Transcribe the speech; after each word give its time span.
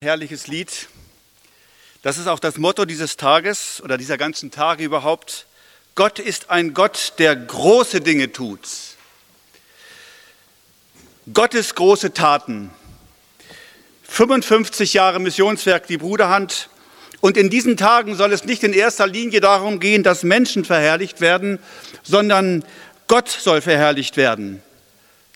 herrliches 0.00 0.46
Lied. 0.46 0.86
Das 2.02 2.18
ist 2.18 2.28
auch 2.28 2.38
das 2.38 2.56
Motto 2.56 2.84
dieses 2.84 3.16
Tages 3.16 3.82
oder 3.82 3.98
dieser 3.98 4.16
ganzen 4.16 4.52
Tage 4.52 4.84
überhaupt. 4.84 5.46
Gott 5.96 6.20
ist 6.20 6.50
ein 6.50 6.72
Gott, 6.72 7.14
der 7.18 7.34
große 7.34 8.00
Dinge 8.00 8.30
tut. 8.30 8.60
Gottes 11.34 11.74
große 11.74 12.12
Taten. 12.12 12.70
55 14.04 14.94
Jahre 14.94 15.18
Missionswerk, 15.18 15.88
die 15.88 15.98
Bruderhand. 15.98 16.68
Und 17.20 17.36
in 17.36 17.50
diesen 17.50 17.76
Tagen 17.76 18.14
soll 18.14 18.32
es 18.32 18.44
nicht 18.44 18.62
in 18.62 18.74
erster 18.74 19.08
Linie 19.08 19.40
darum 19.40 19.80
gehen, 19.80 20.04
dass 20.04 20.22
Menschen 20.22 20.64
verherrlicht 20.64 21.20
werden, 21.20 21.58
sondern 22.04 22.64
Gott 23.08 23.28
soll 23.28 23.60
verherrlicht 23.60 24.16
werden. 24.16 24.62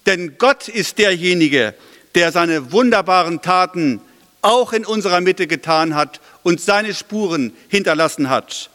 Denn 0.06 0.38
Gott 0.38 0.68
ist 0.68 0.98
derjenige, 0.98 1.74
der 2.14 2.30
seine 2.30 2.70
wunderbaren 2.70 3.42
Taten 3.42 4.00
auch 4.42 4.72
in 4.72 4.84
unserer 4.84 5.20
Mitte 5.20 5.46
getan 5.46 5.94
hat 5.94 6.20
und 6.42 6.60
seine 6.60 6.92
Spuren 6.94 7.54
hinterlassen 7.68 8.28
hat. 8.28 8.70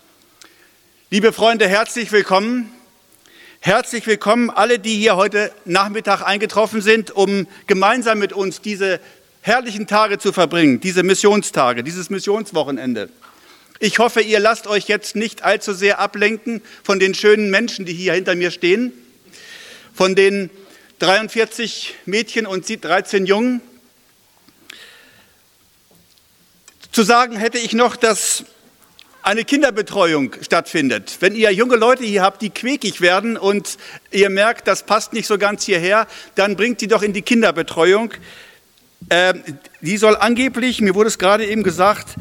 Liebe 1.10 1.34
Freunde, 1.34 1.68
herzlich 1.68 2.12
willkommen. 2.14 2.72
Herzlich 3.60 4.08
willkommen 4.08 4.50
alle, 4.50 4.80
die 4.80 4.96
hier 4.96 5.18
heute 5.18 5.52
Nachmittag 5.66 6.22
eingetroffen 6.22 6.82
sind, 6.82 7.12
um 7.12 7.48
gemeinsam 7.68 8.18
mit 8.18 8.32
uns 8.32 8.62
diese 8.62 9.02
herrlichen 9.42 9.88
Tage 9.88 10.20
zu 10.20 10.32
verbringen, 10.32 10.80
diese 10.80 11.04
Missionstage, 11.04 11.84
dieses 11.84 12.10
Missionswochenende. 12.10 13.10
Ich 13.80 14.00
hoffe, 14.00 14.22
ihr 14.22 14.40
lasst 14.40 14.68
euch 14.68 14.88
jetzt 14.88 15.18
nicht 15.18 15.44
allzu 15.44 15.74
sehr 15.74 16.00
ablenken 16.00 16.62
von 16.82 17.00
den 17.00 17.14
schönen 17.14 17.52
Menschen, 17.52 17.86
die 17.86 17.94
hier 17.94 18.14
hinter 18.14 18.36
mir 18.36 18.52
stehen, 18.52 18.94
von 19.94 20.16
den 20.16 20.50
43 21.00 21.94
Mädchen 22.06 22.46
und 22.46 22.66
13 22.68 23.26
Jungen, 23.26 23.62
Zu 26.98 27.04
sagen 27.04 27.38
hätte 27.38 27.60
ich 27.60 27.74
noch, 27.74 27.96
dass 27.96 28.44
eine 29.22 29.44
Kinderbetreuung 29.44 30.34
stattfindet. 30.42 31.18
Wenn 31.20 31.36
ihr 31.36 31.52
junge 31.52 31.76
Leute 31.76 32.04
hier 32.04 32.24
habt, 32.24 32.42
die 32.42 32.50
quäkig 32.50 33.02
werden 33.02 33.38
und 33.38 33.78
ihr 34.10 34.32
merkt, 34.32 34.68
das 34.68 34.82
passt 34.82 35.14
nicht 35.14 35.28
so 35.28 35.38
ganz 35.38 35.64
hierher, 35.64 36.08
dann 36.34 36.56
bringt 36.56 36.80
sie 36.80 36.88
doch 36.88 37.04
in 37.04 37.14
die 37.14 37.22
Kinderbetreuung. 37.22 38.14
Äh, 39.10 39.36
die 39.82 39.98
soll 39.98 40.16
angeblich, 40.16 40.82
mir 40.82 40.96
wurde 40.96 41.10
es 41.10 41.20
gerade 41.20 41.46
eben 41.46 41.62
gesagt, 41.62 42.16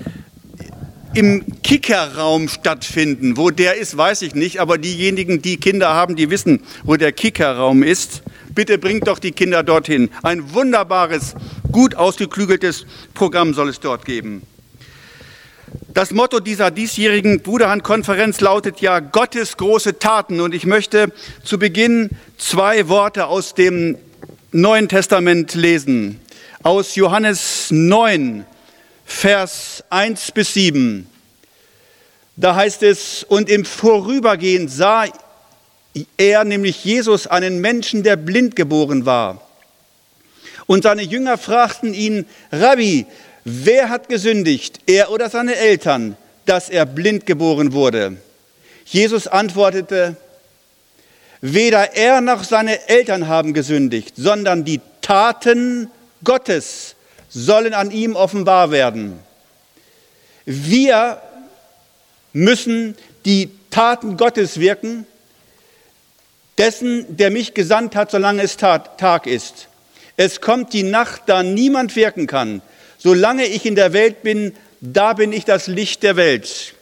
im 1.14 1.62
Kickerraum 1.62 2.50
stattfinden. 2.50 3.38
Wo 3.38 3.48
der 3.48 3.78
ist, 3.78 3.96
weiß 3.96 4.20
ich 4.20 4.34
nicht, 4.34 4.60
aber 4.60 4.76
diejenigen, 4.76 5.40
die 5.40 5.56
Kinder 5.56 5.94
haben, 5.94 6.16
die 6.16 6.28
wissen, 6.28 6.62
wo 6.84 6.96
der 6.96 7.12
Kickerraum 7.12 7.82
ist. 7.82 8.20
Bitte 8.54 8.76
bringt 8.76 9.08
doch 9.08 9.20
die 9.20 9.32
Kinder 9.32 9.62
dorthin. 9.62 10.10
Ein 10.22 10.52
wunderbares, 10.52 11.34
gut 11.72 11.94
ausgeklügeltes 11.94 12.84
Programm 13.14 13.54
soll 13.54 13.70
es 13.70 13.80
dort 13.80 14.04
geben. 14.04 14.42
Das 15.96 16.10
Motto 16.10 16.40
dieser 16.40 16.70
diesjährigen 16.70 17.40
Bruderhandkonferenz 17.40 18.42
lautet 18.42 18.82
ja 18.82 19.00
Gottes 19.00 19.56
große 19.56 19.98
Taten. 19.98 20.42
Und 20.42 20.54
ich 20.54 20.66
möchte 20.66 21.10
zu 21.42 21.58
Beginn 21.58 22.10
zwei 22.36 22.88
Worte 22.88 23.28
aus 23.28 23.54
dem 23.54 23.96
Neuen 24.52 24.90
Testament 24.90 25.54
lesen. 25.54 26.20
Aus 26.62 26.96
Johannes 26.96 27.68
9, 27.70 28.44
Vers 29.06 29.84
1 29.88 30.32
bis 30.32 30.52
7. 30.52 31.06
Da 32.36 32.54
heißt 32.54 32.82
es, 32.82 33.24
und 33.24 33.48
im 33.48 33.64
Vorübergehen 33.64 34.68
sah 34.68 35.06
er, 36.18 36.44
nämlich 36.44 36.84
Jesus, 36.84 37.26
einen 37.26 37.62
Menschen, 37.62 38.02
der 38.02 38.16
blind 38.16 38.54
geboren 38.54 39.06
war. 39.06 39.40
Und 40.66 40.82
seine 40.82 41.02
Jünger 41.02 41.38
fragten 41.38 41.94
ihn, 41.94 42.26
Rabbi, 42.52 43.06
Wer 43.48 43.90
hat 43.90 44.08
gesündigt, 44.08 44.80
er 44.88 45.12
oder 45.12 45.30
seine 45.30 45.54
Eltern, 45.54 46.16
dass 46.46 46.68
er 46.68 46.84
blind 46.84 47.26
geboren 47.26 47.72
wurde? 47.72 48.16
Jesus 48.84 49.28
antwortete, 49.28 50.16
weder 51.40 51.94
er 51.94 52.20
noch 52.20 52.42
seine 52.42 52.88
Eltern 52.88 53.28
haben 53.28 53.54
gesündigt, 53.54 54.14
sondern 54.16 54.64
die 54.64 54.80
Taten 55.00 55.92
Gottes 56.24 56.96
sollen 57.28 57.72
an 57.72 57.92
ihm 57.92 58.16
offenbar 58.16 58.72
werden. 58.72 59.20
Wir 60.44 61.22
müssen 62.32 62.96
die 63.26 63.52
Taten 63.70 64.16
Gottes 64.16 64.58
wirken, 64.58 65.06
dessen, 66.58 67.16
der 67.16 67.30
mich 67.30 67.54
gesandt 67.54 67.94
hat, 67.94 68.10
solange 68.10 68.42
es 68.42 68.56
Tag 68.56 69.28
ist. 69.28 69.68
Es 70.16 70.40
kommt 70.40 70.72
die 70.72 70.82
Nacht, 70.82 71.22
da 71.26 71.44
niemand 71.44 71.94
wirken 71.94 72.26
kann. 72.26 72.60
Solange 72.98 73.46
ich 73.46 73.66
in 73.66 73.74
der 73.74 73.92
Welt 73.92 74.22
bin, 74.22 74.54
da 74.80 75.12
bin 75.12 75.32
ich 75.32 75.44
das 75.44 75.66
Licht 75.66 76.02
der 76.02 76.16
Welt. 76.16 76.74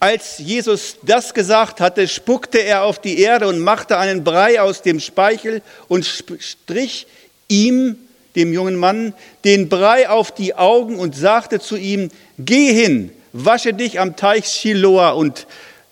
Als 0.00 0.38
Jesus 0.38 0.96
das 1.02 1.34
gesagt 1.34 1.80
hatte, 1.80 2.06
spuckte 2.06 2.58
er 2.58 2.84
auf 2.84 3.00
die 3.00 3.18
Erde 3.18 3.48
und 3.48 3.58
machte 3.58 3.98
einen 3.98 4.22
Brei 4.22 4.60
aus 4.60 4.82
dem 4.82 5.00
Speichel 5.00 5.60
und 5.88 6.06
strich 6.06 7.06
ihm, 7.48 7.96
dem 8.36 8.52
jungen 8.52 8.76
Mann, 8.76 9.14
den 9.44 9.68
Brei 9.68 10.08
auf 10.08 10.32
die 10.32 10.54
Augen 10.54 10.98
und 10.98 11.16
sagte 11.16 11.58
zu 11.58 11.76
ihm, 11.76 12.10
geh 12.38 12.72
hin, 12.72 13.10
wasche 13.32 13.74
dich 13.74 13.98
am 13.98 14.14
Teich 14.14 14.46
Shiloah, 14.46 15.12
und, 15.12 15.48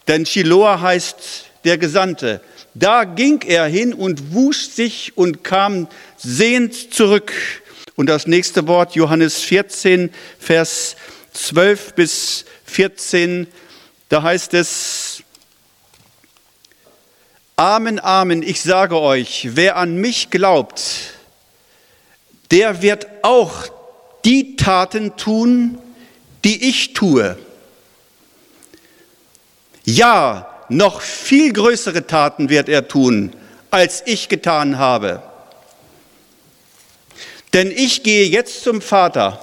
denn 0.07 0.25
Shiloah 0.25 0.81
heißt 0.81 1.47
der 1.65 1.79
Gesandte. 1.79 2.41
Da 2.75 3.05
ging 3.05 3.41
er 3.45 3.67
hin 3.67 3.93
und 3.93 4.35
wusch 4.35 4.69
sich 4.69 5.17
und 5.17 5.43
kam 5.43 5.89
sehend 6.17 6.95
zurück. 6.95 7.33
Und 7.97 8.07
das 8.07 8.27
nächste 8.27 8.67
Wort, 8.69 8.95
Johannes 8.95 9.41
14, 9.41 10.13
Vers 10.39 10.97
12 11.33 11.95
bis 11.95 12.45
14, 12.67 13.47
da 14.11 14.23
heißt 14.23 14.55
es, 14.55 15.23
Amen, 17.57 17.99
Amen, 17.99 18.43
ich 18.43 18.61
sage 18.61 19.01
euch, 19.01 19.49
wer 19.53 19.77
an 19.77 19.97
mich 19.97 20.29
glaubt, 20.29 21.15
der 22.51 22.83
wird 22.83 23.07
auch 23.23 23.65
die 24.27 24.57
Taten 24.57 25.17
tun, 25.17 25.79
die 26.45 26.69
ich 26.69 26.93
tue. 26.93 27.39
Ja, 29.85 30.65
noch 30.69 31.01
viel 31.01 31.53
größere 31.53 32.07
Taten 32.07 32.51
wird 32.51 32.69
er 32.69 32.89
tun, 32.89 33.33
als 33.71 34.03
ich 34.05 34.29
getan 34.29 34.77
habe. 34.77 35.23
Denn 37.57 37.71
ich 37.71 38.03
gehe 38.03 38.27
jetzt 38.27 38.65
zum 38.65 38.83
Vater. 38.83 39.41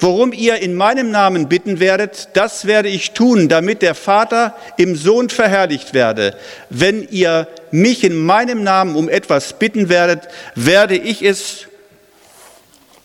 Worum 0.00 0.32
ihr 0.32 0.56
in 0.56 0.74
meinem 0.74 1.12
Namen 1.12 1.48
bitten 1.48 1.78
werdet, 1.78 2.30
das 2.32 2.66
werde 2.66 2.88
ich 2.88 3.12
tun, 3.12 3.48
damit 3.48 3.80
der 3.80 3.94
Vater 3.94 4.56
im 4.76 4.96
Sohn 4.96 5.28
verherrlicht 5.28 5.94
werde. 5.94 6.36
Wenn 6.68 7.06
ihr 7.10 7.46
mich 7.70 8.02
in 8.02 8.16
meinem 8.16 8.64
Namen 8.64 8.96
um 8.96 9.08
etwas 9.08 9.56
bitten 9.60 9.88
werdet, 9.88 10.26
werde 10.56 10.96
ich 10.96 11.22
es 11.22 11.68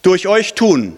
durch 0.02 0.25
euch 0.28 0.56
tun. 0.56 0.97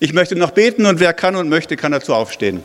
Ich 0.00 0.12
möchte 0.12 0.34
noch 0.34 0.50
beten 0.50 0.86
und 0.86 0.98
wer 0.98 1.12
kann 1.12 1.36
und 1.36 1.48
möchte, 1.48 1.76
kann 1.76 1.92
dazu 1.92 2.14
aufstehen. 2.14 2.64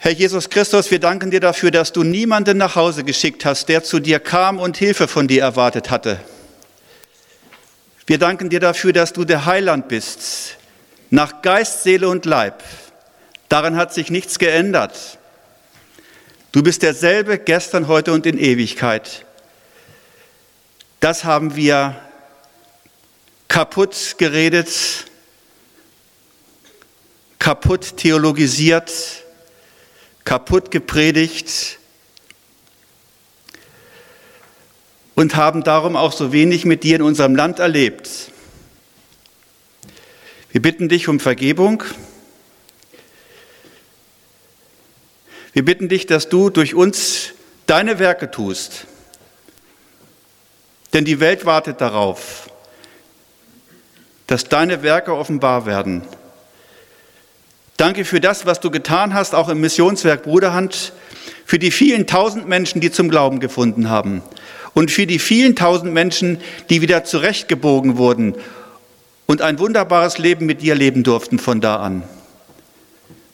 Herr 0.00 0.12
Jesus 0.12 0.48
Christus, 0.48 0.92
wir 0.92 1.00
danken 1.00 1.32
dir 1.32 1.40
dafür, 1.40 1.72
dass 1.72 1.92
du 1.92 2.04
niemanden 2.04 2.56
nach 2.56 2.76
Hause 2.76 3.02
geschickt 3.02 3.44
hast, 3.44 3.68
der 3.68 3.82
zu 3.82 3.98
dir 3.98 4.20
kam 4.20 4.60
und 4.60 4.76
Hilfe 4.76 5.08
von 5.08 5.26
dir 5.26 5.42
erwartet 5.42 5.90
hatte. 5.90 6.20
Wir 8.06 8.18
danken 8.18 8.48
dir 8.48 8.60
dafür, 8.60 8.92
dass 8.92 9.12
du 9.12 9.24
der 9.24 9.44
Heiland 9.44 9.88
bist, 9.88 10.56
nach 11.10 11.42
Geist, 11.42 11.82
Seele 11.82 12.08
und 12.08 12.26
Leib. 12.26 12.62
Daran 13.48 13.76
hat 13.76 13.92
sich 13.92 14.08
nichts 14.08 14.38
geändert. 14.38 15.18
Du 16.52 16.62
bist 16.62 16.82
derselbe 16.82 17.36
gestern, 17.36 17.88
heute 17.88 18.12
und 18.12 18.24
in 18.24 18.38
Ewigkeit. 18.38 19.26
Das 21.00 21.24
haben 21.24 21.56
wir 21.56 21.96
kaputt 23.48 24.14
geredet, 24.16 24.70
kaputt 27.40 27.96
theologisiert, 27.96 28.92
kaputt 30.28 30.70
gepredigt 30.70 31.78
und 35.14 35.36
haben 35.36 35.64
darum 35.64 35.96
auch 35.96 36.12
so 36.12 36.32
wenig 36.34 36.66
mit 36.66 36.82
dir 36.82 36.96
in 36.96 37.02
unserem 37.02 37.34
Land 37.34 37.60
erlebt. 37.60 38.10
Wir 40.52 40.60
bitten 40.60 40.90
dich 40.90 41.08
um 41.08 41.18
Vergebung. 41.18 41.82
Wir 45.54 45.64
bitten 45.64 45.88
dich, 45.88 46.04
dass 46.04 46.28
du 46.28 46.50
durch 46.50 46.74
uns 46.74 47.30
deine 47.64 47.98
Werke 47.98 48.30
tust. 48.30 48.84
Denn 50.92 51.06
die 51.06 51.20
Welt 51.20 51.46
wartet 51.46 51.80
darauf, 51.80 52.50
dass 54.26 54.44
deine 54.44 54.82
Werke 54.82 55.14
offenbar 55.14 55.64
werden. 55.64 56.06
Danke 57.78 58.04
für 58.04 58.20
das, 58.20 58.44
was 58.44 58.58
du 58.58 58.72
getan 58.72 59.14
hast, 59.14 59.36
auch 59.36 59.48
im 59.48 59.60
Missionswerk 59.60 60.24
Bruderhand, 60.24 60.92
für 61.46 61.60
die 61.60 61.70
vielen 61.70 62.08
tausend 62.08 62.48
Menschen, 62.48 62.80
die 62.80 62.90
zum 62.90 63.08
Glauben 63.08 63.38
gefunden 63.38 63.88
haben 63.88 64.20
und 64.74 64.90
für 64.90 65.06
die 65.06 65.20
vielen 65.20 65.54
tausend 65.54 65.94
Menschen, 65.94 66.40
die 66.70 66.82
wieder 66.82 67.04
zurechtgebogen 67.04 67.96
wurden 67.96 68.34
und 69.26 69.42
ein 69.42 69.60
wunderbares 69.60 70.18
Leben 70.18 70.44
mit 70.44 70.60
dir 70.60 70.74
leben 70.74 71.04
durften 71.04 71.38
von 71.38 71.60
da 71.60 71.76
an. 71.76 72.02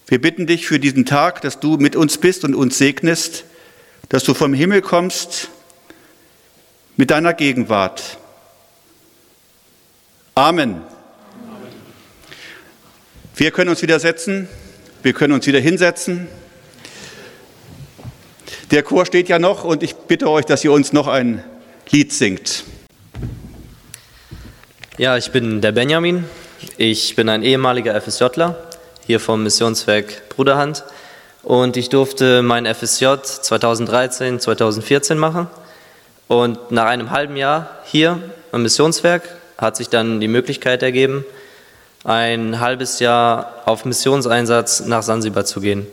Wir 0.09 0.21
bitten 0.21 0.47
dich 0.47 0.67
für 0.67 0.79
diesen 0.79 1.07
Tag, 1.07 1.41
dass 1.41 1.59
du 1.59 1.79
mit 1.79 1.97
uns 1.97 2.19
bist 2.19 2.45
und 2.45 2.55
uns 2.55 2.77
segnest, 2.77 3.45
dass 4.11 4.25
du 4.25 4.35
vom 4.35 4.53
Himmel 4.53 4.83
kommst 4.83 5.49
mit 6.99 7.11
deiner 7.11 7.33
Gegenwart. 7.33 8.19
Amen. 10.35 10.83
Wir 13.37 13.51
können 13.51 13.69
uns 13.69 13.83
wieder 13.83 13.99
setzen, 13.99 14.49
wir 15.03 15.13
können 15.13 15.33
uns 15.33 15.45
wieder 15.49 15.59
hinsetzen. 15.59 16.29
Der 18.71 18.85
Chor 18.85 19.07
steht 19.07 19.29
ja 19.29 19.41
noch 19.41 19.65
und 19.65 19.83
ich 19.83 19.97
bitte 19.97 20.31
euch, 20.31 20.45
dass 20.45 20.63
ihr 20.63 20.71
uns 20.71 20.93
noch 20.93 21.09
ein 21.09 21.43
Lied 21.91 22.13
singt. 22.13 22.63
Ja, 24.99 25.17
ich 25.17 25.33
bin 25.33 25.61
der 25.61 25.73
Benjamin. 25.73 26.23
Ich 26.77 27.17
bin 27.17 27.29
ein 27.29 27.43
ehemaliger 27.43 28.01
FSJler 28.01 28.57
hier 29.05 29.19
vom 29.19 29.43
Missionswerk 29.43 30.29
Bruderhand 30.29 30.85
und 31.43 31.77
ich 31.77 31.89
durfte 31.89 32.41
mein 32.41 32.73
FSJ 32.73 33.17
2013, 33.25 34.39
2014 34.39 35.19
machen. 35.19 35.49
Und 36.29 36.71
nach 36.71 36.87
einem 36.87 37.11
halben 37.11 37.37
Jahr 37.37 37.81
hier 37.85 38.21
am 38.53 38.63
Missionswerk 38.63 39.29
hat 39.59 39.77
sich 39.77 39.89
dann 39.89 40.21
die 40.21 40.29
Möglichkeit 40.29 40.85
ergeben, 40.85 41.25
ein 42.05 42.61
halbes 42.61 43.01
Jahr 43.01 43.63
auf 43.65 43.87
Missionseinsatz 43.87 44.85
nach 44.85 45.03
Sansibar 45.03 45.47
zu 45.47 45.61
gehen. 45.61 45.87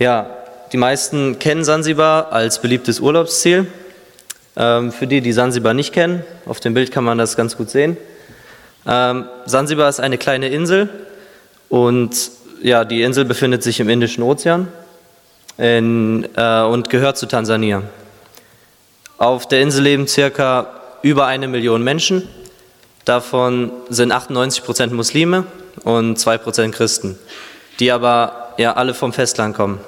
Ja, 0.00 0.26
die 0.72 0.76
meisten 0.76 1.38
kennen 1.38 1.64
Sansibar 1.64 2.32
als 2.32 2.60
beliebtes 2.60 3.00
Urlaubsziel. 3.00 3.68
Ähm, 4.56 4.90
für 4.90 5.06
die, 5.06 5.20
die 5.20 5.32
Sansibar 5.32 5.72
nicht 5.72 5.92
kennen, 5.92 6.24
auf 6.46 6.58
dem 6.58 6.74
Bild 6.74 6.90
kann 6.90 7.04
man 7.04 7.16
das 7.16 7.36
ganz 7.36 7.56
gut 7.56 7.70
sehen. 7.70 7.96
Ähm, 8.86 9.26
Sansibar 9.46 9.88
ist 9.88 10.00
eine 10.00 10.18
kleine 10.18 10.48
Insel 10.48 10.88
und 11.68 12.30
ja, 12.60 12.84
die 12.84 13.02
Insel 13.02 13.24
befindet 13.24 13.62
sich 13.62 13.78
im 13.78 13.88
Indischen 13.88 14.24
Ozean 14.24 14.66
in, 15.58 16.26
äh, 16.36 16.62
und 16.62 16.90
gehört 16.90 17.18
zu 17.18 17.26
Tansania. 17.26 17.84
Auf 19.16 19.46
der 19.46 19.60
Insel 19.60 19.84
leben 19.84 20.08
circa 20.08 20.66
über 21.02 21.26
eine 21.26 21.46
Million 21.46 21.84
Menschen 21.84 22.28
Davon 23.08 23.72
sind 23.88 24.12
98 24.12 24.62
Prozent 24.64 24.92
Muslime 24.92 25.44
und 25.82 26.18
2 26.18 26.36
Prozent 26.36 26.74
Christen, 26.74 27.18
die 27.80 27.90
aber 27.90 28.52
ja 28.58 28.74
alle 28.74 28.92
vom 28.92 29.14
Festland 29.14 29.56
kommen. 29.56 29.80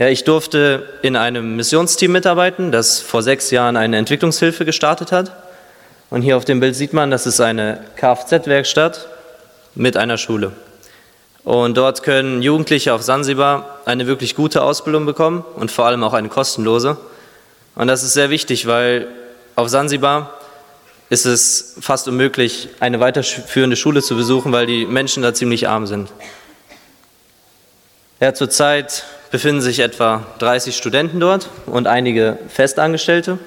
Ja, 0.00 0.08
ich 0.08 0.24
durfte 0.24 0.88
in 1.02 1.14
einem 1.14 1.54
Missionsteam 1.54 2.10
mitarbeiten, 2.10 2.72
das 2.72 2.98
vor 3.00 3.22
sechs 3.22 3.52
Jahren 3.52 3.76
eine 3.76 3.96
Entwicklungshilfe 3.96 4.64
gestartet 4.64 5.12
hat. 5.12 5.30
Und 6.10 6.22
hier 6.22 6.36
auf 6.36 6.44
dem 6.44 6.58
Bild 6.58 6.74
sieht 6.74 6.92
man, 6.92 7.12
das 7.12 7.28
ist 7.28 7.40
eine 7.40 7.84
Kfz-Werkstatt 7.94 9.06
mit 9.76 9.96
einer 9.96 10.18
Schule. 10.18 10.50
Und 11.44 11.76
dort 11.76 12.02
können 12.02 12.42
Jugendliche 12.42 12.92
auf 12.92 13.02
Sansibar 13.02 13.78
eine 13.84 14.08
wirklich 14.08 14.34
gute 14.34 14.62
Ausbildung 14.62 15.06
bekommen 15.06 15.44
und 15.54 15.70
vor 15.70 15.86
allem 15.86 16.02
auch 16.02 16.12
eine 16.12 16.28
kostenlose. 16.28 16.96
Und 17.78 17.86
das 17.86 18.02
ist 18.02 18.12
sehr 18.12 18.28
wichtig, 18.28 18.66
weil 18.66 19.06
auf 19.54 19.68
Sansibar 19.68 20.34
ist 21.10 21.26
es 21.26 21.76
fast 21.80 22.08
unmöglich, 22.08 22.70
eine 22.80 22.98
weiterführende 22.98 23.76
Schule 23.76 24.02
zu 24.02 24.16
besuchen, 24.16 24.50
weil 24.50 24.66
die 24.66 24.84
Menschen 24.84 25.22
da 25.22 25.32
ziemlich 25.32 25.68
arm 25.68 25.86
sind. 25.86 26.10
Ja, 28.18 28.34
zurzeit 28.34 29.04
befinden 29.30 29.60
sich 29.60 29.78
etwa 29.78 30.26
30 30.40 30.76
Studenten 30.76 31.20
dort 31.20 31.50
und 31.66 31.86
einige 31.86 32.36
Festangestellte. 32.48 33.38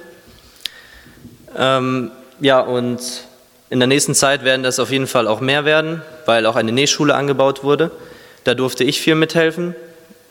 Ähm, 1.58 2.12
ja, 2.40 2.62
und 2.62 3.02
in 3.70 3.80
der 3.82 3.88
nächsten 3.88 4.16
Zeit 4.16 4.46
werden 4.46 4.64
das 4.64 4.80
auf 4.80 4.92
jeden 4.92 5.08
Fall 5.08 5.28
auch 5.28 5.42
mehr 5.42 5.66
werden, 5.66 6.04
weil 6.26 6.46
auch 6.46 6.56
eine 6.56 6.72
Nähschule 6.72 7.16
angebaut 7.16 7.66
wurde. 7.66 7.92
Da 8.46 8.54
durfte 8.54 8.86
ich 8.86 9.02
viel 9.02 9.16
mithelfen. 9.16 9.76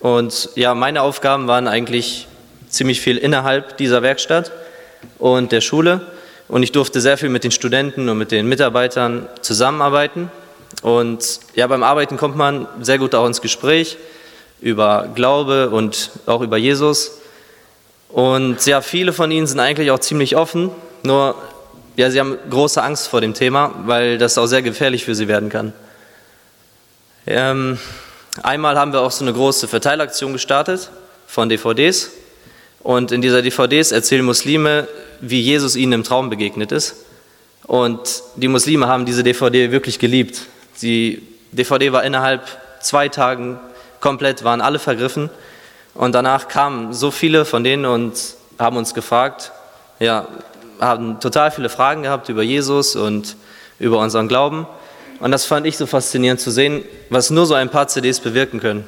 Und 0.00 0.48
ja, 0.54 0.74
meine 0.74 1.02
Aufgaben 1.02 1.48
waren 1.48 1.68
eigentlich 1.68 2.28
ziemlich 2.70 3.00
viel 3.00 3.18
innerhalb 3.18 3.76
dieser 3.76 4.02
Werkstatt 4.02 4.52
und 5.18 5.52
der 5.52 5.60
Schule. 5.60 6.00
Und 6.48 6.62
ich 6.62 6.72
durfte 6.72 7.00
sehr 7.00 7.18
viel 7.18 7.28
mit 7.28 7.44
den 7.44 7.50
Studenten 7.50 8.08
und 8.08 8.18
mit 8.18 8.32
den 8.32 8.46
Mitarbeitern 8.46 9.28
zusammenarbeiten. 9.40 10.30
Und 10.82 11.40
ja, 11.54 11.66
beim 11.66 11.82
Arbeiten 11.82 12.16
kommt 12.16 12.36
man 12.36 12.66
sehr 12.80 12.98
gut 12.98 13.14
auch 13.14 13.26
ins 13.26 13.40
Gespräch 13.40 13.96
über 14.60 15.08
Glaube 15.14 15.70
und 15.70 16.10
auch 16.26 16.40
über 16.40 16.56
Jesus. 16.56 17.20
Und 18.08 18.64
ja, 18.66 18.80
viele 18.80 19.12
von 19.12 19.30
ihnen 19.30 19.46
sind 19.46 19.60
eigentlich 19.60 19.90
auch 19.90 20.00
ziemlich 20.00 20.36
offen, 20.36 20.70
nur 21.02 21.36
ja, 21.96 22.10
sie 22.10 22.18
haben 22.18 22.38
große 22.48 22.82
Angst 22.82 23.08
vor 23.08 23.20
dem 23.20 23.34
Thema, 23.34 23.74
weil 23.84 24.18
das 24.18 24.38
auch 24.38 24.46
sehr 24.46 24.62
gefährlich 24.62 25.04
für 25.04 25.14
sie 25.14 25.28
werden 25.28 25.48
kann. 25.48 25.72
Ähm, 27.26 27.78
einmal 28.42 28.78
haben 28.78 28.92
wir 28.92 29.00
auch 29.00 29.10
so 29.10 29.24
eine 29.24 29.32
große 29.32 29.68
Verteilaktion 29.68 30.32
gestartet 30.32 30.90
von 31.26 31.48
DVDs 31.48 32.10
und 32.82 33.12
in 33.12 33.20
dieser 33.20 33.42
DVDs 33.42 33.92
erzählen 33.92 34.24
Muslime, 34.24 34.88
wie 35.20 35.40
Jesus 35.40 35.76
ihnen 35.76 35.92
im 35.92 36.04
Traum 36.04 36.30
begegnet 36.30 36.72
ist. 36.72 36.96
Und 37.64 38.22
die 38.36 38.48
Muslime 38.48 38.88
haben 38.88 39.04
diese 39.04 39.22
DVD 39.22 39.70
wirklich 39.70 39.98
geliebt. 39.98 40.42
Die 40.82 41.22
DVD 41.52 41.92
war 41.92 42.04
innerhalb 42.04 42.42
zwei 42.80 43.08
Tagen 43.08 43.60
komplett, 44.00 44.44
waren 44.44 44.60
alle 44.60 44.78
vergriffen. 44.78 45.30
Und 45.94 46.14
danach 46.14 46.48
kamen 46.48 46.94
so 46.94 47.10
viele 47.10 47.44
von 47.44 47.64
denen 47.64 47.84
und 47.84 48.14
haben 48.58 48.76
uns 48.76 48.94
gefragt, 48.94 49.52
ja, 49.98 50.26
haben 50.80 51.20
total 51.20 51.50
viele 51.50 51.68
Fragen 51.68 52.02
gehabt 52.02 52.30
über 52.30 52.42
Jesus 52.42 52.96
und 52.96 53.36
über 53.78 53.98
unseren 53.98 54.28
Glauben. 54.28 54.66
Und 55.20 55.32
das 55.32 55.44
fand 55.44 55.66
ich 55.66 55.76
so 55.76 55.86
faszinierend 55.86 56.40
zu 56.40 56.50
sehen, 56.50 56.82
was 57.10 57.28
nur 57.28 57.44
so 57.44 57.52
ein 57.52 57.68
paar 57.68 57.88
CDs 57.88 58.20
bewirken 58.20 58.58
können. 58.58 58.84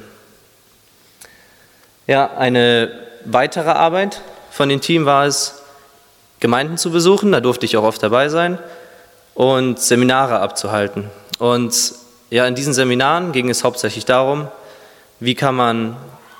Ja, 2.07 2.31
eine 2.35 2.91
weitere 3.25 3.69
Arbeit 3.69 4.21
von 4.51 4.69
dem 4.69 4.81
Team 4.81 5.05
war 5.05 5.25
es, 5.25 5.61
Gemeinden 6.39 6.77
zu 6.77 6.91
besuchen, 6.91 7.31
da 7.31 7.39
durfte 7.39 7.65
ich 7.65 7.77
auch 7.77 7.83
oft 7.83 8.03
dabei 8.03 8.29
sein, 8.29 8.59
und 9.33 9.79
Seminare 9.79 10.39
abzuhalten. 10.39 11.09
Und 11.39 11.93
ja, 12.29 12.45
in 12.45 12.55
diesen 12.55 12.73
Seminaren 12.73 13.31
ging 13.31 13.49
es 13.49 13.63
hauptsächlich 13.63 14.05
darum, 14.05 14.47
wie 15.19 15.35
kann 15.35 15.55
man 15.55 15.95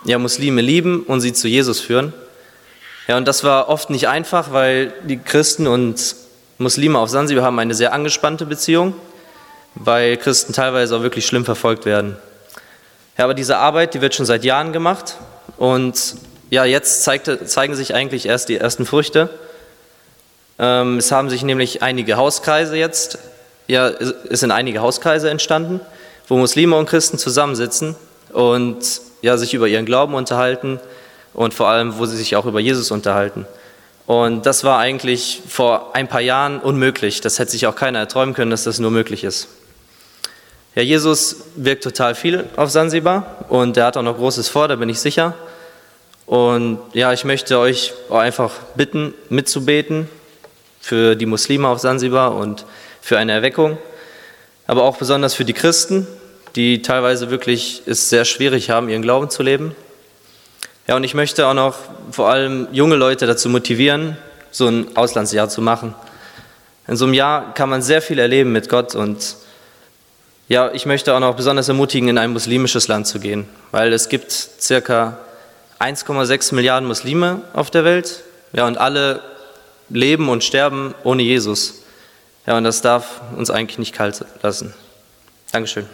ja, 0.05 0.19
Muslime 0.19 0.61
lieben 0.61 1.03
und 1.03 1.21
sie 1.21 1.33
zu 1.33 1.47
Jesus 1.47 1.79
führen. 1.79 2.13
Ja, 3.07 3.17
und 3.17 3.27
das 3.27 3.43
war 3.43 3.69
oft 3.69 3.89
nicht 3.89 4.07
einfach, 4.07 4.51
weil 4.51 4.93
die 5.03 5.17
Christen 5.17 5.67
und 5.67 6.15
Muslime 6.57 6.99
auf 6.99 7.09
Sansibar 7.09 7.43
haben 7.43 7.59
eine 7.59 7.73
sehr 7.73 7.93
angespannte 7.93 8.45
Beziehung, 8.45 8.93
weil 9.75 10.17
Christen 10.17 10.53
teilweise 10.53 10.95
auch 10.97 11.01
wirklich 11.01 11.25
schlimm 11.25 11.45
verfolgt 11.45 11.85
werden. 11.85 12.17
Ja, 13.17 13.25
aber 13.25 13.33
diese 13.33 13.57
Arbeit, 13.57 13.93
die 13.93 14.01
wird 14.01 14.15
schon 14.15 14.25
seit 14.25 14.43
Jahren 14.43 14.73
gemacht 14.73 15.17
und 15.57 16.15
ja, 16.53 16.65
jetzt 16.65 17.01
zeigte, 17.01 17.45
zeigen 17.45 17.73
sich 17.73 17.95
eigentlich 17.95 18.27
erst 18.27 18.47
die 18.47 18.57
ersten 18.57 18.85
Früchte. 18.85 19.27
Ähm, 20.59 20.99
es 20.99 21.11
haben 21.11 21.31
sich 21.31 21.41
nämlich 21.41 21.81
einige 21.81 22.15
Hauskreise 22.15 22.77
jetzt, 22.77 23.17
ja, 23.67 23.87
es 23.87 24.41
sind 24.41 24.51
einige 24.51 24.79
Hauskreise 24.79 25.31
entstanden, 25.31 25.81
wo 26.27 26.37
Muslime 26.37 26.75
und 26.75 26.87
Christen 26.87 27.17
zusammensitzen 27.17 27.95
und 28.33 28.77
ja, 29.23 29.35
sich 29.37 29.55
über 29.55 29.67
ihren 29.67 29.87
Glauben 29.87 30.13
unterhalten 30.13 30.79
und 31.33 31.55
vor 31.55 31.69
allem, 31.69 31.97
wo 31.97 32.05
sie 32.05 32.17
sich 32.17 32.35
auch 32.35 32.45
über 32.45 32.59
Jesus 32.59 32.91
unterhalten. 32.91 33.47
Und 34.05 34.45
das 34.45 34.63
war 34.63 34.77
eigentlich 34.77 35.41
vor 35.47 35.95
ein 35.95 36.07
paar 36.07 36.21
Jahren 36.21 36.59
unmöglich. 36.59 37.19
Das 37.19 37.39
hätte 37.39 37.49
sich 37.49 37.65
auch 37.65 37.75
keiner 37.75 37.97
erträumen 37.97 38.35
können, 38.35 38.51
dass 38.51 38.63
das 38.63 38.77
nur 38.77 38.91
möglich 38.91 39.23
ist. 39.23 39.47
Ja, 40.75 40.83
Jesus 40.83 41.37
wirkt 41.55 41.83
total 41.83 42.13
viel 42.13 42.45
auf 42.57 42.69
Sansibar 42.69 43.45
und 43.49 43.75
er 43.75 43.87
hat 43.87 43.97
auch 43.97 44.03
noch 44.03 44.17
Großes 44.17 44.49
vor, 44.49 44.67
da 44.67 44.75
bin 44.75 44.89
ich 44.89 44.99
sicher. 44.99 45.33
Und 46.25 46.79
ja, 46.93 47.11
ich 47.11 47.25
möchte 47.25 47.59
euch 47.59 47.93
einfach 48.09 48.51
bitten, 48.75 49.13
mitzubeten 49.29 50.07
für 50.79 51.15
die 51.15 51.25
Muslime 51.25 51.67
auf 51.67 51.79
Sansibar 51.79 52.35
und 52.35 52.65
für 53.01 53.17
eine 53.17 53.33
Erweckung, 53.33 53.77
aber 54.67 54.83
auch 54.83 54.97
besonders 54.97 55.33
für 55.33 55.45
die 55.45 55.53
Christen, 55.53 56.07
die 56.55 56.81
teilweise 56.81 57.29
wirklich 57.29 57.83
es 57.85 58.09
sehr 58.09 58.25
schwierig 58.25 58.69
haben, 58.69 58.89
ihren 58.89 59.01
Glauben 59.01 59.29
zu 59.29 59.43
leben. 59.43 59.75
Ja, 60.87 60.95
und 60.95 61.03
ich 61.03 61.13
möchte 61.13 61.47
auch 61.47 61.53
noch 61.53 61.75
vor 62.11 62.29
allem 62.29 62.67
junge 62.71 62.95
Leute 62.95 63.25
dazu 63.25 63.49
motivieren, 63.49 64.17
so 64.51 64.67
ein 64.67 64.95
Auslandsjahr 64.95 65.49
zu 65.49 65.61
machen. 65.61 65.95
In 66.87 66.97
so 66.97 67.05
einem 67.05 67.13
Jahr 67.13 67.53
kann 67.53 67.69
man 67.69 67.81
sehr 67.81 68.01
viel 68.01 68.19
erleben 68.19 68.51
mit 68.51 68.69
Gott 68.69 68.95
und 68.95 69.37
ja, 70.49 70.69
ich 70.73 70.85
möchte 70.85 71.15
auch 71.15 71.21
noch 71.21 71.35
besonders 71.35 71.69
ermutigen, 71.69 72.09
in 72.09 72.17
ein 72.17 72.31
muslimisches 72.31 72.89
Land 72.89 73.07
zu 73.07 73.19
gehen, 73.19 73.47
weil 73.71 73.93
es 73.93 74.09
gibt 74.09 74.31
circa 74.31 75.17
1,6 75.79 76.55
Milliarden 76.55 76.87
Muslime 76.87 77.41
auf 77.53 77.71
der 77.71 77.83
Welt. 77.83 78.23
Ja, 78.53 78.67
und 78.67 78.77
alle 78.77 79.21
leben 79.89 80.29
und 80.29 80.43
sterben 80.43 80.93
ohne 81.03 81.23
Jesus. 81.23 81.83
Ja, 82.45 82.57
und 82.57 82.63
das 82.63 82.81
darf 82.81 83.21
uns 83.35 83.49
eigentlich 83.49 83.79
nicht 83.79 83.93
kalt 83.93 84.23
lassen. 84.41 84.73
Dankeschön. 85.51 85.87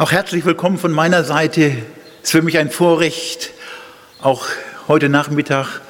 Auch 0.00 0.12
herzlich 0.12 0.46
willkommen 0.46 0.78
von 0.78 0.92
meiner 0.92 1.24
Seite. 1.24 1.76
Es 2.22 2.28
ist 2.28 2.30
für 2.30 2.40
mich 2.40 2.56
ein 2.56 2.70
Vorrecht, 2.70 3.50
auch 4.22 4.46
heute 4.88 5.10
Nachmittag 5.10 5.82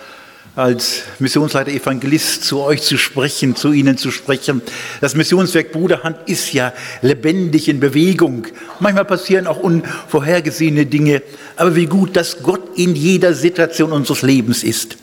als 0.57 1.03
Missionsleiter 1.21 1.71
Evangelist 1.71 2.43
zu 2.43 2.61
euch 2.61 2.83
zu 2.83 2.99
sprechen, 2.99 3.55
zu 3.55 3.71
Ihnen 3.71 3.97
zu 3.99 4.11
sprechen. 4.11 4.63
Das 5.01 5.15
Missionswerk 5.15 5.71
Bruderhand 5.71 6.29
ist 6.29 6.53
ja 6.53 6.73
lebendig 7.03 7.69
in 7.69 7.79
Bewegung. 7.79 8.49
Manchmal 8.81 9.05
passieren 9.05 9.47
auch 9.47 9.61
unvorhergesehene 9.61 10.87
Dinge, 10.87 11.23
aber 11.55 11.77
wie 11.77 11.87
gut, 11.87 12.17
dass 12.17 12.43
Gott 12.43 12.77
in 12.77 12.97
jeder 12.97 13.33
Situation 13.33 13.93
unseres 13.93 14.23
Lebens 14.23 14.65
ist. 14.65 14.97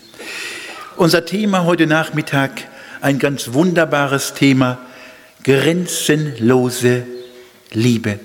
Unser 0.98 1.24
Thema 1.24 1.64
heute 1.64 1.88
Nachmittag, 1.88 2.52
ein 3.00 3.20
ganz 3.20 3.54
wunderbares 3.54 4.34
Thema, 4.34 4.80
grenzenlose 5.46 7.04
Liebe. 7.72 8.20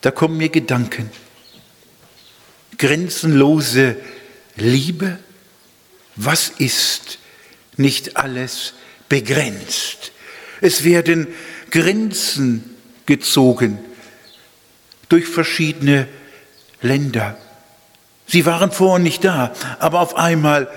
Da 0.00 0.10
kommen 0.10 0.36
mir 0.36 0.48
Gedanken. 0.48 1.10
Grenzenlose 2.78 3.96
Liebe? 4.56 5.18
Was 6.16 6.48
ist 6.48 7.18
nicht 7.76 8.16
alles 8.16 8.74
begrenzt? 9.08 10.12
Es 10.60 10.84
werden 10.84 11.28
Grenzen 11.70 12.76
gezogen 13.06 13.78
durch 15.08 15.26
verschiedene 15.26 16.08
Länder. 16.82 17.36
Sie 18.26 18.44
waren 18.46 18.70
vorher 18.70 18.98
nicht 18.98 19.24
da, 19.24 19.52
aber 19.78 20.00
auf 20.00 20.16
einmal 20.16 20.68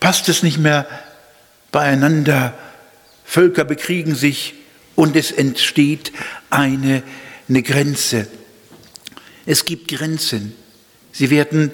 passt 0.00 0.28
es 0.28 0.42
nicht 0.42 0.58
mehr 0.58 0.86
beieinander. 1.70 2.54
Völker 3.24 3.64
bekriegen 3.64 4.14
sich 4.14 4.54
und 4.96 5.14
es 5.14 5.30
entsteht 5.30 6.12
eine 6.50 7.02
eine 7.48 7.62
Grenze. 7.62 8.26
Es 9.46 9.64
gibt 9.64 9.88
Grenzen. 9.88 10.54
Sie 11.12 11.30
werden 11.30 11.70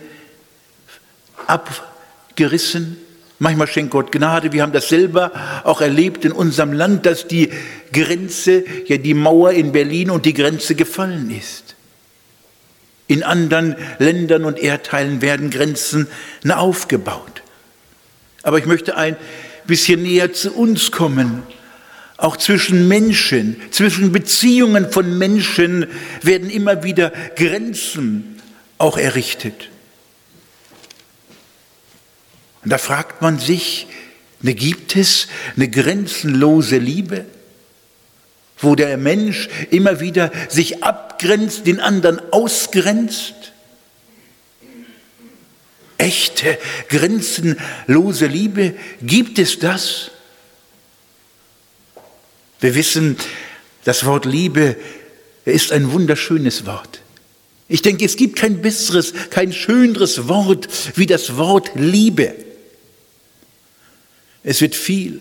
abgerissen. 1.47 2.97
Manchmal 3.41 3.67
schenkt 3.67 3.91
Gott 3.91 4.13
Gnade. 4.13 4.53
Wir 4.53 4.63
haben 4.63 4.73
das 4.73 4.89
selber 4.89 5.33
auch 5.65 5.81
erlebt 5.81 6.25
in 6.25 6.33
unserem 6.33 6.73
Land, 6.73 7.05
dass 7.05 7.27
die 7.27 7.51
Grenze, 7.93 8.65
ja 8.87 8.97
die 8.97 9.15
Mauer 9.15 9.53
in 9.53 9.73
Berlin 9.73 10.11
und 10.11 10.25
die 10.25 10.35
Grenze 10.35 10.75
gefallen 10.77 11.31
ist. 11.31 11.75
In 13.07 13.23
anderen 13.23 13.77
Ländern 13.99 14.45
und 14.45 14.59
Erdteilen 14.59 15.21
werden 15.21 15.51
Grenzen 15.51 16.09
aufgebaut. 16.49 17.43
Aber 18.43 18.59
ich 18.59 18.67
möchte 18.67 18.97
ein 18.97 19.17
bisschen 19.67 20.03
näher 20.03 20.33
zu 20.33 20.53
uns 20.53 20.91
kommen 20.91 21.43
auch 22.25 22.39
zwischen 22.39 22.89
Menschen, 22.89 23.61
zwischen 23.71 24.11
Beziehungen 24.11 24.91
von 24.91 25.19
Menschen 25.19 25.87
werden 26.23 26.49
immer 26.49 26.83
wieder 26.83 27.13
Grenzen 27.37 28.41
auch 28.79 28.97
errichtet. 28.97 29.69
Und 32.63 32.71
da 32.71 32.79
fragt 32.79 33.21
man 33.21 33.39
sich, 33.39 33.89
ne, 34.41 34.55
gibt 34.55 34.97
es 34.97 35.29
eine 35.55 35.69
grenzenlose 35.69 36.79
Liebe, 36.79 37.27
wo 38.57 38.75
der 38.75 38.97
Mensch 38.97 39.51
immer 39.71 40.01
wieder 40.01 40.33
sich 40.49 40.83
abgrenzt, 40.83 41.67
den 41.67 41.79
anderen 41.79 42.23
ausgrenzt? 42.33 43.35
Echte, 45.99 46.57
grenzenlose 46.89 48.27
Liebe, 48.29 48.75
gibt 49.03 49.39
es 49.39 49.59
das? 49.59 50.11
Wir 52.65 52.75
wissen, 52.75 53.19
das 53.85 54.07
Wort 54.07 54.25
Liebe 54.25 54.79
ist 55.45 55.71
ein 55.71 55.93
wunderschönes 55.93 56.65
Wort. 56.65 57.03
Ich 57.69 57.83
denke, 57.83 58.07
es 58.07 58.17
gibt 58.17 58.37
kein 58.37 58.63
besseres, 58.63 59.13
kein 59.29 59.53
schöneres 59.53 60.29
Wort 60.29 60.67
wie 60.97 61.05
das 61.05 61.37
Wort 61.37 61.73
Liebe. 61.75 62.35
Es 64.43 64.63
wird 64.63 64.75
viel 64.75 65.21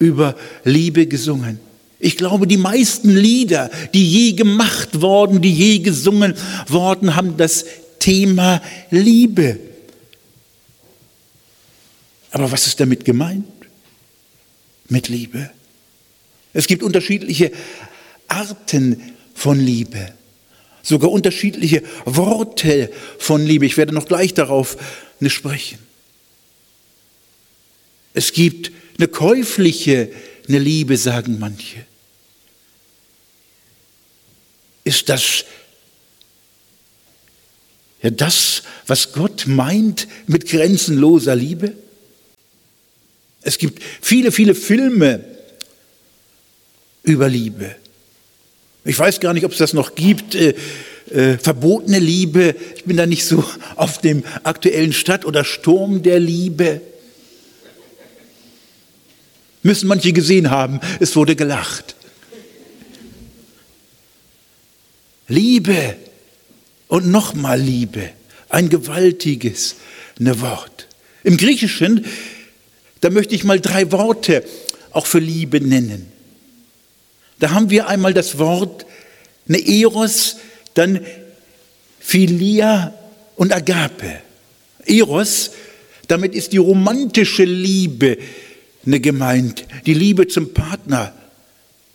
über 0.00 0.34
Liebe 0.64 1.06
gesungen. 1.06 1.60
Ich 2.00 2.16
glaube, 2.16 2.48
die 2.48 2.56
meisten 2.56 3.10
Lieder, 3.10 3.70
die 3.94 4.04
je 4.04 4.32
gemacht 4.32 5.00
worden, 5.00 5.40
die 5.40 5.54
je 5.54 5.78
gesungen 5.78 6.34
worden, 6.66 7.14
haben 7.14 7.36
das 7.36 7.66
Thema 8.00 8.60
Liebe. 8.90 9.60
Aber 12.32 12.50
was 12.50 12.66
ist 12.66 12.80
damit 12.80 13.04
gemeint? 13.04 13.46
Mit 14.88 15.06
Liebe. 15.06 15.50
Es 16.56 16.66
gibt 16.66 16.82
unterschiedliche 16.82 17.52
Arten 18.28 19.12
von 19.34 19.60
Liebe, 19.60 20.14
sogar 20.82 21.10
unterschiedliche 21.10 21.82
Worte 22.06 22.90
von 23.18 23.44
Liebe. 23.44 23.66
Ich 23.66 23.76
werde 23.76 23.92
noch 23.92 24.06
gleich 24.06 24.32
darauf 24.32 24.78
sprechen. 25.26 25.78
Es 28.14 28.32
gibt 28.32 28.72
eine 28.96 29.06
käufliche 29.06 30.10
eine 30.48 30.58
Liebe, 30.58 30.96
sagen 30.96 31.38
manche. 31.38 31.84
Ist 34.82 35.10
das 35.10 35.44
ja 38.02 38.08
das, 38.08 38.62
was 38.86 39.12
Gott 39.12 39.46
meint 39.46 40.08
mit 40.26 40.48
grenzenloser 40.48 41.36
Liebe? 41.36 41.74
Es 43.42 43.58
gibt 43.58 43.82
viele, 44.00 44.32
viele 44.32 44.54
Filme, 44.54 45.35
über 47.06 47.28
Liebe. 47.28 47.74
Ich 48.84 48.98
weiß 48.98 49.20
gar 49.20 49.32
nicht, 49.32 49.46
ob 49.46 49.52
es 49.52 49.58
das 49.58 49.72
noch 49.72 49.94
gibt. 49.94 50.34
Äh, 50.34 50.54
äh, 51.10 51.38
verbotene 51.38 51.98
Liebe. 51.98 52.54
Ich 52.74 52.84
bin 52.84 52.96
da 52.96 53.06
nicht 53.06 53.24
so 53.24 53.44
auf 53.76 54.00
dem 54.00 54.24
aktuellen 54.42 54.92
Stadt 54.92 55.24
oder 55.24 55.44
Sturm 55.44 56.02
der 56.02 56.20
Liebe. 56.20 56.80
Müssen 59.62 59.88
manche 59.88 60.12
gesehen 60.12 60.50
haben, 60.50 60.80
es 61.00 61.16
wurde 61.16 61.34
gelacht. 61.34 61.96
Liebe 65.28 65.96
und 66.88 67.08
nochmal 67.08 67.60
Liebe. 67.60 68.10
Ein 68.48 68.68
gewaltiges 68.68 69.76
ne 70.18 70.40
Wort. 70.40 70.86
Im 71.24 71.36
Griechischen, 71.36 72.04
da 73.00 73.10
möchte 73.10 73.34
ich 73.34 73.42
mal 73.42 73.60
drei 73.60 73.90
Worte 73.90 74.44
auch 74.92 75.06
für 75.06 75.18
Liebe 75.18 75.60
nennen. 75.60 76.15
Da 77.38 77.50
haben 77.50 77.70
wir 77.70 77.88
einmal 77.88 78.14
das 78.14 78.38
Wort 78.38 78.86
ne 79.46 79.58
Eros, 79.58 80.36
dann 80.74 81.04
Philia 82.00 82.94
und 83.36 83.52
Agape. 83.52 84.20
Eros, 84.84 85.50
damit 86.08 86.34
ist 86.34 86.52
die 86.52 86.58
romantische 86.58 87.44
Liebe 87.44 88.18
gemeint, 88.84 89.64
die 89.84 89.94
Liebe 89.94 90.28
zum 90.28 90.54
Partner. 90.54 91.12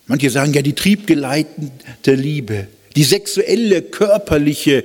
Manche 0.07 0.29
sagen 0.29 0.53
ja 0.53 0.61
die 0.61 0.73
triebgeleitende 0.73 2.13
Liebe, 2.13 2.67
die 2.95 3.05
sexuelle, 3.05 3.81
körperliche 3.81 4.83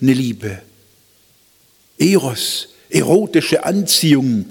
Liebe. 0.00 0.60
Eros, 1.96 2.70
erotische 2.90 3.64
Anziehung, 3.64 4.46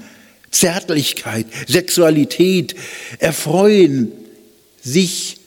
Zärtlichkeit, 0.50 1.48
Sexualität, 1.68 2.76
Erfreuen, 3.20 4.14
sich 4.82 5.38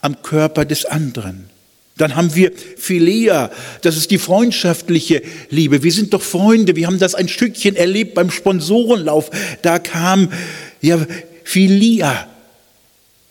am 0.00 0.22
Körper 0.22 0.64
des 0.64 0.84
anderen. 0.84 1.50
Dann 1.96 2.16
haben 2.16 2.34
wir 2.34 2.52
Philea, 2.78 3.50
das 3.82 3.96
ist 3.96 4.10
die 4.10 4.18
freundschaftliche 4.18 5.22
Liebe. 5.50 5.82
Wir 5.82 5.92
sind 5.92 6.14
doch 6.14 6.22
Freunde, 6.22 6.74
wir 6.74 6.86
haben 6.86 6.98
das 6.98 7.14
ein 7.14 7.28
Stückchen 7.28 7.76
erlebt 7.76 8.14
beim 8.14 8.30
Sponsorenlauf. 8.30 9.30
Da 9.60 9.78
kam 9.78 10.32
ja 10.80 11.06
Philia 11.44 12.26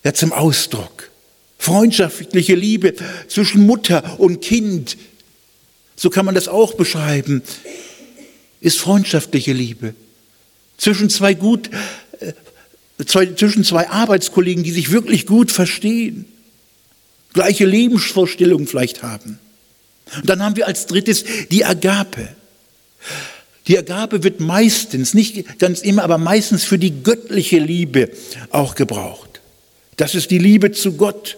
ja, 0.04 0.14
zum 0.14 0.34
Ausdruck. 0.34 1.10
Freundschaftliche 1.58 2.54
Liebe 2.54 2.94
zwischen 3.28 3.66
Mutter 3.66 4.20
und 4.20 4.42
Kind. 4.42 4.98
So 5.96 6.10
kann 6.10 6.26
man 6.26 6.36
das 6.36 6.48
auch 6.48 6.76
beschreiben. 6.76 7.42
Ist 8.62 8.78
freundschaftliche 8.78 9.52
Liebe. 9.52 9.96
Zwischen 10.78 11.10
zwei 11.10 11.34
gut 11.34 11.70
zwischen 13.06 13.64
zwei 13.64 13.90
Arbeitskollegen, 13.90 14.64
die 14.64 14.72
sich 14.72 14.92
wirklich 14.92 15.26
gut 15.26 15.52
verstehen, 15.52 16.26
gleiche 17.34 17.66
Lebensvorstellungen 17.66 18.68
vielleicht 18.68 19.04
haben. 19.04 19.40
Und 20.16 20.30
dann 20.30 20.42
haben 20.42 20.56
wir 20.56 20.68
als 20.68 20.86
drittes 20.86 21.24
die 21.52 21.66
Agape. 21.66 22.30
Die 23.68 23.78
Agape 23.78 24.24
wird 24.24 24.40
meistens, 24.40 25.14
nicht 25.14 25.60
ganz 25.60 25.82
immer, 25.82 26.04
aber 26.04 26.18
meistens 26.18 26.64
für 26.64 26.80
die 26.80 27.04
göttliche 27.04 27.60
Liebe 27.60 28.10
auch 28.50 28.76
gebraucht. 28.76 29.42
Das 29.96 30.16
ist 30.16 30.32
die 30.32 30.40
Liebe 30.40 30.72
zu 30.72 30.94
Gott, 30.94 31.38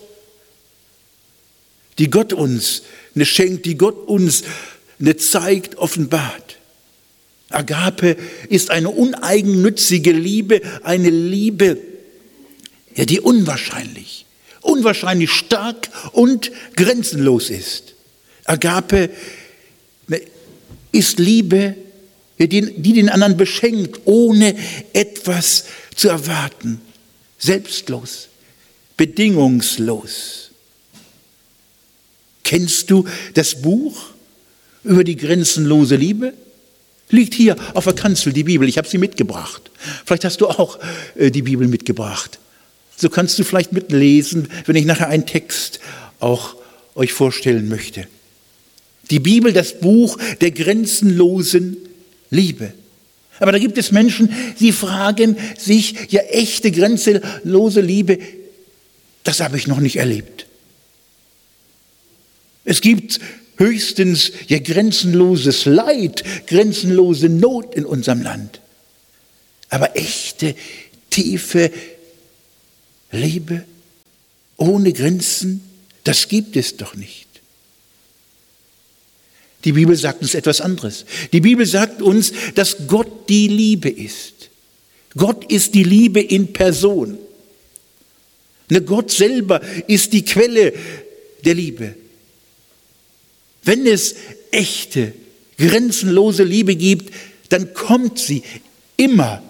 die 1.97 2.09
Gott 2.09 2.31
uns 2.31 2.83
eine 3.15 3.25
schenkt, 3.25 3.65
die 3.65 3.77
Gott 3.77 4.07
uns 4.07 4.43
eine 4.99 5.17
zeigt, 5.17 5.77
offenbart. 5.77 6.57
Agape 7.49 8.15
ist 8.49 8.69
eine 8.71 8.89
uneigennützige 8.89 10.11
Liebe, 10.11 10.61
eine 10.83 11.09
Liebe, 11.09 11.77
ja, 12.95 13.05
die 13.05 13.19
unwahrscheinlich, 13.19 14.25
unwahrscheinlich 14.61 15.31
stark 15.31 15.89
und 16.11 16.51
grenzenlos 16.75 17.49
ist. 17.49 17.93
Agape 18.45 19.09
ist 20.91 21.19
Liebe, 21.19 21.75
die, 22.39 22.73
die 22.81 22.93
den 22.93 23.09
anderen 23.09 23.37
beschenkt, 23.37 24.01
ohne 24.05 24.55
etwas 24.93 25.65
zu 25.95 26.09
erwarten. 26.09 26.81
Selbstlos, 27.37 28.27
bedingungslos. 28.97 30.51
Kennst 32.43 32.89
du 32.89 33.07
das 33.33 33.61
Buch 33.61 34.09
über 34.83 35.03
die 35.03 35.15
grenzenlose 35.15 35.95
Liebe? 35.95 36.33
Liegt 37.09 37.33
hier 37.33 37.55
auf 37.73 37.83
der 37.83 37.93
Kanzel 37.93 38.33
die 38.33 38.43
Bibel. 38.43 38.67
Ich 38.67 38.77
habe 38.77 38.87
sie 38.87 38.97
mitgebracht. 38.97 39.69
Vielleicht 40.05 40.25
hast 40.25 40.41
du 40.41 40.47
auch 40.47 40.79
äh, 41.15 41.29
die 41.29 41.41
Bibel 41.41 41.67
mitgebracht. 41.67 42.39
So 43.01 43.09
kannst 43.09 43.39
du 43.39 43.43
vielleicht 43.43 43.73
mitlesen, 43.73 44.47
wenn 44.67 44.75
ich 44.75 44.85
nachher 44.85 45.07
einen 45.07 45.25
Text 45.25 45.79
auch 46.19 46.55
euch 46.93 47.13
vorstellen 47.13 47.67
möchte. 47.67 48.07
Die 49.09 49.17
Bibel, 49.19 49.53
das 49.53 49.79
Buch 49.79 50.19
der 50.39 50.51
grenzenlosen 50.51 51.77
Liebe. 52.29 52.73
Aber 53.39 53.51
da 53.51 53.57
gibt 53.57 53.79
es 53.79 53.91
Menschen, 53.91 54.31
die 54.59 54.71
fragen 54.71 55.35
sich, 55.57 56.11
ja 56.11 56.21
echte 56.21 56.69
grenzenlose 56.69 57.81
Liebe, 57.81 58.19
das 59.23 59.39
habe 59.39 59.57
ich 59.57 59.65
noch 59.65 59.79
nicht 59.79 59.95
erlebt. 59.95 60.45
Es 62.65 62.81
gibt 62.81 63.19
höchstens 63.57 64.31
ja 64.47 64.59
grenzenloses 64.59 65.65
Leid, 65.65 66.23
grenzenlose 66.45 67.29
Not 67.29 67.73
in 67.73 67.85
unserem 67.85 68.21
Land. 68.21 68.61
Aber 69.69 69.97
echte, 69.97 70.53
tiefe 71.09 71.71
Liebe 73.11 73.65
ohne 74.57 74.93
Grenzen, 74.93 75.61
das 76.03 76.27
gibt 76.27 76.55
es 76.55 76.77
doch 76.77 76.95
nicht. 76.95 77.27
Die 79.65 79.73
Bibel 79.73 79.95
sagt 79.95 80.21
uns 80.21 80.33
etwas 80.33 80.61
anderes. 80.61 81.05
Die 81.33 81.41
Bibel 81.41 81.65
sagt 81.65 82.01
uns, 82.01 82.31
dass 82.55 82.87
Gott 82.87 83.29
die 83.29 83.47
Liebe 83.47 83.89
ist. 83.89 84.49
Gott 85.15 85.51
ist 85.51 85.75
die 85.75 85.83
Liebe 85.83 86.21
in 86.21 86.53
Person. 86.53 87.17
Ne, 88.69 88.81
Gott 88.81 89.11
selber 89.11 89.61
ist 89.87 90.13
die 90.13 90.23
Quelle 90.23 90.73
der 91.43 91.53
Liebe. 91.53 91.95
Wenn 93.63 93.85
es 93.85 94.15
echte, 94.51 95.13
grenzenlose 95.57 96.43
Liebe 96.43 96.75
gibt, 96.75 97.13
dann 97.49 97.73
kommt 97.73 98.17
sie 98.17 98.41
immer 98.97 99.43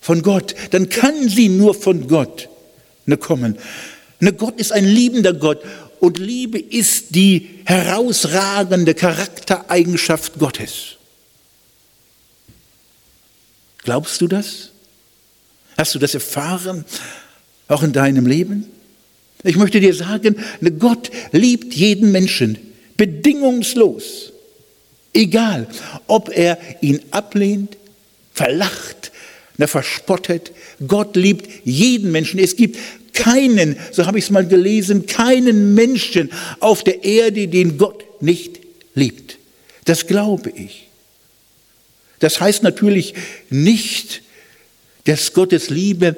von 0.00 0.22
Gott. 0.22 0.54
Dann 0.70 0.88
kann 0.88 1.28
sie 1.28 1.48
nur 1.48 1.74
von 1.74 2.06
Gott 2.06 2.49
ne, 3.10 3.18
kommen. 3.18 3.58
Ne, 4.20 4.32
Gott 4.32 4.58
ist 4.58 4.72
ein 4.72 4.86
liebender 4.86 5.34
Gott 5.34 5.62
und 6.00 6.18
Liebe 6.18 6.58
ist 6.58 7.14
die 7.14 7.60
herausragende 7.64 8.94
Charaktereigenschaft 8.94 10.38
Gottes. 10.38 10.96
Glaubst 13.84 14.20
du 14.20 14.28
das? 14.28 14.70
Hast 15.76 15.94
du 15.94 15.98
das 15.98 16.14
erfahren, 16.14 16.84
auch 17.68 17.82
in 17.82 17.92
deinem 17.92 18.26
Leben? 18.26 18.66
Ich 19.42 19.56
möchte 19.56 19.80
dir 19.80 19.94
sagen, 19.94 20.36
ne, 20.60 20.70
Gott 20.72 21.10
liebt 21.32 21.74
jeden 21.74 22.12
Menschen 22.12 22.58
bedingungslos. 22.96 24.32
Egal, 25.12 25.66
ob 26.06 26.30
er 26.30 26.58
ihn 26.82 27.00
ablehnt, 27.10 27.76
verlacht, 28.32 29.10
verspottet. 29.66 30.52
Gott 30.86 31.16
liebt 31.16 31.48
jeden 31.64 32.12
Menschen. 32.12 32.40
Es 32.40 32.56
gibt 32.56 32.78
keinen, 33.12 33.76
so 33.92 34.06
habe 34.06 34.18
ich 34.18 34.24
es 34.24 34.30
mal 34.30 34.46
gelesen, 34.46 35.06
keinen 35.06 35.74
Menschen 35.74 36.30
auf 36.60 36.84
der 36.84 37.04
Erde, 37.04 37.48
den 37.48 37.78
Gott 37.78 38.22
nicht 38.22 38.60
liebt. 38.94 39.38
Das 39.84 40.06
glaube 40.06 40.50
ich. 40.50 40.88
Das 42.18 42.40
heißt 42.40 42.62
natürlich 42.62 43.14
nicht, 43.48 44.22
dass 45.04 45.32
Gottes 45.32 45.70
Liebe 45.70 46.16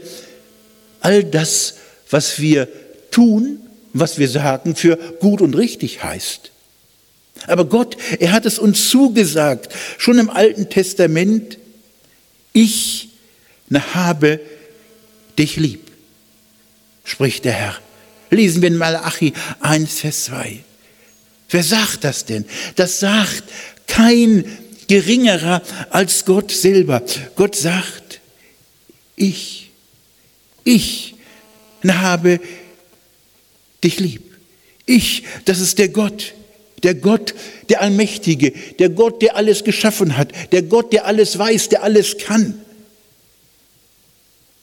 all 1.01 1.25
das, 1.25 1.77
was 2.11 2.41
wir 2.41 2.69
tun, 3.11 3.61
was 3.93 4.19
wir 4.19 4.29
sagen, 4.29 4.75
für 4.75 4.97
gut 5.21 5.41
und 5.41 5.57
richtig 5.57 6.03
heißt. 6.03 6.51
Aber 7.47 7.65
Gott, 7.65 7.97
er 8.21 8.33
hat 8.33 8.47
es 8.47 8.59
uns 8.59 8.89
zugesagt, 8.89 9.73
schon 9.99 10.19
im 10.19 10.31
Alten 10.31 10.69
Testament, 10.69 11.59
ich 12.53 13.09
habe 13.95 14.41
dich 15.39 15.57
lieb, 15.57 15.92
spricht 17.13 17.45
der 17.45 17.53
Herr. 17.53 17.77
Lesen 18.31 18.63
wir 18.63 18.69
in 18.69 18.77
Malachi 18.77 19.35
1, 19.61 20.01
Vers 20.01 20.25
2. 20.25 20.65
Wer 21.51 21.63
sagt 21.63 22.05
das 22.05 22.25
denn? 22.25 22.47
Das 22.77 23.01
sagt 23.01 23.45
kein 23.87 24.45
geringerer 24.89 25.61
als 25.91 26.25
Gott 26.25 26.51
selber. 26.51 27.03
Gott 27.37 27.55
sagt, 27.55 28.21
ich, 29.15 29.71
ich 30.65 31.15
habe 31.87 32.41
dich 33.85 34.01
lieb. 34.01 34.23
Ich, 34.87 35.25
das 35.45 35.61
ist 35.61 35.79
der 35.79 35.91
Gott, 35.91 36.33
der 36.83 36.95
Gott, 36.95 37.35
der 37.69 37.83
Allmächtige, 37.83 38.53
der 38.79 38.89
Gott, 38.89 39.21
der 39.21 39.37
alles 39.37 39.65
geschaffen 39.65 40.17
hat, 40.17 40.33
der 40.51 40.63
Gott, 40.63 40.95
der 40.95 41.05
alles 41.05 41.39
weiß, 41.39 41.69
der 41.69 41.83
alles 41.83 42.17
kann. 42.17 42.59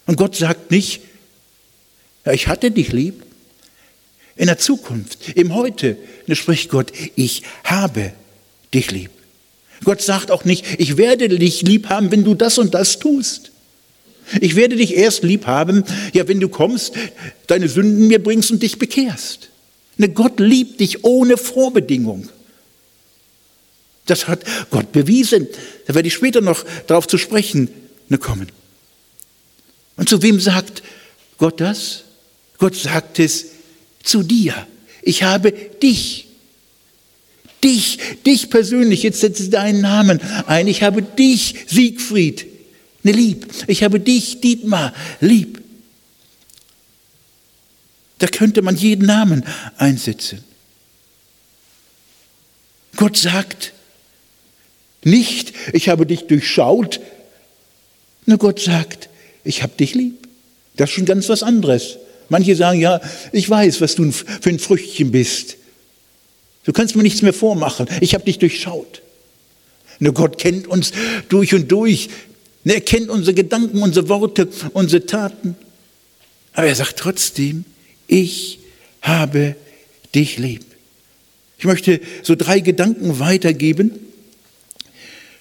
Und 0.07 0.15
Gott 0.15 0.35
sagt 0.35 0.71
nicht, 0.71 1.01
ja, 2.25 2.31
ich 2.31 2.47
hatte 2.47 2.71
dich 2.71 2.91
lieb. 2.91 3.23
In 4.35 4.47
der 4.47 4.57
Zukunft, 4.57 5.29
im 5.35 5.53
Heute, 5.53 5.97
spricht 6.31 6.69
Gott, 6.69 6.93
ich 7.15 7.43
habe 7.63 8.13
dich 8.73 8.91
lieb. 8.91 9.11
Gott 9.83 10.01
sagt 10.01 10.31
auch 10.31 10.45
nicht, 10.45 10.65
ich 10.77 10.97
werde 10.97 11.29
dich 11.29 11.61
lieb 11.61 11.89
haben, 11.89 12.11
wenn 12.11 12.23
du 12.23 12.35
das 12.35 12.57
und 12.57 12.73
das 12.73 12.99
tust. 12.99 13.51
Ich 14.39 14.55
werde 14.55 14.75
dich 14.75 14.95
erst 14.95 15.23
lieb 15.23 15.47
haben, 15.47 15.83
ja, 16.13 16.27
wenn 16.27 16.39
du 16.39 16.49
kommst, 16.49 16.93
deine 17.47 17.67
Sünden 17.67 18.07
mir 18.07 18.21
bringst 18.21 18.51
und 18.51 18.61
dich 18.61 18.77
bekehrst. 18.77 19.49
Ne, 19.97 20.09
Gott 20.09 20.39
liebt 20.39 20.79
dich 20.79 21.03
ohne 21.03 21.35
Vorbedingung. 21.35 22.29
Das 24.05 24.27
hat 24.27 24.43
Gott 24.69 24.91
bewiesen. 24.91 25.47
Da 25.87 25.95
werde 25.95 26.07
ich 26.07 26.13
später 26.13 26.41
noch 26.41 26.63
darauf 26.87 27.07
zu 27.07 27.17
sprechen 27.17 27.69
ne, 28.07 28.17
kommen. 28.17 28.51
Und 29.97 30.07
zu 30.07 30.21
wem 30.21 30.39
sagt 30.39 30.83
Gott 31.37 31.59
das? 31.59 32.03
Gott 32.59 32.75
sagt 32.75 33.19
es 33.19 33.45
zu 34.03 34.21
dir. 34.21 34.67
Ich 35.01 35.23
habe 35.23 35.51
dich. 35.51 36.27
Dich, 37.63 37.97
dich 38.25 38.49
persönlich, 38.49 39.03
jetzt 39.03 39.19
setze 39.19 39.49
deinen 39.49 39.81
Namen 39.81 40.21
ein. 40.47 40.67
Ich 40.67 40.83
habe 40.83 41.01
dich, 41.01 41.55
Siegfried, 41.67 42.45
ne 43.03 43.11
lieb. 43.11 43.47
Ich 43.67 43.83
habe 43.83 43.99
dich, 43.99 44.39
Dietmar, 44.39 44.93
lieb. 45.19 45.61
Da 48.19 48.27
könnte 48.27 48.61
man 48.61 48.77
jeden 48.77 49.05
Namen 49.05 49.43
einsetzen. 49.77 50.43
Gott 52.95 53.17
sagt 53.17 53.73
nicht, 55.03 55.53
ich 55.73 55.89
habe 55.89 56.05
dich 56.05 56.27
durchschaut. 56.27 57.01
Nur 58.25 58.37
Gott 58.37 58.61
sagt, 58.61 59.09
ich 59.43 59.63
habe 59.63 59.73
dich 59.75 59.95
lieb. 59.95 60.27
Das 60.75 60.89
ist 60.89 60.95
schon 60.95 61.05
ganz 61.05 61.27
was 61.27 61.43
anderes. 61.43 61.97
Manche 62.29 62.55
sagen, 62.55 62.79
ja, 62.79 63.01
ich 63.31 63.49
weiß, 63.49 63.81
was 63.81 63.95
du 63.95 64.11
für 64.11 64.49
ein 64.49 64.59
Früchtchen 64.59 65.11
bist. 65.11 65.57
Du 66.63 66.71
kannst 66.71 66.95
mir 66.95 67.03
nichts 67.03 67.21
mehr 67.21 67.33
vormachen. 67.33 67.87
Ich 68.01 68.13
habe 68.13 68.25
dich 68.25 68.37
durchschaut. 68.37 69.01
Nur 69.99 70.13
Gott 70.13 70.37
kennt 70.37 70.67
uns 70.67 70.91
durch 71.27 71.53
und 71.53 71.71
durch. 71.71 72.09
Er 72.63 72.81
kennt 72.81 73.09
unsere 73.09 73.33
Gedanken, 73.33 73.81
unsere 73.81 74.07
Worte, 74.09 74.47
unsere 74.73 75.05
Taten. 75.05 75.55
Aber 76.53 76.67
er 76.67 76.75
sagt 76.75 76.97
trotzdem, 76.97 77.65
ich 78.07 78.59
habe 79.01 79.55
dich 80.13 80.37
lieb. 80.37 80.65
Ich 81.57 81.65
möchte 81.65 81.99
so 82.23 82.35
drei 82.35 82.59
Gedanken 82.59 83.19
weitergeben. 83.19 83.91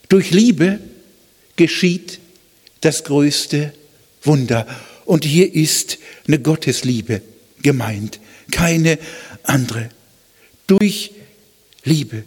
Durch 0.09 0.31
Liebe 0.31 0.81
geschieht 1.57 2.19
das 2.81 3.05
größte 3.05 3.73
Wunder. 4.23 4.67
Und 5.09 5.25
hier 5.25 5.55
ist 5.55 5.97
eine 6.27 6.39
Gottesliebe 6.39 7.23
gemeint, 7.63 8.21
keine 8.51 8.99
andere. 9.43 9.89
Durch 10.67 11.13
Liebe 11.83 12.25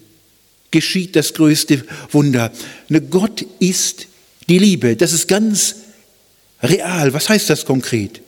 geschieht 0.72 1.15
das 1.15 1.36
größte 1.36 1.86
Wunder. 2.10 2.52
Ne 2.89 3.00
Gott 3.02 3.46
ist 3.60 4.08
die 4.50 4.58
Liebe. 4.58 4.96
Das 4.96 5.13
ist 5.13 5.28
ganz 5.28 5.76
real. 6.63 7.13
Was 7.13 7.30
heißt 7.30 7.52
das 7.52 7.65
konkret? 7.65 8.20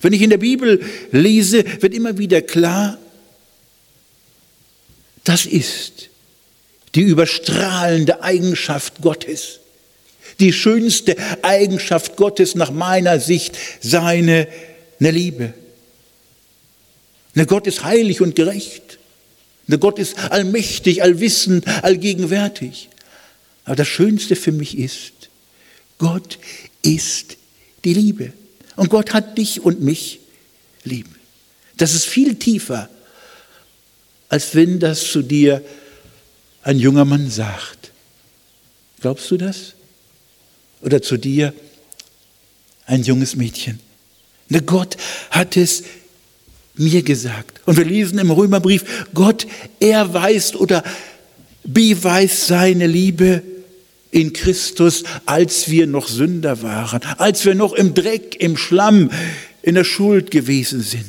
Wenn 0.00 0.12
ich 0.12 0.22
in 0.22 0.30
der 0.30 0.38
Bibel 0.38 0.84
lese, 1.12 1.64
wird 1.80 1.94
immer 1.94 2.18
wieder 2.18 2.42
klar, 2.42 2.98
das 5.22 5.46
ist 5.46 6.10
die 6.96 7.02
überstrahlende 7.02 8.24
Eigenschaft 8.24 9.00
Gottes. 9.02 9.60
Die 10.40 10.52
schönste 10.52 11.16
Eigenschaft 11.42 12.16
Gottes 12.16 12.54
nach 12.54 12.70
meiner 12.70 13.20
Sicht, 13.20 13.56
seine 13.80 14.48
eine 15.00 15.10
Liebe. 15.10 15.54
Ne 17.34 17.46
Gott 17.46 17.66
ist 17.66 17.84
heilig 17.84 18.20
und 18.20 18.36
gerecht. 18.36 18.98
Ne 19.66 19.78
Gott 19.78 19.98
ist 19.98 20.18
allmächtig, 20.18 21.02
allwissend, 21.02 21.66
allgegenwärtig. 21.82 22.88
Aber 23.64 23.76
das 23.76 23.88
Schönste 23.88 24.36
für 24.36 24.52
mich 24.52 24.78
ist, 24.78 25.12
Gott 25.98 26.38
ist 26.82 27.36
die 27.84 27.94
Liebe. 27.94 28.32
Und 28.76 28.90
Gott 28.90 29.12
hat 29.12 29.38
dich 29.38 29.62
und 29.62 29.80
mich 29.80 30.20
lieb. 30.84 31.06
Das 31.76 31.94
ist 31.94 32.04
viel 32.04 32.36
tiefer, 32.36 32.88
als 34.28 34.54
wenn 34.54 34.80
das 34.80 35.10
zu 35.10 35.22
dir 35.22 35.62
ein 36.62 36.78
junger 36.78 37.04
Mann 37.04 37.30
sagt. 37.30 37.92
Glaubst 39.00 39.30
du 39.30 39.36
das? 39.36 39.74
Oder 40.84 41.02
zu 41.02 41.16
dir 41.16 41.54
ein 42.86 43.02
junges 43.02 43.36
Mädchen. 43.36 43.80
Gott 44.66 44.96
hat 45.30 45.56
es 45.56 45.84
mir 46.74 47.02
gesagt. 47.02 47.60
Und 47.66 47.76
wir 47.76 47.84
lesen 47.84 48.18
im 48.18 48.30
Römerbrief, 48.30 49.06
Gott 49.14 49.46
erweist 49.80 50.56
oder 50.56 50.84
beweist 51.64 52.46
seine 52.46 52.86
Liebe 52.86 53.42
in 54.10 54.32
Christus, 54.32 55.04
als 55.24 55.70
wir 55.70 55.86
noch 55.86 56.08
Sünder 56.08 56.62
waren, 56.62 57.00
als 57.18 57.44
wir 57.44 57.54
noch 57.54 57.72
im 57.72 57.94
Dreck, 57.94 58.36
im 58.38 58.56
Schlamm, 58.56 59.10
in 59.62 59.74
der 59.74 59.84
Schuld 59.84 60.30
gewesen 60.30 60.82
sind. 60.82 61.06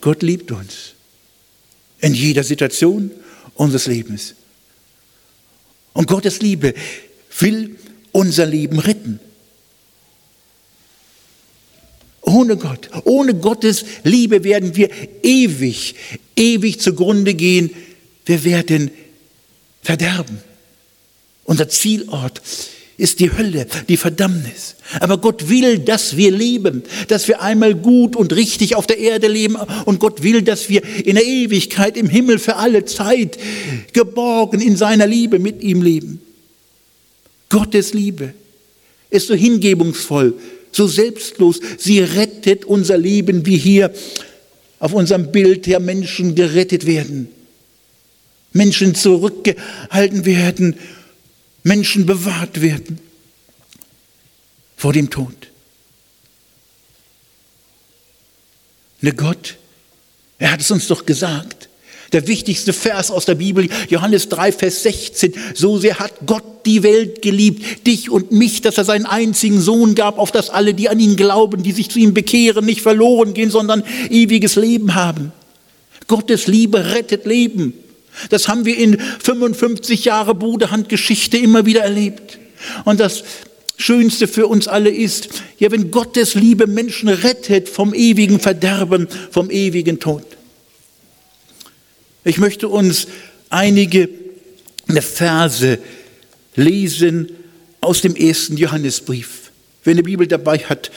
Gott 0.00 0.22
liebt 0.22 0.52
uns 0.52 0.94
in 2.00 2.14
jeder 2.14 2.44
Situation 2.44 3.10
unseres 3.54 3.86
Lebens. 3.86 4.34
Und 5.92 6.06
Gottes 6.06 6.40
Liebe 6.40 6.74
will 7.38 7.76
unser 8.12 8.46
Leben 8.46 8.78
retten. 8.78 9.20
Ohne 12.22 12.56
Gott, 12.56 12.90
ohne 13.04 13.34
Gottes 13.34 13.84
Liebe 14.04 14.44
werden 14.44 14.76
wir 14.76 14.90
ewig, 15.22 15.94
ewig 16.36 16.80
zugrunde 16.80 17.34
gehen. 17.34 17.70
Wir 18.26 18.44
werden 18.44 18.90
verderben. 19.82 20.42
Unser 21.44 21.68
Zielort 21.70 22.40
ist 22.40 22.77
die 22.98 23.32
Hölle, 23.32 23.66
die 23.88 23.96
Verdammnis. 23.96 24.74
Aber 24.98 25.18
Gott 25.18 25.48
will, 25.48 25.78
dass 25.78 26.16
wir 26.16 26.32
leben, 26.32 26.82
dass 27.06 27.28
wir 27.28 27.40
einmal 27.40 27.74
gut 27.74 28.16
und 28.16 28.34
richtig 28.34 28.74
auf 28.74 28.88
der 28.88 28.98
Erde 28.98 29.28
leben. 29.28 29.56
Und 29.84 30.00
Gott 30.00 30.24
will, 30.24 30.42
dass 30.42 30.68
wir 30.68 30.82
in 31.04 31.14
der 31.14 31.24
Ewigkeit 31.24 31.96
im 31.96 32.08
Himmel 32.08 32.40
für 32.40 32.56
alle 32.56 32.84
Zeit 32.84 33.38
geborgen 33.92 34.60
in 34.60 34.76
seiner 34.76 35.06
Liebe 35.06 35.38
mit 35.38 35.62
ihm 35.62 35.80
leben. 35.80 36.20
Gottes 37.48 37.94
Liebe 37.94 38.34
ist 39.10 39.28
so 39.28 39.34
hingebungsvoll, 39.34 40.34
so 40.72 40.88
selbstlos. 40.88 41.60
Sie 41.78 42.00
rettet 42.00 42.64
unser 42.64 42.98
Leben, 42.98 43.46
wie 43.46 43.56
hier 43.56 43.92
auf 44.80 44.92
unserem 44.92 45.30
Bild 45.30 45.66
der 45.66 45.80
Menschen 45.80 46.34
gerettet 46.34 46.84
werden. 46.86 47.28
Menschen 48.52 48.94
zurückgehalten 48.94 50.24
werden, 50.24 50.76
Menschen 51.62 52.06
bewahrt 52.06 52.60
werden 52.60 53.00
vor 54.76 54.92
dem 54.92 55.10
Tod. 55.10 55.48
Ne 59.00 59.12
Gott, 59.12 59.56
er 60.38 60.52
hat 60.52 60.60
es 60.60 60.70
uns 60.70 60.86
doch 60.86 61.06
gesagt. 61.06 61.68
Der 62.12 62.26
wichtigste 62.26 62.72
Vers 62.72 63.10
aus 63.10 63.26
der 63.26 63.34
Bibel, 63.34 63.68
Johannes 63.90 64.30
3, 64.30 64.52
Vers 64.52 64.82
16. 64.82 65.34
So 65.54 65.78
sehr 65.78 65.98
hat 65.98 66.12
Gott 66.24 66.64
die 66.64 66.82
Welt 66.82 67.20
geliebt, 67.20 67.86
dich 67.86 68.08
und 68.08 68.32
mich, 68.32 68.62
dass 68.62 68.78
er 68.78 68.84
seinen 68.84 69.04
einzigen 69.04 69.60
Sohn 69.60 69.94
gab, 69.94 70.18
auf 70.18 70.32
das 70.32 70.48
alle, 70.48 70.72
die 70.72 70.88
an 70.88 71.00
ihn 71.00 71.16
glauben, 71.16 71.62
die 71.62 71.72
sich 71.72 71.90
zu 71.90 71.98
ihm 71.98 72.14
bekehren, 72.14 72.64
nicht 72.64 72.80
verloren 72.80 73.34
gehen, 73.34 73.50
sondern 73.50 73.84
ewiges 74.08 74.56
Leben 74.56 74.94
haben. 74.94 75.32
Gottes 76.06 76.46
Liebe 76.46 76.92
rettet 76.92 77.26
Leben. 77.26 77.74
Das 78.30 78.48
haben 78.48 78.64
wir 78.64 78.76
in 78.76 78.98
55 78.98 80.04
Jahre 80.04 80.34
Bruderhandgeschichte 80.34 81.38
immer 81.38 81.66
wieder 81.66 81.82
erlebt. 81.82 82.38
Und 82.84 83.00
das 83.00 83.24
Schönste 83.76 84.26
für 84.26 84.48
uns 84.48 84.66
alle 84.66 84.90
ist, 84.90 85.28
ja, 85.58 85.70
wenn 85.70 85.90
Gottes 85.90 86.34
Liebe 86.34 86.66
Menschen 86.66 87.08
rettet 87.08 87.68
vom 87.68 87.94
ewigen 87.94 88.40
Verderben, 88.40 89.06
vom 89.30 89.50
ewigen 89.50 90.00
Tod. 90.00 90.24
Ich 92.24 92.38
möchte 92.38 92.68
uns 92.68 93.06
einige 93.48 94.08
Verse 95.00 95.78
lesen 96.56 97.30
aus 97.80 98.00
dem 98.00 98.16
ersten 98.16 98.56
Johannesbrief. 98.56 99.52
Wer 99.84 99.92
eine 99.92 100.02
Bibel 100.02 100.26
dabei 100.26 100.58
hat, 100.58 100.90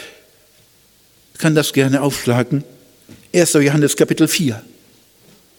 kann 1.38 1.56
das 1.56 1.74
gerne 1.74 2.02
aufschlagen. 2.02 2.64
1. 3.34 3.54
Johannes 3.54 3.96
Kapitel 3.96 4.28
4. 4.28 4.62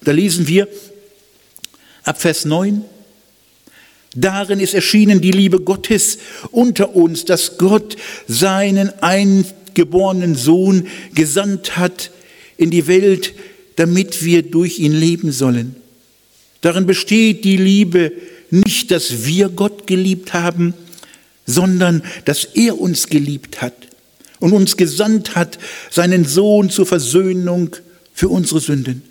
Da 0.02 0.12
lesen 0.12 0.48
wir 0.48 0.68
ab 2.04 2.20
Vers 2.20 2.44
9. 2.44 2.84
Darin 4.14 4.60
ist 4.60 4.74
erschienen 4.74 5.20
die 5.20 5.30
Liebe 5.30 5.60
Gottes 5.60 6.18
unter 6.50 6.94
uns, 6.94 7.24
dass 7.24 7.56
Gott 7.56 7.96
seinen 8.28 8.90
eingeborenen 9.02 10.34
Sohn 10.34 10.86
gesandt 11.14 11.76
hat 11.78 12.10
in 12.58 12.70
die 12.70 12.86
Welt, 12.86 13.34
damit 13.76 14.22
wir 14.22 14.42
durch 14.42 14.78
ihn 14.78 14.92
leben 14.92 15.32
sollen. 15.32 15.76
Darin 16.60 16.86
besteht 16.86 17.44
die 17.44 17.56
Liebe 17.56 18.12
nicht, 18.50 18.90
dass 18.90 19.24
wir 19.24 19.48
Gott 19.48 19.86
geliebt 19.86 20.34
haben, 20.34 20.74
sondern 21.46 22.02
dass 22.26 22.44
er 22.44 22.78
uns 22.78 23.08
geliebt 23.08 23.62
hat 23.62 23.74
und 24.40 24.52
uns 24.52 24.76
gesandt 24.76 25.34
hat, 25.34 25.58
seinen 25.90 26.26
Sohn 26.26 26.68
zur 26.68 26.86
Versöhnung 26.86 27.74
für 28.12 28.28
unsere 28.28 28.60
Sünden. 28.60 29.02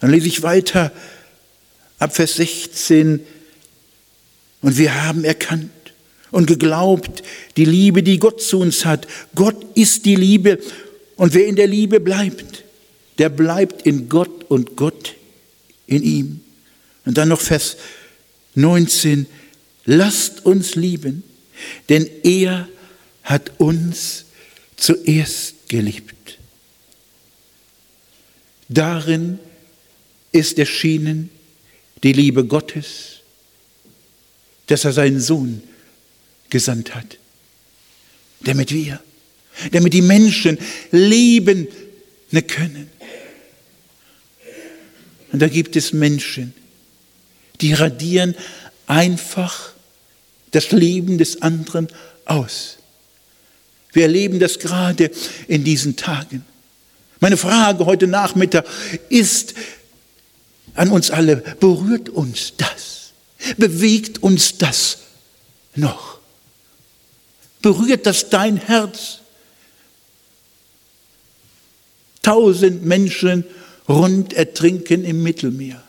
Dann 0.00 0.10
lese 0.10 0.28
ich 0.28 0.42
weiter 0.42 0.92
ab 1.98 2.14
Vers 2.14 2.36
16. 2.36 3.20
Und 4.62 4.78
wir 4.78 5.04
haben 5.04 5.24
erkannt 5.24 5.70
und 6.30 6.46
geglaubt, 6.46 7.22
die 7.56 7.64
Liebe, 7.64 8.02
die 8.02 8.18
Gott 8.18 8.42
zu 8.42 8.58
uns 8.58 8.84
hat. 8.84 9.06
Gott 9.34 9.64
ist 9.74 10.04
die 10.04 10.16
Liebe 10.16 10.58
und 11.16 11.34
wer 11.34 11.46
in 11.46 11.56
der 11.56 11.66
Liebe 11.66 12.00
bleibt, 12.00 12.64
der 13.18 13.28
bleibt 13.28 13.86
in 13.86 14.08
Gott 14.08 14.44
und 14.44 14.76
Gott 14.76 15.14
in 15.86 16.02
ihm. 16.02 16.40
Und 17.04 17.16
dann 17.16 17.28
noch 17.28 17.40
Vers 17.40 17.76
19. 18.54 19.26
Lasst 19.84 20.44
uns 20.44 20.74
lieben, 20.74 21.22
denn 21.88 22.08
er 22.24 22.68
hat 23.22 23.52
uns 23.58 24.24
zuerst 24.76 25.68
geliebt. 25.68 26.38
Darin 28.68 29.38
ist 30.32 30.58
erschienen 30.58 31.30
die 32.06 32.12
Liebe 32.12 32.44
Gottes, 32.44 33.16
dass 34.68 34.84
er 34.84 34.92
seinen 34.92 35.20
Sohn 35.20 35.60
gesandt 36.50 36.94
hat, 36.94 37.18
damit 38.42 38.72
wir, 38.72 39.00
damit 39.72 39.92
die 39.92 40.02
Menschen 40.02 40.56
leben 40.92 41.66
können. 42.46 42.88
Und 45.32 45.42
da 45.42 45.48
gibt 45.48 45.74
es 45.74 45.92
Menschen, 45.92 46.54
die 47.60 47.72
radieren 47.72 48.36
einfach 48.86 49.72
das 50.52 50.70
Leben 50.70 51.18
des 51.18 51.42
anderen 51.42 51.88
aus. 52.24 52.76
Wir 53.92 54.04
erleben 54.04 54.38
das 54.38 54.60
gerade 54.60 55.10
in 55.48 55.64
diesen 55.64 55.96
Tagen. 55.96 56.44
Meine 57.18 57.36
Frage 57.36 57.84
heute 57.84 58.06
Nachmittag 58.06 58.64
ist 59.08 59.54
an 60.76 60.90
uns 60.90 61.10
alle, 61.10 61.36
berührt 61.36 62.08
uns 62.08 62.52
das? 62.56 63.12
Bewegt 63.56 64.22
uns 64.22 64.58
das 64.58 64.98
noch? 65.74 66.18
Berührt 67.62 68.06
das 68.06 68.30
dein 68.30 68.56
Herz? 68.56 69.18
Tausend 72.22 72.84
Menschen 72.84 73.44
rund 73.88 74.32
ertrinken 74.32 75.04
im 75.04 75.22
Mittelmeer. 75.22 75.82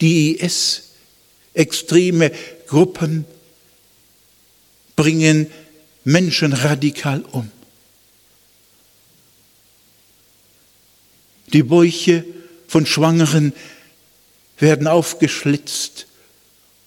Die 0.00 0.36
IS, 0.38 0.90
extreme 1.54 2.32
Gruppen, 2.66 3.24
bringen 4.96 5.50
Menschen 6.04 6.52
radikal 6.52 7.22
um. 7.32 7.50
Die 11.52 11.62
Bäuche 11.62 12.24
von 12.72 12.86
Schwangeren 12.86 13.52
werden 14.58 14.86
aufgeschlitzt 14.86 16.06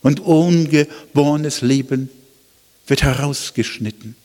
und 0.02 0.20
ungeborenes 0.20 1.62
Leben 1.62 2.10
wird 2.88 3.04
herausgeschnitten. 3.04 4.16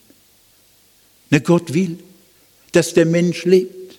Ne, 1.29 1.43
Gott 1.43 1.75
will, 1.75 1.99
dass 2.73 2.95
der 2.95 3.05
Mensch 3.05 3.45
lebt. 3.45 3.99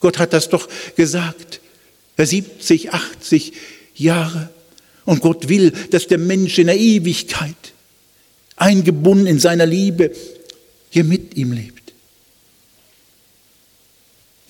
Gott 0.00 0.18
hat 0.18 0.34
das 0.34 0.50
doch 0.50 0.68
gesagt. 0.94 1.60
70, 2.18 2.92
80 2.92 3.54
Jahre. 3.94 4.50
Und 5.06 5.22
Gott 5.22 5.48
will, 5.48 5.70
dass 5.70 6.08
der 6.08 6.18
Mensch 6.18 6.58
in 6.58 6.66
der 6.66 6.78
Ewigkeit, 6.78 7.72
eingebunden 8.56 9.26
in 9.26 9.38
seiner 9.38 9.64
Liebe, 9.64 10.14
hier 10.90 11.04
mit 11.04 11.38
ihm 11.38 11.52
lebt. 11.52 11.94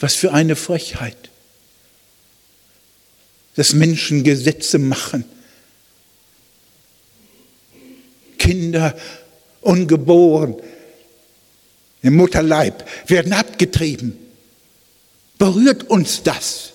Was 0.00 0.16
für 0.16 0.32
eine 0.32 0.56
Frechheit, 0.56 1.30
dass 3.56 3.74
Menschen 3.74 4.24
Gesetze 4.24 4.78
machen. 4.78 5.24
Kinder 8.38 8.96
ungeboren 9.60 10.56
im 12.02 12.16
Mutterleib 12.16 12.84
werden 13.08 13.32
abgetrieben. 13.32 14.16
Berührt 15.38 15.88
uns 15.88 16.22
das? 16.22 16.72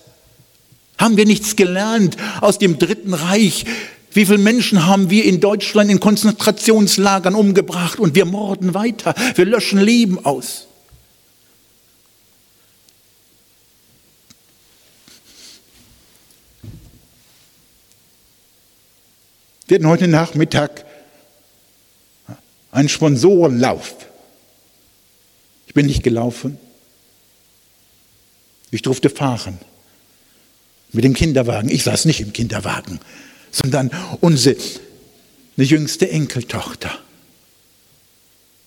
Haben 0.98 1.18
wir 1.18 1.26
nichts 1.26 1.56
gelernt 1.56 2.18
aus 2.42 2.58
dem 2.58 2.80
Dritten 2.80 3.14
Reich? 3.14 3.66
Wie 4.12 4.26
viele 4.26 4.40
Menschen 4.40 4.86
haben 4.88 5.10
wir 5.10 5.26
in 5.26 5.40
Deutschland 5.40 5.92
in 5.92 6.00
Konzentrationslagern 6.00 7.36
umgebracht 7.36 8.00
und 8.00 8.16
wir 8.16 8.26
morden 8.26 8.74
weiter, 8.74 9.14
wir 9.36 9.46
löschen 9.46 9.80
Leben 9.80 10.26
aus? 10.26 10.68
Wir 19.68 19.76
hatten 19.76 19.88
heute 19.88 20.08
Nachmittag 20.08 20.86
einen 22.72 22.88
Sponsorenlauf. 22.88 23.96
Ich 25.68 25.74
bin 25.74 25.88
nicht 25.88 26.04
gelaufen. 26.04 26.58
Ich 28.72 28.82
durfte 28.82 29.10
fahren 29.10 29.60
mit 30.94 31.04
dem 31.04 31.14
Kinderwagen. 31.14 31.70
Ich 31.70 31.84
saß 31.84 32.06
nicht 32.06 32.22
im 32.22 32.32
Kinderwagen, 32.32 33.00
sondern 33.52 33.92
unsere 34.22 34.56
jüngste 35.58 36.10
Enkeltochter. 36.10 36.98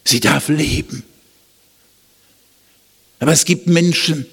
Sie 0.05 0.21
darf 0.21 0.49
leben. 0.49 1.03
Aber 3.21 3.33
es 3.33 3.45
gibt 3.47 3.67
Menschen, 3.69 4.27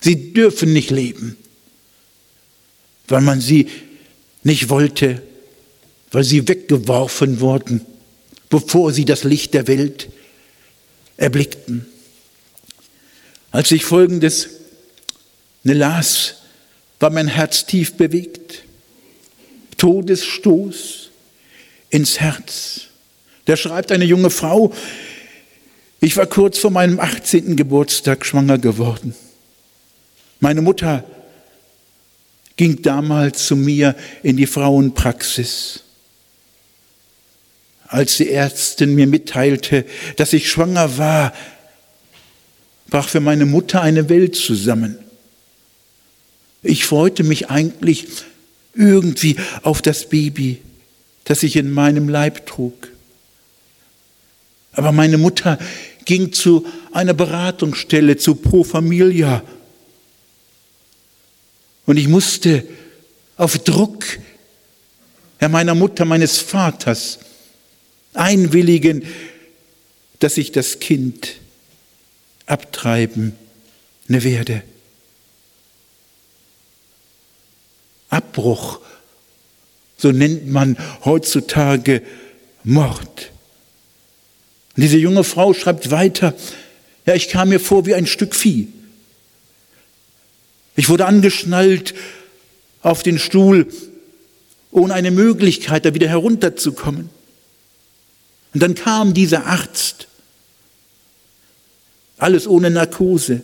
sie 0.00 0.32
dürfen 0.32 0.72
nicht 0.72 0.90
leben, 0.90 1.36
weil 3.08 3.20
man 3.20 3.40
sie 3.40 3.68
nicht 4.42 4.68
wollte, 4.68 5.22
weil 6.10 6.24
sie 6.24 6.48
weggeworfen 6.48 7.40
wurden, 7.40 7.84
bevor 8.48 8.92
sie 8.92 9.04
das 9.04 9.24
Licht 9.24 9.54
der 9.54 9.66
Welt 9.66 10.08
erblickten. 11.16 11.86
Als 13.50 13.70
ich 13.70 13.84
Folgendes 13.84 14.48
las, 15.62 16.36
war 17.00 17.10
mein 17.10 17.28
Herz 17.28 17.66
tief 17.66 17.94
bewegt. 17.94 18.64
Todesstoß 19.76 21.10
ins 21.90 22.20
Herz. 22.20 22.82
Da 23.44 23.56
schreibt 23.56 23.92
eine 23.92 24.04
junge 24.04 24.30
Frau, 24.30 24.72
ich 26.00 26.16
war 26.16 26.26
kurz 26.26 26.58
vor 26.58 26.70
meinem 26.70 27.00
18. 27.00 27.56
Geburtstag 27.56 28.24
schwanger 28.24 28.58
geworden. 28.58 29.14
Meine 30.40 30.62
Mutter 30.62 31.04
ging 32.56 32.82
damals 32.82 33.46
zu 33.46 33.56
mir 33.56 33.96
in 34.22 34.36
die 34.36 34.46
Frauenpraxis. 34.46 35.82
Als 37.88 38.18
die 38.18 38.30
Ärztin 38.30 38.94
mir 38.94 39.06
mitteilte, 39.06 39.84
dass 40.16 40.32
ich 40.34 40.50
schwanger 40.50 40.98
war, 40.98 41.32
brach 42.90 43.08
für 43.08 43.20
meine 43.20 43.46
Mutter 43.46 43.80
eine 43.80 44.08
Welt 44.08 44.36
zusammen. 44.36 44.98
Ich 46.62 46.84
freute 46.84 47.24
mich 47.24 47.50
eigentlich 47.50 48.06
irgendwie 48.74 49.36
auf 49.62 49.80
das 49.80 50.08
Baby, 50.08 50.60
das 51.24 51.42
ich 51.42 51.56
in 51.56 51.70
meinem 51.70 52.08
Leib 52.08 52.46
trug. 52.46 52.88
Aber 54.72 54.92
meine 54.92 55.18
Mutter 55.18 55.58
ging 56.04 56.32
zu 56.32 56.66
einer 56.92 57.14
Beratungsstelle, 57.14 58.16
zu 58.16 58.34
Pro 58.34 58.64
Familia. 58.64 59.42
Und 61.86 61.96
ich 61.96 62.08
musste 62.08 62.64
auf 63.36 63.58
Druck 63.58 64.04
meiner 65.40 65.74
Mutter, 65.74 66.04
meines 66.04 66.38
Vaters 66.38 67.18
einwilligen, 68.14 69.04
dass 70.18 70.36
ich 70.36 70.52
das 70.52 70.80
Kind 70.80 71.36
abtreiben 72.46 73.34
werde. 74.06 74.62
Abbruch. 78.08 78.80
So 79.96 80.12
nennt 80.12 80.48
man 80.48 80.76
heutzutage 81.04 82.02
Mord. 82.64 83.30
Und 84.76 84.82
diese 84.82 84.96
junge 84.96 85.24
Frau 85.24 85.54
schreibt 85.54 85.90
weiter, 85.90 86.34
ja, 87.04 87.14
ich 87.14 87.28
kam 87.28 87.48
mir 87.48 87.60
vor 87.60 87.86
wie 87.86 87.94
ein 87.94 88.06
Stück 88.06 88.34
Vieh. 88.34 88.68
Ich 90.76 90.88
wurde 90.88 91.06
angeschnallt 91.06 91.94
auf 92.82 93.02
den 93.02 93.18
Stuhl, 93.18 93.66
ohne 94.70 94.94
eine 94.94 95.10
Möglichkeit, 95.10 95.84
da 95.84 95.94
wieder 95.94 96.08
herunterzukommen. 96.08 97.10
Und 98.54 98.62
dann 98.62 98.74
kam 98.74 99.14
dieser 99.14 99.46
Arzt, 99.46 100.08
alles 102.16 102.46
ohne 102.46 102.70
Narkose, 102.70 103.42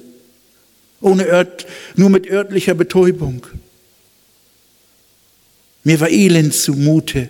ohne 1.01 1.25
Ört, 1.27 1.67
nur 1.97 2.11
mit 2.11 2.29
örtlicher 2.29 2.75
Betäubung. 2.75 3.47
Mir 5.85 6.01
war 6.01 6.09
elend 6.09 6.55
zumute. 6.55 7.29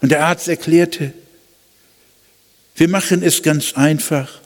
Und 0.00 0.10
der 0.10 0.24
Arzt 0.24 0.46
erklärte, 0.46 1.12
wir 2.76 2.88
machen 2.88 3.22
es 3.22 3.42
ganz 3.42 3.72
einfach. 3.72 4.40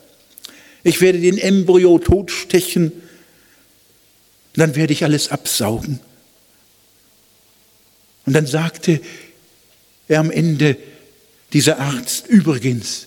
Ich 0.83 1.01
werde 1.01 1.21
den 1.21 1.37
Embryo 1.37 1.99
totstechen, 1.99 2.93
dann 4.55 4.75
werde 4.75 4.93
ich 4.93 5.05
alles 5.05 5.31
absaugen. 5.31 6.01
Und 8.25 8.33
dann 8.33 8.47
sagte 8.47 9.01
er 10.11 10.19
am 10.19 10.31
Ende, 10.33 10.77
dieser 11.53 11.79
Arzt, 11.79 12.27
übrigens, 12.27 13.07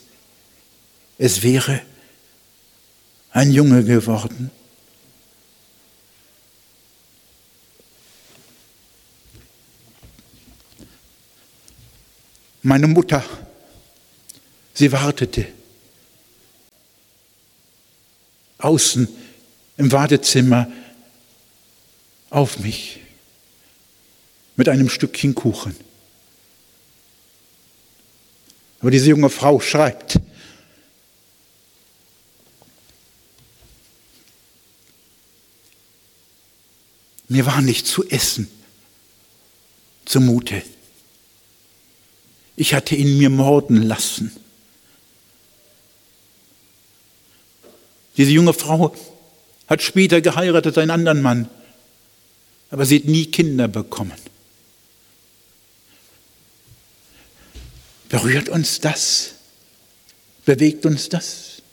es 1.18 1.44
wäre 1.44 1.82
ein 3.32 3.52
Junge 3.52 3.84
geworden. 3.84 4.52
Meine 12.62 12.88
Mutter, 12.88 13.24
sie 14.74 14.92
wartete 14.94 15.48
außen 18.60 19.10
im 19.76 19.92
Wartezimmer 19.92 20.72
auf 22.30 22.60
mich 22.60 23.02
mit 24.56 24.70
einem 24.70 24.88
Stückchen 24.88 25.36
Kuchen. 25.36 25.76
Aber 28.84 28.92
diese 28.92 29.12
junge 29.12 29.30
Frau 29.30 29.62
schreibt, 29.62 30.20
mir 37.30 37.46
war 37.46 37.62
nicht 37.62 37.88
zu 37.88 38.06
essen 38.10 38.50
zumute. 40.04 40.64
Ich 42.58 42.74
hatte 42.74 42.96
ihn 42.96 43.18
mir 43.18 43.30
morden 43.30 43.84
lassen. 43.84 44.36
Diese 48.18 48.32
junge 48.32 48.54
Frau 48.54 48.94
hat 49.68 49.82
später 49.82 50.20
geheiratet, 50.20 50.78
einen 50.78 50.92
anderen 50.92 51.22
Mann, 51.22 51.48
aber 52.70 52.86
sie 52.86 53.00
hat 53.00 53.06
nie 53.06 53.28
Kinder 53.28 53.70
bekommen. 53.70 54.23
Berührt 58.14 58.48
uns 58.48 58.80
das? 58.80 59.32
Bewegt 60.46 60.86
uns 60.86 61.10
das? 61.10 61.64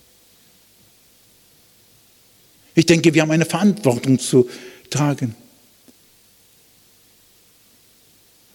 Ich 2.75 2.87
denke, 2.87 3.13
wir 3.13 3.21
haben 3.21 3.31
eine 3.31 3.45
Verantwortung 3.45 4.19
zu 4.19 4.49
tragen. 4.89 5.35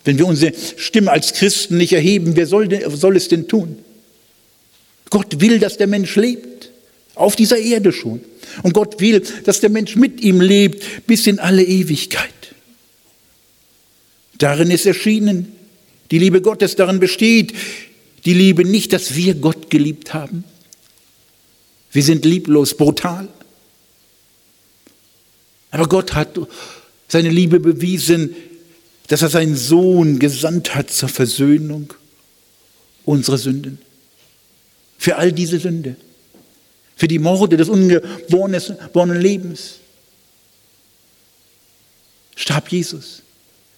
Wenn 0.03 0.17
wir 0.17 0.25
unsere 0.25 0.51
Stimme 0.77 1.11
als 1.11 1.33
Christen 1.33 1.77
nicht 1.77 1.93
erheben, 1.93 2.35
wer 2.35 2.47
soll, 2.47 2.67
soll 2.97 3.17
es 3.17 3.27
denn 3.27 3.47
tun? 3.47 3.77
Gott 5.11 5.39
will, 5.39 5.59
dass 5.59 5.77
der 5.77 5.85
Mensch 5.85 6.15
lebt, 6.15 6.71
auf 7.13 7.35
dieser 7.35 7.59
Erde 7.59 7.93
schon. 7.93 8.19
Und 8.63 8.73
Gott 8.73 8.99
will, 8.99 9.21
dass 9.43 9.59
der 9.59 9.69
Mensch 9.69 9.95
mit 9.95 10.21
ihm 10.21 10.41
lebt 10.41 11.05
bis 11.05 11.27
in 11.27 11.37
alle 11.37 11.63
Ewigkeit. 11.63 12.31
Darin 14.39 14.71
ist 14.71 14.87
erschienen, 14.87 15.55
die 16.11 16.19
Liebe 16.19 16.41
Gottes 16.41 16.75
darin 16.75 16.99
besteht, 16.99 17.53
die 18.25 18.33
Liebe 18.33 18.65
nicht, 18.65 18.93
dass 18.93 19.15
wir 19.15 19.35
Gott 19.35 19.69
geliebt 19.69 20.13
haben. 20.13 20.43
Wir 21.91 22.03
sind 22.03 22.25
lieblos, 22.25 22.75
brutal. 22.75 23.27
Aber 25.71 25.87
Gott 25.87 26.13
hat 26.13 26.39
seine 27.07 27.29
Liebe 27.29 27.59
bewiesen, 27.59 28.35
dass 29.07 29.21
er 29.21 29.29
seinen 29.29 29.55
Sohn 29.55 30.19
gesandt 30.19 30.75
hat 30.75 30.89
zur 30.89 31.09
Versöhnung 31.09 31.93
unserer 33.05 33.37
Sünden. 33.37 33.77
Für 34.97 35.17
all 35.17 35.31
diese 35.31 35.59
Sünde. 35.59 35.95
Für 36.95 37.07
die 37.07 37.19
Morde 37.19 37.57
des 37.57 37.69
ungeborenen 37.69 39.21
Lebens. 39.21 39.75
Starb 42.35 42.69
Jesus. 42.71 43.21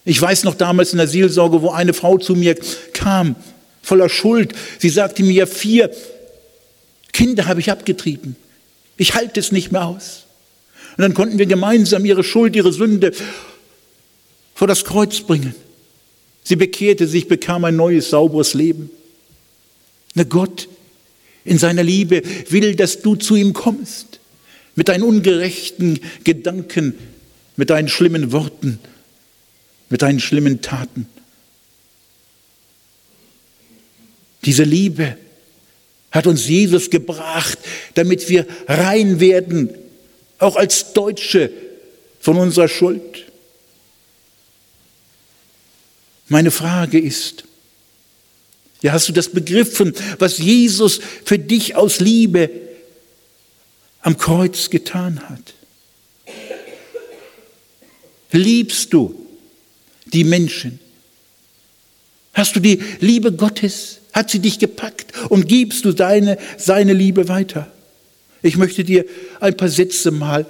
Ich 0.07 0.21
weiß 0.21 0.45
noch 0.45 0.55
damals 0.55 0.93
in 0.93 0.99
der 0.99 1.07
Seelsorge, 1.09 1.61
wo 1.61 1.71
eine 1.71 1.93
Frau 1.93 2.17
zu 2.17 2.33
mir 2.33 2.55
kam, 2.93 3.35
voller 3.81 4.07
Schuld. 4.07 4.53
Sie 4.79 4.87
sagte 4.87 5.21
mir, 5.21 5.47
vier 5.47 5.91
Kinder 7.11 7.45
habe 7.45 7.59
ich 7.59 7.69
abgetrieben. 7.69 8.37
Ich 8.95 9.15
halte 9.15 9.37
es 9.41 9.51
nicht 9.51 9.73
mehr 9.73 9.85
aus. 9.85 10.23
Und 10.95 11.01
dann 11.01 11.13
konnten 11.13 11.37
wir 11.37 11.45
gemeinsam 11.45 12.05
ihre 12.05 12.23
Schuld, 12.23 12.55
ihre 12.55 12.71
Sünde 12.71 13.11
vor 14.55 14.65
das 14.65 14.85
Kreuz 14.85 15.19
bringen. 15.19 15.53
Sie 16.41 16.55
bekehrte 16.55 17.05
sich, 17.05 17.27
bekam 17.27 17.65
ein 17.65 17.75
neues, 17.75 18.09
sauberes 18.09 18.53
Leben. 18.53 18.89
Na 20.13 20.23
Gott 20.23 20.69
in 21.43 21.57
seiner 21.57 21.83
Liebe 21.83 22.21
will, 22.49 22.77
dass 22.77 23.01
du 23.01 23.15
zu 23.15 23.35
ihm 23.35 23.51
kommst. 23.51 24.21
Mit 24.73 24.87
deinen 24.87 25.03
ungerechten 25.03 25.99
Gedanken, 26.23 26.93
mit 27.57 27.71
deinen 27.71 27.89
schlimmen 27.89 28.31
Worten, 28.31 28.79
mit 29.89 30.02
deinen 30.02 30.19
schlimmen 30.19 30.62
Taten. 30.62 31.08
Diese 34.43 34.63
Liebe 34.63 35.17
hat 36.12 36.28
uns 36.28 36.47
Jesus 36.47 36.89
gebracht, 36.89 37.60
damit 37.95 38.30
wir 38.30 38.45
rein 38.67 39.19
werden, 39.19 39.69
auch 40.39 40.56
als 40.56 40.93
Deutsche 40.93 41.52
von 42.19 42.38
unserer 42.38 42.67
Schuld. 42.67 43.26
Meine 46.30 46.52
Frage 46.52 47.00
ist, 47.00 47.43
ja, 48.82 48.91
hast 48.91 49.10
du 49.10 49.13
das 49.13 49.30
begriffen, 49.30 49.93
was 50.19 50.38
Jesus 50.38 51.00
für 51.26 51.39
dich 51.39 51.76
aus 51.76 52.00
Liebe 52.00 52.50
am 54.02 54.17
Kreuz 54.17 54.69
getan 54.69 55.28
hat? 55.30 55.54
Liebst 58.32 58.93
du 58.93 59.26
die 60.13 60.23
Menschen? 60.23 60.79
Hast 62.33 62.55
du 62.55 62.59
die 62.59 62.81
Liebe 62.99 63.31
Gottes? 63.31 63.99
Hat 64.13 64.29
sie 64.29 64.39
dich 64.39 64.59
gepackt? 64.59 65.13
Und 65.29 65.47
gibst 65.47 65.85
du 65.85 65.91
deine, 65.91 66.37
seine 66.57 66.93
Liebe 66.93 67.27
weiter? 67.27 67.71
Ich 68.41 68.57
möchte 68.57 68.83
dir 68.83 69.05
ein 69.39 69.57
paar 69.57 69.69
Sätze 69.69 70.11
mal 70.11 70.45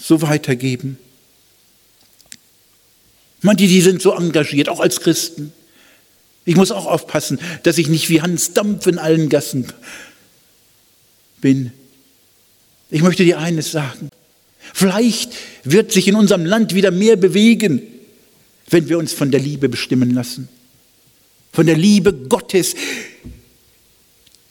so 0.00 0.22
weitergeben. 0.22 0.98
Manche, 3.40 3.66
die 3.66 3.80
sind 3.80 4.00
so 4.00 4.12
engagiert, 4.12 4.68
auch 4.68 4.80
als 4.80 5.00
Christen. 5.00 5.52
Ich 6.44 6.56
muss 6.56 6.70
auch 6.70 6.86
aufpassen, 6.86 7.38
dass 7.62 7.78
ich 7.78 7.88
nicht 7.88 8.08
wie 8.08 8.22
Hans 8.22 8.52
Dampf 8.52 8.86
in 8.86 8.98
allen 8.98 9.28
Gassen 9.28 9.66
bin. 11.40 11.72
Ich 12.90 13.02
möchte 13.02 13.24
dir 13.24 13.38
eines 13.38 13.72
sagen. 13.72 14.10
Vielleicht 14.72 15.32
wird 15.64 15.92
sich 15.92 16.08
in 16.08 16.14
unserem 16.14 16.46
Land 16.46 16.74
wieder 16.74 16.90
mehr 16.90 17.16
bewegen, 17.16 17.82
wenn 18.70 18.88
wir 18.88 18.98
uns 18.98 19.12
von 19.12 19.30
der 19.30 19.40
Liebe 19.40 19.68
bestimmen 19.68 20.10
lassen. 20.10 20.48
Von 21.52 21.66
der 21.66 21.76
Liebe 21.76 22.12
Gottes, 22.12 22.74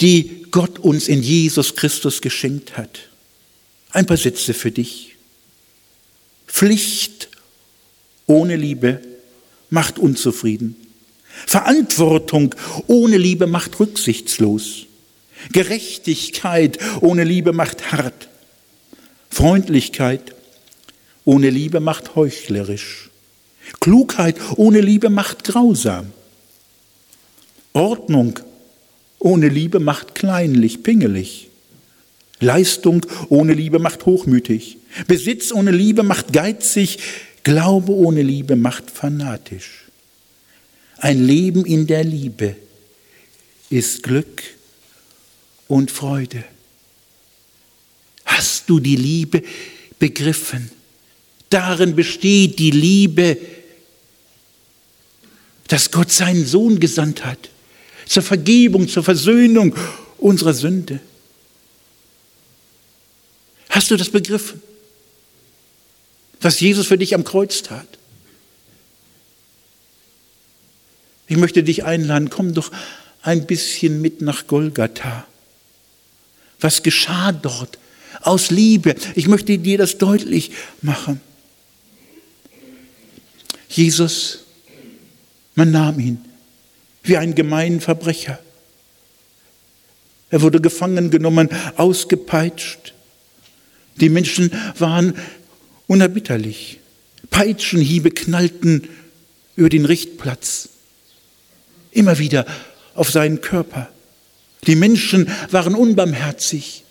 die 0.02 0.46
Gott 0.52 0.80
uns 0.80 1.08
in 1.08 1.24
Jesus 1.24 1.76
Christus 1.76 2.22
geschenkt 2.22 2.78
hat. 2.78 3.00
Ein 3.92 4.06
paar 4.06 4.18
Sätze 4.18 4.54
für 4.54 4.72
dich. 4.72 5.16
Pflicht 6.48 7.30
ohne 8.28 8.56
Liebe 8.56 9.02
macht 9.70 9.98
unzufrieden. 9.98 10.76
Verantwortung 11.48 12.54
ohne 12.88 13.18
Liebe 13.18 13.48
macht 13.48 13.80
rücksichtslos. 13.80 14.86
Gerechtigkeit 15.52 16.78
ohne 17.02 17.24
Liebe 17.24 17.54
macht 17.54 17.92
hart. 17.92 18.30
Freundlichkeit 19.34 20.36
ohne 21.26 21.50
Liebe 21.50 21.80
macht 21.80 22.16
heuchlerisch. 22.16 23.10
Klugheit 23.80 24.36
ohne 24.58 24.80
Liebe 24.80 25.10
macht 25.10 25.44
grausam. 25.44 26.12
Ordnung 27.74 28.40
ohne 29.18 29.48
Liebe 29.48 29.80
macht 29.80 30.14
kleinlich, 30.14 30.84
pingelig. 30.84 31.50
Leistung 32.42 33.06
ohne 33.30 33.54
Liebe 33.54 33.80
macht 33.80 34.06
hochmütig. 34.06 34.78
Besitz 35.08 35.52
ohne 35.52 35.72
Liebe 35.72 36.04
macht 36.04 36.32
geizig. 36.32 37.00
Glaube 37.44 37.92
ohne 37.92 38.22
Liebe 38.22 38.56
macht 38.56 38.92
fanatisch. 38.92 39.86
Ein 40.98 41.26
Leben 41.26 41.66
in 41.66 41.88
der 41.88 42.04
Liebe 42.04 42.56
ist 43.72 44.04
Glück 44.04 44.44
und 45.68 45.90
Freude. 45.90 46.44
Hast 48.34 48.68
du 48.68 48.80
die 48.80 48.96
Liebe 48.96 49.44
begriffen? 50.00 50.72
Darin 51.50 51.96
besteht 51.96 52.58
die 52.58 52.72
Liebe, 52.72 53.38
dass 55.68 55.92
Gott 55.92 56.12
seinen 56.12 56.44
Sohn 56.44 56.80
gesandt 56.80 57.24
hat 57.24 57.50
zur 58.08 58.24
Vergebung, 58.24 58.88
zur 58.88 59.04
Versöhnung 59.04 59.76
unserer 60.18 60.56
Sünde. 60.56 61.00
Hast 63.70 63.92
du 63.92 63.98
das 63.98 64.10
begriffen? 64.10 64.62
Was 66.42 66.60
Jesus 66.60 66.88
für 66.88 66.98
dich 66.98 67.14
am 67.14 67.24
Kreuz 67.24 67.62
tat? 67.62 67.88
Ich 71.28 71.38
möchte 71.38 71.64
dich 71.64 71.84
einladen, 71.86 72.32
komm 72.32 72.56
doch 72.56 72.72
ein 73.22 73.46
bisschen 73.46 74.02
mit 74.02 74.22
nach 74.22 74.48
Golgatha. 74.48 75.28
Was 76.60 76.82
geschah 76.82 77.32
dort? 77.32 77.78
Aus 78.24 78.52
Liebe. 78.52 78.96
Ich 79.16 79.28
möchte 79.28 79.58
dir 79.58 79.78
das 79.78 79.98
deutlich 79.98 80.52
machen. 80.82 81.22
Jesus, 83.70 84.40
man 85.56 85.72
nahm 85.72 86.00
ihn 86.00 86.20
wie 87.04 87.18
einen 87.18 87.36
gemeinen 87.36 87.82
Verbrecher. 87.82 88.40
Er 90.30 90.42
wurde 90.42 90.62
gefangen 90.62 91.12
genommen, 91.12 91.50
ausgepeitscht. 91.76 92.94
Die 93.98 94.10
Menschen 94.10 94.52
waren 94.80 95.14
unerbitterlich. 95.88 96.80
Peitschenhiebe 97.30 98.12
knallten 98.12 98.90
über 99.56 99.70
den 99.70 99.86
Richtplatz. 99.86 100.70
Immer 101.92 102.18
wieder 102.18 102.46
auf 102.96 103.12
seinen 103.12 103.42
Körper. 103.42 103.90
Die 104.66 104.76
Menschen 104.76 105.30
waren 105.52 105.76
unbarmherzig 105.76 106.84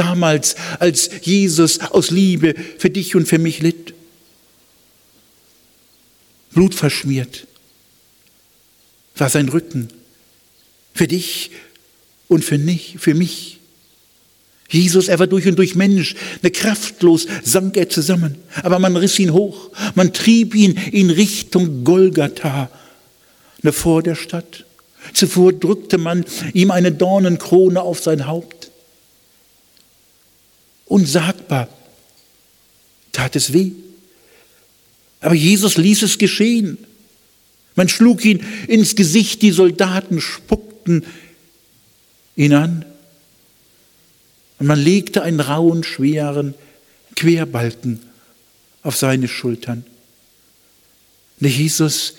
damals, 0.00 0.56
als 0.78 1.10
Jesus 1.22 1.80
aus 1.80 2.10
Liebe 2.10 2.54
für 2.78 2.90
dich 2.90 3.14
und 3.14 3.26
für 3.26 3.38
mich 3.38 3.60
litt. 3.60 3.94
Blut 6.52 6.74
verschmiert 6.74 7.46
war 9.20 9.28
sein 9.28 9.48
Rücken 9.48 9.88
für 10.94 11.06
dich 11.06 11.50
und 12.28 12.44
für, 12.44 12.58
nicht, 12.58 12.96
für 12.98 13.14
mich. 13.14 13.58
Jesus, 14.68 15.08
er 15.08 15.18
war 15.18 15.26
durch 15.26 15.46
und 15.46 15.56
durch 15.56 15.74
Mensch, 15.74 16.14
ne 16.42 16.50
kraftlos 16.50 17.26
sank 17.42 17.76
er 17.76 17.88
zusammen, 17.88 18.36
aber 18.62 18.78
man 18.78 18.96
riss 18.96 19.18
ihn 19.18 19.32
hoch, 19.32 19.70
man 19.94 20.12
trieb 20.12 20.54
ihn 20.54 20.78
in 20.92 21.10
Richtung 21.10 21.84
Golgatha, 21.84 22.70
ne 23.62 23.72
vor 23.72 24.02
der 24.02 24.14
Stadt. 24.14 24.64
Zuvor 25.12 25.52
drückte 25.52 25.98
man 25.98 26.24
ihm 26.52 26.70
eine 26.70 26.92
Dornenkrone 26.92 27.80
auf 27.80 28.00
sein 28.00 28.26
Haupt 28.26 28.59
unsagbar, 30.90 31.68
tat 33.12 33.36
es 33.36 33.52
weh. 33.52 33.72
Aber 35.20 35.34
Jesus 35.34 35.76
ließ 35.76 36.02
es 36.02 36.18
geschehen. 36.18 36.78
Man 37.76 37.88
schlug 37.88 38.24
ihn 38.24 38.44
ins 38.66 38.96
Gesicht, 38.96 39.42
die 39.42 39.52
Soldaten 39.52 40.20
spuckten 40.20 41.06
ihn 42.36 42.54
an. 42.54 42.84
Und 44.58 44.66
man 44.66 44.78
legte 44.78 45.22
einen 45.22 45.40
rauen, 45.40 45.84
schweren 45.84 46.54
Querbalken 47.14 48.00
auf 48.82 48.96
seine 48.96 49.28
Schultern. 49.28 49.84
Und 51.40 51.48
Jesus, 51.48 52.14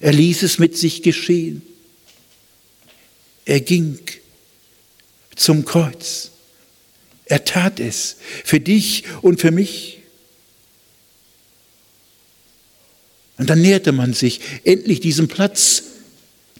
er 0.00 0.12
ließ 0.12 0.42
es 0.42 0.58
mit 0.58 0.76
sich 0.76 1.02
geschehen. 1.02 1.62
Er 3.44 3.60
ging 3.60 3.98
zum 5.36 5.64
Kreuz. 5.64 6.29
Er 7.30 7.44
tat 7.44 7.78
es 7.78 8.16
für 8.44 8.58
dich 8.58 9.04
und 9.22 9.40
für 9.40 9.52
mich. 9.52 10.00
Und 13.38 13.48
dann 13.48 13.62
näherte 13.62 13.92
man 13.92 14.14
sich 14.14 14.40
endlich 14.64 14.98
diesem 14.98 15.28
Platz, 15.28 15.84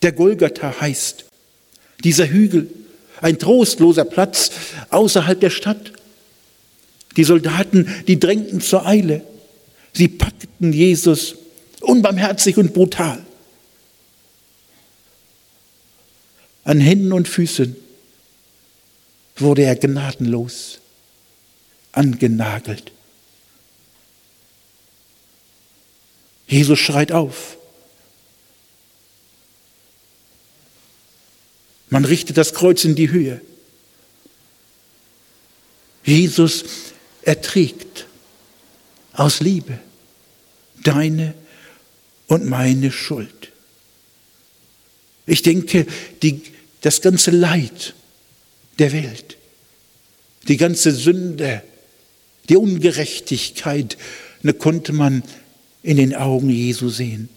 der 0.02 0.12
Golgatha 0.12 0.80
heißt. 0.80 1.24
Dieser 2.04 2.28
Hügel, 2.28 2.70
ein 3.20 3.40
trostloser 3.40 4.04
Platz 4.04 4.52
außerhalb 4.90 5.40
der 5.40 5.50
Stadt. 5.50 5.92
Die 7.16 7.24
Soldaten, 7.24 7.92
die 8.06 8.20
drängten 8.20 8.60
zur 8.60 8.86
Eile. 8.86 9.22
Sie 9.92 10.06
packten 10.06 10.72
Jesus 10.72 11.34
unbarmherzig 11.80 12.58
und 12.58 12.74
brutal. 12.74 13.20
An 16.62 16.78
Händen 16.78 17.12
und 17.12 17.26
Füßen 17.26 17.74
wurde 19.40 19.62
er 19.62 19.76
gnadenlos 19.76 20.80
angenagelt. 21.92 22.92
Jesus 26.46 26.78
schreit 26.78 27.12
auf. 27.12 27.56
Man 31.88 32.04
richtet 32.04 32.36
das 32.36 32.54
Kreuz 32.54 32.84
in 32.84 32.94
die 32.94 33.10
Höhe. 33.10 33.40
Jesus 36.04 36.64
erträgt 37.22 38.06
aus 39.12 39.40
Liebe 39.40 39.78
deine 40.82 41.34
und 42.26 42.46
meine 42.46 42.90
Schuld. 42.90 43.52
Ich 45.26 45.42
denke, 45.42 45.86
die, 46.22 46.42
das 46.80 47.00
ganze 47.02 47.30
Leid 47.30 47.94
der 48.80 48.92
Welt, 48.92 49.36
die 50.48 50.56
ganze 50.56 50.90
Sünde, 50.90 51.62
die 52.48 52.56
Ungerechtigkeit, 52.56 53.96
ne, 54.42 54.54
konnte 54.54 54.92
man 54.92 55.22
in 55.82 55.96
den 55.98 56.14
Augen 56.14 56.50
Jesu 56.50 56.88
sehen. 56.88 57.28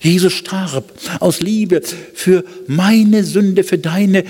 Jesus 0.00 0.34
starb 0.34 0.92
aus 1.20 1.40
Liebe 1.40 1.80
für 2.14 2.44
meine 2.66 3.24
Sünde, 3.24 3.64
für 3.64 3.78
deine, 3.78 4.24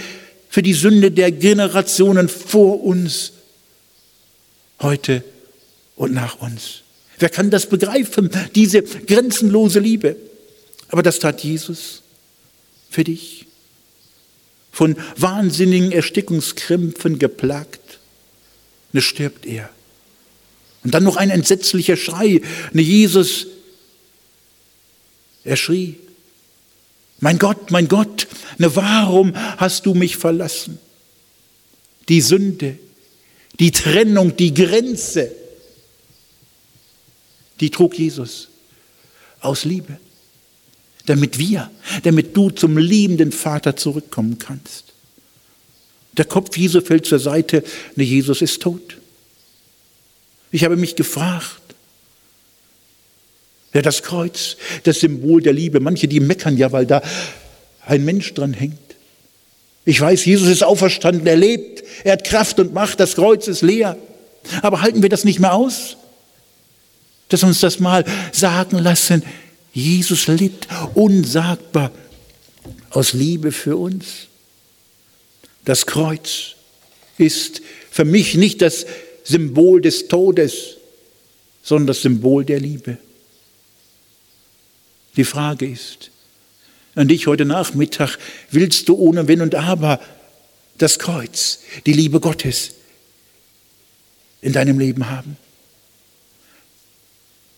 für 0.49 0.63
die 0.63 0.75
Sünde 0.75 1.11
der 1.11 1.33
Generationen 1.33 2.29
vor 2.29 2.85
uns, 2.85 3.33
heute 4.81 5.25
und 5.97 6.13
nach 6.13 6.41
uns. 6.41 6.83
Wer 7.19 7.31
kann 7.31 7.51
das 7.51 7.67
begreifen, 7.67 8.31
diese 8.55 8.83
grenzenlose 8.83 9.81
Liebe? 9.81 10.17
Aber 10.89 11.03
das 11.03 11.19
tat 11.19 11.43
Jesus 11.43 12.03
für 12.91 13.03
dich. 13.03 13.44
Von 14.75 14.97
wahnsinnigen 15.17 15.93
Erstickungskrämpfen 15.93 17.21
geplagt, 17.21 18.01
ne 18.93 19.01
stirbt 19.01 19.47
er. 19.47 19.71
Und 20.83 20.93
dann 20.93 21.05
noch 21.05 21.17
ein 21.17 21.31
entsetzlicher 21.31 21.97
Schrei. 21.97 22.41
Ne 22.73 22.83
Jesus, 22.83 23.47
er 25.45 25.55
schrie, 25.55 25.95
mein 27.21 27.39
Gott, 27.39 27.71
mein 27.71 27.87
Gott, 27.87 28.27
ne 28.59 28.75
warum 28.75 29.33
hast 29.59 29.87
du 29.87 29.95
mich 29.95 30.17
verlassen? 30.17 30.81
Die 32.09 32.21
Sünde, 32.21 32.77
die 33.61 33.71
Trennung, 33.71 34.37
die 34.37 34.53
Grenze, 34.53 35.31
die 37.61 37.71
trug 37.71 37.97
Jesus 37.97 38.49
aus 39.39 39.65
Liebe, 39.65 40.01
damit 41.07 41.39
wir, 41.39 41.71
damit 42.03 42.37
du 42.37 42.51
zum 42.51 42.79
liebenden 42.79 43.33
Vater 43.33 43.77
zurückkommen 43.77 44.39
kannst. 44.39 44.85
Der 46.17 46.25
Kopf 46.25 46.57
Jesu 46.57 46.81
fällt 46.81 47.07
zur 47.07 47.19
Seite, 47.19 47.65
ne 47.97 48.05
Jesus 48.05 48.41
ist 48.41 48.63
tot. 48.63 48.97
Ich 50.51 50.65
habe 50.65 50.77
mich 50.77 50.95
gefragt, 50.95 51.61
ja, 53.73 53.83
das 53.83 54.05
Kreuz, 54.05 54.57
das 54.85 55.01
Symbol 55.01 55.43
der 55.43 55.53
Liebe. 55.53 55.81
Manche, 55.81 56.07
die 56.07 56.21
meckern 56.21 56.57
ja, 56.57 56.71
weil 56.71 56.87
da 56.87 57.03
ein 57.85 58.05
Mensch 58.05 58.33
dran 58.33 58.55
hängt. 58.55 58.79
Ich 59.85 60.01
weiß, 60.01 60.25
Jesus 60.25 60.49
ist 60.49 60.63
auferstanden, 60.63 61.27
er 61.27 61.37
lebt, 61.37 61.83
er 62.05 62.13
hat 62.13 62.25
Kraft 62.25 62.61
und 62.61 62.73
Macht, 62.73 63.01
das 63.01 63.17
Kreuz 63.17 63.49
ist 63.49 63.63
leer. 63.63 63.99
Aber 64.63 64.81
halten 64.81 65.03
wir 65.03 65.09
das 65.09 65.25
nicht 65.25 65.41
mehr 65.41 65.53
aus? 65.53 65.97
Dass 67.29 67.43
uns 67.43 67.61
das 67.61 67.81
mal 67.81 68.05
sagen 68.33 68.79
lassen, 68.79 69.25
Jesus 69.75 70.29
litt 70.29 70.69
unsagbar 70.95 71.91
aus 72.91 73.13
Liebe 73.13 73.51
für 73.51 73.77
uns. 73.77 74.29
Das 75.65 75.85
Kreuz 75.85 76.55
ist 77.19 77.61
für 77.91 78.05
mich 78.05 78.37
nicht 78.37 78.63
das 78.63 78.87
Symbol 79.25 79.81
des 79.81 80.07
Todes, 80.07 80.77
sondern 81.63 81.89
das 81.89 82.03
Symbol 82.03 82.45
der 82.45 82.61
Liebe. 82.61 82.99
Die 85.17 85.25
Frage 85.25 85.69
ist 85.69 86.11
an 86.95 87.09
dich 87.09 87.27
heute 87.27 87.45
Nachmittag, 87.45 88.19
willst 88.51 88.89
du 88.89 88.95
ohne 88.95 89.27
Wenn 89.27 89.41
und 89.41 89.57
Aber 89.57 90.01
das 90.79 91.01
Kreuz, 91.01 91.61
die 91.87 91.93
Liebe 91.93 92.21
Gottes 92.21 92.75
in 94.41 94.53
deinem 94.53 94.79
Leben 94.79 95.11
haben? 95.11 95.37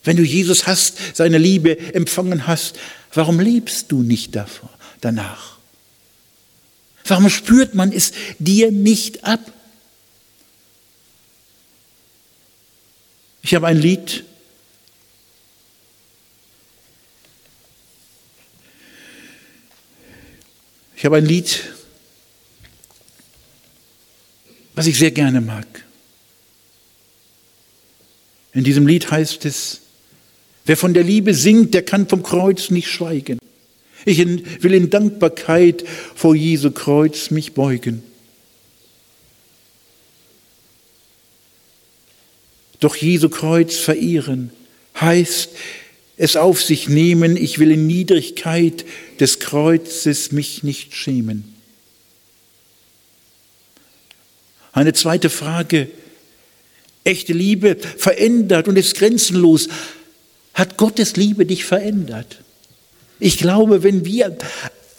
Wenn 0.07 0.17
du 0.17 0.23
Jesus 0.23 0.69
hast, 0.69 1.17
seine 1.17 1.37
Liebe 1.37 1.77
empfangen 1.93 2.47
hast, 2.47 2.79
warum 3.13 3.41
lebst 3.41 3.91
du 3.91 4.05
nicht 4.05 4.37
davor, 4.37 4.71
danach? 5.01 5.59
Warum 7.05 7.29
spürt 7.29 7.75
man 7.75 7.93
es 7.93 8.13
dir 8.39 8.71
nicht 8.71 9.25
ab? 9.25 9.41
Ich 13.43 13.53
habe 13.57 13.67
ein 13.67 13.81
Lied, 13.81 14.23
ich 20.95 21.05
habe 21.05 21.17
ein 21.17 21.27
Lied, 21.27 21.65
was 24.77 24.87
ich 24.87 24.97
sehr 24.97 25.11
gerne 25.11 25.41
mag. 25.41 25.67
In 28.53 28.63
diesem 28.63 28.87
Lied 28.87 29.11
heißt 29.11 29.45
es, 29.47 29.81
wer 30.67 30.77
von 30.77 30.93
der 30.95 31.05
Liebe 31.05 31.33
singt, 31.35 31.75
der 31.75 31.83
kann 31.83 32.09
vom 32.09 32.23
Kreuz 32.23 32.71
nicht 32.71 32.89
schweigen. 32.89 33.39
Ich 34.05 34.19
will 34.19 34.75
in 34.75 34.91
Dankbarkeit 34.91 35.85
vor 36.15 36.35
Jesu 36.35 36.71
Kreuz 36.71 37.31
mich 37.31 37.55
beugen. 37.55 38.03
Doch 42.81 42.95
Jesu 42.95 43.29
Kreuz 43.29 43.77
verehren 43.77 44.51
heißt 45.01 45.51
es 46.19 46.37
auf 46.37 46.63
sich 46.63 46.89
nehmen, 46.89 47.37
ich 47.37 47.59
will 47.59 47.71
in 47.71 47.87
Niedrigkeit 47.87 48.85
des 49.21 49.39
Kreuzes 49.39 50.33
mich 50.33 50.63
nicht 50.63 50.95
schämen. 50.95 51.55
Eine 54.73 54.93
zweite 54.93 55.31
Frage. 55.31 55.89
Echte 57.05 57.33
Liebe 57.33 57.77
verändert 57.77 58.69
und 58.69 58.77
ist 58.77 58.97
grenzenlos. 58.97 59.69
Hat 60.57 60.79
Gottes 60.79 61.17
Liebe 61.17 61.45
dich 61.45 61.67
verändert? 61.67 62.39
Ich 63.21 63.37
glaube, 63.37 63.83
wenn 63.83 64.07
wir 64.07 64.39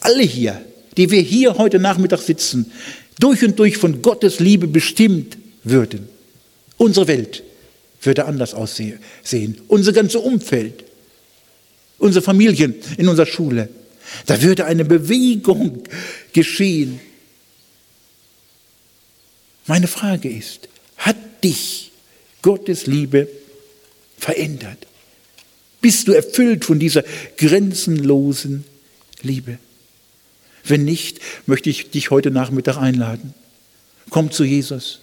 alle 0.01 0.21
hier, 0.21 0.63
die 0.97 1.09
wir 1.09 1.19
hier 1.19 1.57
heute 1.57 1.79
Nachmittag 1.79 2.21
sitzen, 2.21 2.71
durch 3.19 3.43
und 3.43 3.57
durch 3.57 3.77
von 3.77 4.03
Gottes 4.03 4.39
Liebe 4.39 4.67
bestimmt 4.67 5.35
würden, 5.63 6.07
unsere 6.77 7.07
Welt 7.07 7.41
würde 8.03 8.25
anders 8.25 8.53
aussehen. 8.53 8.99
Unser 9.67 9.93
ganzes 9.93 10.21
Umfeld, 10.21 10.83
unsere 11.97 12.23
Familien 12.23 12.75
in 12.97 13.07
unserer 13.07 13.25
Schule. 13.25 13.69
Da 14.27 14.39
würde 14.43 14.65
eine 14.65 14.85
Bewegung 14.85 15.81
geschehen. 16.33 16.99
Meine 19.65 19.87
Frage 19.87 20.29
ist, 20.29 20.69
hat 20.97 21.17
dich 21.43 21.91
Gottes 22.43 22.85
Liebe 22.85 23.27
verändert? 24.19 24.85
Bist 25.81 26.07
du 26.07 26.13
erfüllt 26.13 26.65
von 26.65 26.79
dieser 26.79 27.03
grenzenlosen 27.37 28.63
Liebe? 29.21 29.59
Wenn 30.63 30.85
nicht, 30.85 31.19
möchte 31.45 31.69
ich 31.69 31.91
dich 31.91 32.11
heute 32.11 32.31
Nachmittag 32.31 32.77
einladen. 32.77 33.33
Komm 34.09 34.31
zu 34.31 34.43
Jesus. 34.43 34.99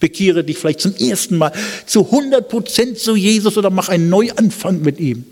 Bekehre 0.00 0.44
dich 0.44 0.58
vielleicht 0.58 0.80
zum 0.80 0.94
ersten 0.94 1.36
Mal 1.36 1.52
zu 1.86 2.04
100 2.06 2.48
Prozent 2.48 2.98
zu 2.98 3.16
Jesus 3.16 3.56
oder 3.56 3.70
mach 3.70 3.88
einen 3.88 4.08
Neuanfang 4.08 4.82
mit 4.82 5.00
ihm. 5.00 5.24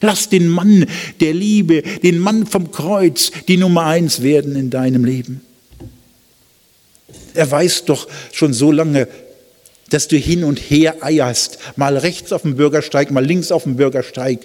Lass 0.00 0.28
den 0.28 0.48
Mann 0.48 0.86
der 1.20 1.34
Liebe, 1.34 1.82
den 1.82 2.18
Mann 2.18 2.46
vom 2.46 2.70
Kreuz, 2.70 3.32
die 3.48 3.56
Nummer 3.56 3.86
eins 3.86 4.22
werden 4.22 4.54
in 4.54 4.70
deinem 4.70 5.04
Leben. 5.04 5.40
Er 7.34 7.50
weiß 7.50 7.84
doch 7.86 8.06
schon 8.32 8.52
so 8.52 8.70
lange, 8.70 9.08
dass 9.90 10.08
du 10.08 10.16
hin 10.16 10.44
und 10.44 10.58
her 10.58 10.96
eierst, 11.00 11.58
mal 11.76 11.96
rechts 11.96 12.32
auf 12.32 12.42
dem 12.42 12.56
Bürgersteig, 12.56 13.10
mal 13.10 13.24
links 13.24 13.50
auf 13.52 13.64
dem 13.64 13.76
Bürgersteig. 13.76 14.40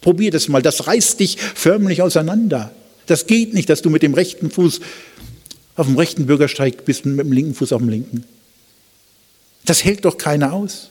Probier 0.00 0.30
das 0.30 0.48
mal, 0.48 0.62
das 0.62 0.86
reißt 0.86 1.20
dich 1.20 1.38
förmlich 1.38 2.02
auseinander. 2.02 2.72
Das 3.06 3.26
geht 3.26 3.54
nicht, 3.54 3.68
dass 3.68 3.82
du 3.82 3.90
mit 3.90 4.02
dem 4.02 4.14
rechten 4.14 4.50
Fuß 4.50 4.80
auf 5.76 5.86
dem 5.86 5.96
rechten 5.96 6.26
Bürgersteig 6.26 6.84
bist 6.84 7.04
und 7.04 7.16
mit 7.16 7.26
dem 7.26 7.32
linken 7.32 7.54
Fuß 7.54 7.72
auf 7.72 7.80
dem 7.80 7.88
linken. 7.88 8.24
Das 9.64 9.84
hält 9.84 10.04
doch 10.04 10.18
keiner 10.18 10.52
aus. 10.52 10.90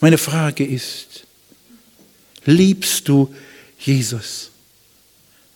Meine 0.00 0.18
Frage 0.18 0.64
ist, 0.64 1.24
liebst 2.44 3.08
du 3.08 3.34
Jesus? 3.78 4.50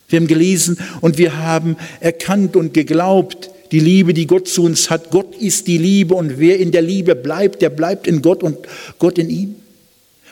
Wir 0.09 0.19
haben 0.19 0.27
gelesen 0.27 0.77
und 0.99 1.17
wir 1.17 1.37
haben 1.37 1.77
erkannt 1.99 2.55
und 2.55 2.73
geglaubt, 2.73 3.49
die 3.71 3.79
Liebe, 3.79 4.13
die 4.13 4.27
Gott 4.27 4.47
zu 4.47 4.63
uns 4.63 4.89
hat. 4.89 5.11
Gott 5.11 5.35
ist 5.35 5.67
die 5.67 5.77
Liebe 5.77 6.13
und 6.13 6.39
wer 6.39 6.59
in 6.59 6.71
der 6.71 6.81
Liebe 6.81 7.15
bleibt, 7.15 7.61
der 7.61 7.69
bleibt 7.69 8.07
in 8.07 8.21
Gott 8.21 8.43
und 8.43 8.57
Gott 8.99 9.17
in 9.17 9.29
ihm. 9.29 9.55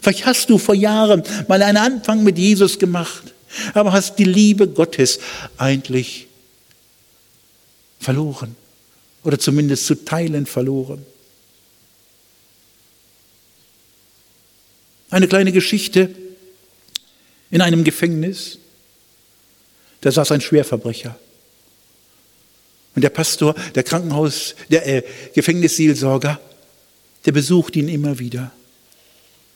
Vielleicht 0.01 0.25
hast 0.25 0.49
du 0.49 0.57
vor 0.57 0.75
Jahren 0.75 1.23
mal 1.47 1.61
einen 1.61 1.77
Anfang 1.77 2.23
mit 2.23 2.37
Jesus 2.37 2.79
gemacht, 2.79 3.33
aber 3.73 3.91
hast 3.93 4.17
die 4.19 4.25
Liebe 4.25 4.67
Gottes 4.67 5.19
eigentlich 5.57 6.27
verloren 7.99 8.55
oder 9.23 9.39
zumindest 9.39 9.85
zu 9.85 9.95
Teilen 10.05 10.45
verloren. 10.45 11.05
Eine 15.09 15.27
kleine 15.27 15.51
Geschichte 15.51 16.09
in 17.51 17.61
einem 17.61 17.83
Gefängnis. 17.83 18.59
Da 20.01 20.11
saß 20.11 20.31
ein 20.31 20.41
Schwerverbrecher. 20.41 21.17
Und 22.95 23.03
der 23.03 23.09
Pastor, 23.09 23.55
der 23.75 23.83
Krankenhaus, 23.83 24.55
der 24.69 24.87
äh, 24.87 25.03
Gefängnisseelsorger, 25.33 26.39
der 27.25 27.31
besucht 27.31 27.75
ihn 27.75 27.89
immer 27.89 28.19
wieder. 28.19 28.51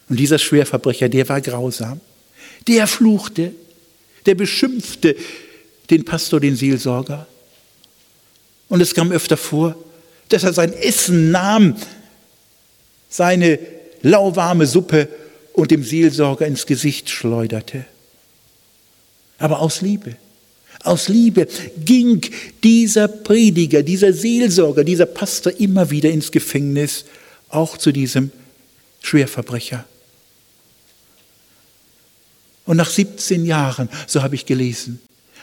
Und 0.10 0.20
dieser 0.20 0.38
Schwerverbrecher, 0.38 1.10
der 1.10 1.28
war 1.30 1.42
grausam. 1.42 2.00
Der 2.68 2.88
fluchte, 2.88 3.54
der 4.26 4.36
beschimpfte 4.36 5.16
den 5.90 6.06
Pastor, 6.06 6.40
den 6.40 6.56
Seelsorger. 6.56 7.28
Und 8.70 8.82
es 8.82 8.94
kam 8.94 9.12
öfter 9.12 9.38
vor, 9.38 9.76
dass 10.30 10.44
er 10.44 10.54
sein 10.54 10.74
Essen 10.74 11.32
nahm, 11.32 11.76
seine 13.10 13.60
lauwarme 14.02 14.66
Suppe 14.66 15.08
und 15.54 15.72
dem 15.72 15.84
Seelsorger 15.84 16.48
ins 16.48 16.66
Gesicht 16.66 17.10
schleuderte. 17.10 17.86
Aber 19.38 19.60
aus 19.60 19.82
Liebe. 19.82 20.16
Aus 20.84 21.08
Liebe 21.08 21.48
ging 21.78 22.22
dieser 22.62 23.08
Prediger, 23.08 23.84
dieser 23.84 24.12
Seelsorger, 24.12 24.84
dieser 24.84 25.06
Pastor 25.06 25.54
immer 25.60 25.90
wieder 25.90 26.10
ins 26.10 26.32
Gefängnis, 26.32 27.06
auch 27.48 27.78
zu 27.78 27.92
diesem 27.92 28.32
Schwerverbrecher. 29.02 29.86
Und 32.66 32.78
nach 32.78 32.90
17 32.90 33.46
Jahren, 33.46 33.90
so 34.08 34.22
habe 34.22 34.36
ich 34.36 34.46
gelesen, 34.46 35.02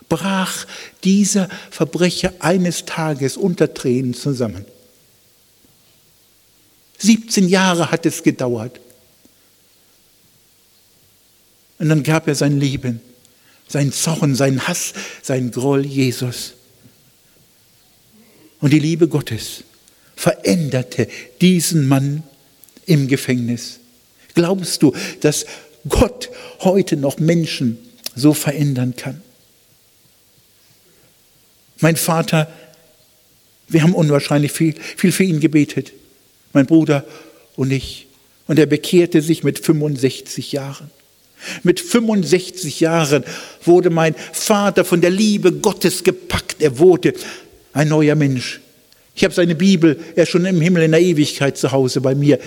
brach 0.09 0.67
dieser 1.05 1.49
Verbrecher 1.71 2.33
eines 2.41 2.85
Tages 2.85 3.37
unter 3.37 3.73
Tränen 3.73 4.15
zusammen. 4.15 4.65
17 6.99 7.49
Jahre 7.49 7.91
hat 7.91 8.05
es 8.05 8.23
gedauert. 8.23 8.79
Und 11.79 11.89
dann 11.89 12.03
gab 12.03 12.29
er 12.29 12.35
sein 12.35 12.61
Leben, 12.61 13.01
sein 13.71 13.93
Zorn, 13.93 14.35
sein 14.35 14.67
Hass, 14.67 14.93
sein 15.23 15.53
Groll 15.53 15.87
Jesus. 15.87 16.55
Und 18.61 18.73
die 18.73 18.81
Liebe 18.81 19.09
Gottes 19.09 19.63
veränderte 20.17 21.09
diesen 21.41 21.87
Mann 21.87 22.25
im 22.85 23.07
Gefängnis. 23.07 23.79
Glaubst 24.35 24.83
du, 24.83 24.93
dass 25.21 25.47
Gott 25.89 26.31
heute 26.61 26.97
noch 26.97 27.19
Menschen 27.19 27.79
so 28.17 28.35
verändern 28.35 28.97
kann? 28.97 29.23
Mein 31.79 31.97
Vater, 31.97 32.53
wir 33.69 33.83
haben 33.83 33.95
unwahrscheinlich 33.95 34.53
viel, 34.53 34.75
viel 34.75 35.13
für 35.13 35.25
ihn 35.25 35.41
gebetet, 35.41 35.93
mein 36.53 36.67
Bruder 36.67 37.07
und 37.55 37.71
ich. 37.71 38.09
Und 38.49 38.59
er 38.59 38.67
bekehrte 38.67 39.23
sich 39.23 39.45
mit 39.45 39.65
65 39.65 40.51
Jahren. 40.51 40.91
Mit 41.63 41.81
65 41.81 42.81
Jahren 42.81 43.25
wurde 43.65 43.91
mein 43.91 44.15
Vater 44.33 44.85
von 44.85 45.01
der 45.01 45.11
Liebe 45.11 45.53
Gottes 45.53 46.05
gepackt. 46.05 46.57
Er 46.61 46.79
wurde 46.79 47.15
ein 47.73 47.89
neuer 47.89 48.15
Mensch. 48.15 48.61
Ich 49.15 49.25
habe 49.25 49.35
seine 49.35 49.55
Bibel, 49.55 49.99
er 50.17 50.23
ist 50.25 50.31
schon 50.31 50.45
im 50.45 50.61
Himmel 50.61 50.85
in 50.85 50.93
der 50.93 51.01
Ewigkeit 51.01 51.59
zu 51.59 51.73
Hause 51.73 52.01
bei 52.01 52.15
mir, 52.15 52.39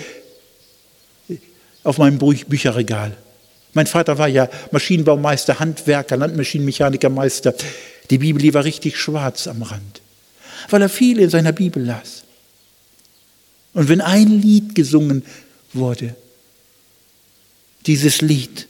auf 1.82 1.98
meinem 1.98 2.18
Bücherregal. 2.18 3.16
Mein 3.74 3.86
Vater 3.86 4.16
war 4.18 4.28
ja 4.28 4.48
Maschinenbaumeister, 4.70 5.58
Handwerker, 5.58 6.16
Landmaschinenmechanikermeister. 6.16 7.54
Die 8.10 8.18
Bibel, 8.18 8.40
die 8.40 8.54
war 8.54 8.64
richtig 8.64 8.96
schwarz 8.96 9.46
am 9.46 9.62
Rand, 9.62 10.00
weil 10.70 10.82
er 10.82 10.88
viel 10.88 11.18
in 11.18 11.30
seiner 11.30 11.52
Bibel 11.52 11.84
las. 11.84 12.22
Und 13.72 13.88
wenn 13.88 14.00
ein 14.00 14.40
Lied 14.40 14.74
gesungen 14.74 15.24
wurde, 15.72 16.14
dieses 17.86 18.22
Lied, 18.22 18.68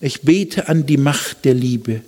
ich 0.00 0.22
bete 0.22 0.68
an 0.68 0.86
die 0.86 0.96
Macht 0.96 1.44
der 1.44 1.54
Liebe, 1.54 2.02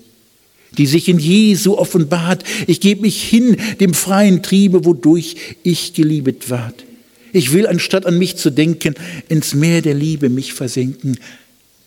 die 0.79 0.87
sich 0.87 1.09
in 1.09 1.19
Jesu 1.19 1.77
offenbart. 1.77 2.45
Ich 2.67 2.81
gebe 2.81 3.03
mich 3.03 3.23
hin 3.23 3.57
dem 3.81 3.95
freien 3.95 4.43
Triebe, 4.43 4.85
wodurch 4.85 5.37
ich 5.63 5.95
geliebet 5.95 6.51
ward. 6.51 6.85
Ich 7.33 7.53
will, 7.53 7.67
anstatt 7.67 8.07
an 8.07 8.19
mich 8.19 8.37
zu 8.37 8.51
denken, 8.51 8.95
ins 9.29 9.55
Meer 9.55 9.83
der 9.83 9.95
Liebe 9.95 10.29
mich 10.29 10.53
versenken. 10.53 11.19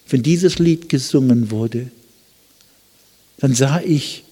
Wenn 0.08 0.24
dieses 0.24 0.60
Lied 0.60 0.90
gesungen 0.90 1.52
wurde, 1.52 1.90
dann 3.38 3.54
sah 3.54 3.82
ich 3.82 4.24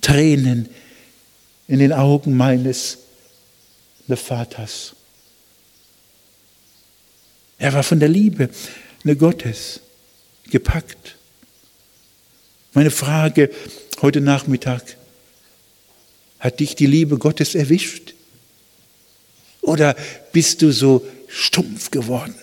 Tränen 0.00 0.68
in 1.66 1.80
den 1.80 1.92
Augen 1.92 2.36
meines 2.36 2.98
Vaters. 4.08 4.94
Er 7.58 7.72
war 7.72 7.82
von 7.82 8.00
der 8.00 8.08
Liebe 8.08 8.48
Gottes 9.18 9.80
gepackt. 10.50 11.16
Meine 12.72 12.90
Frage 12.90 13.50
heute 14.02 14.20
Nachmittag, 14.20 14.96
hat 16.38 16.60
dich 16.60 16.76
die 16.76 16.86
Liebe 16.86 17.18
Gottes 17.18 17.54
erwischt? 17.54 18.14
Oder 19.60 19.96
bist 20.32 20.62
du 20.62 20.72
so 20.72 21.06
stumpf 21.26 21.90
geworden 21.90 22.34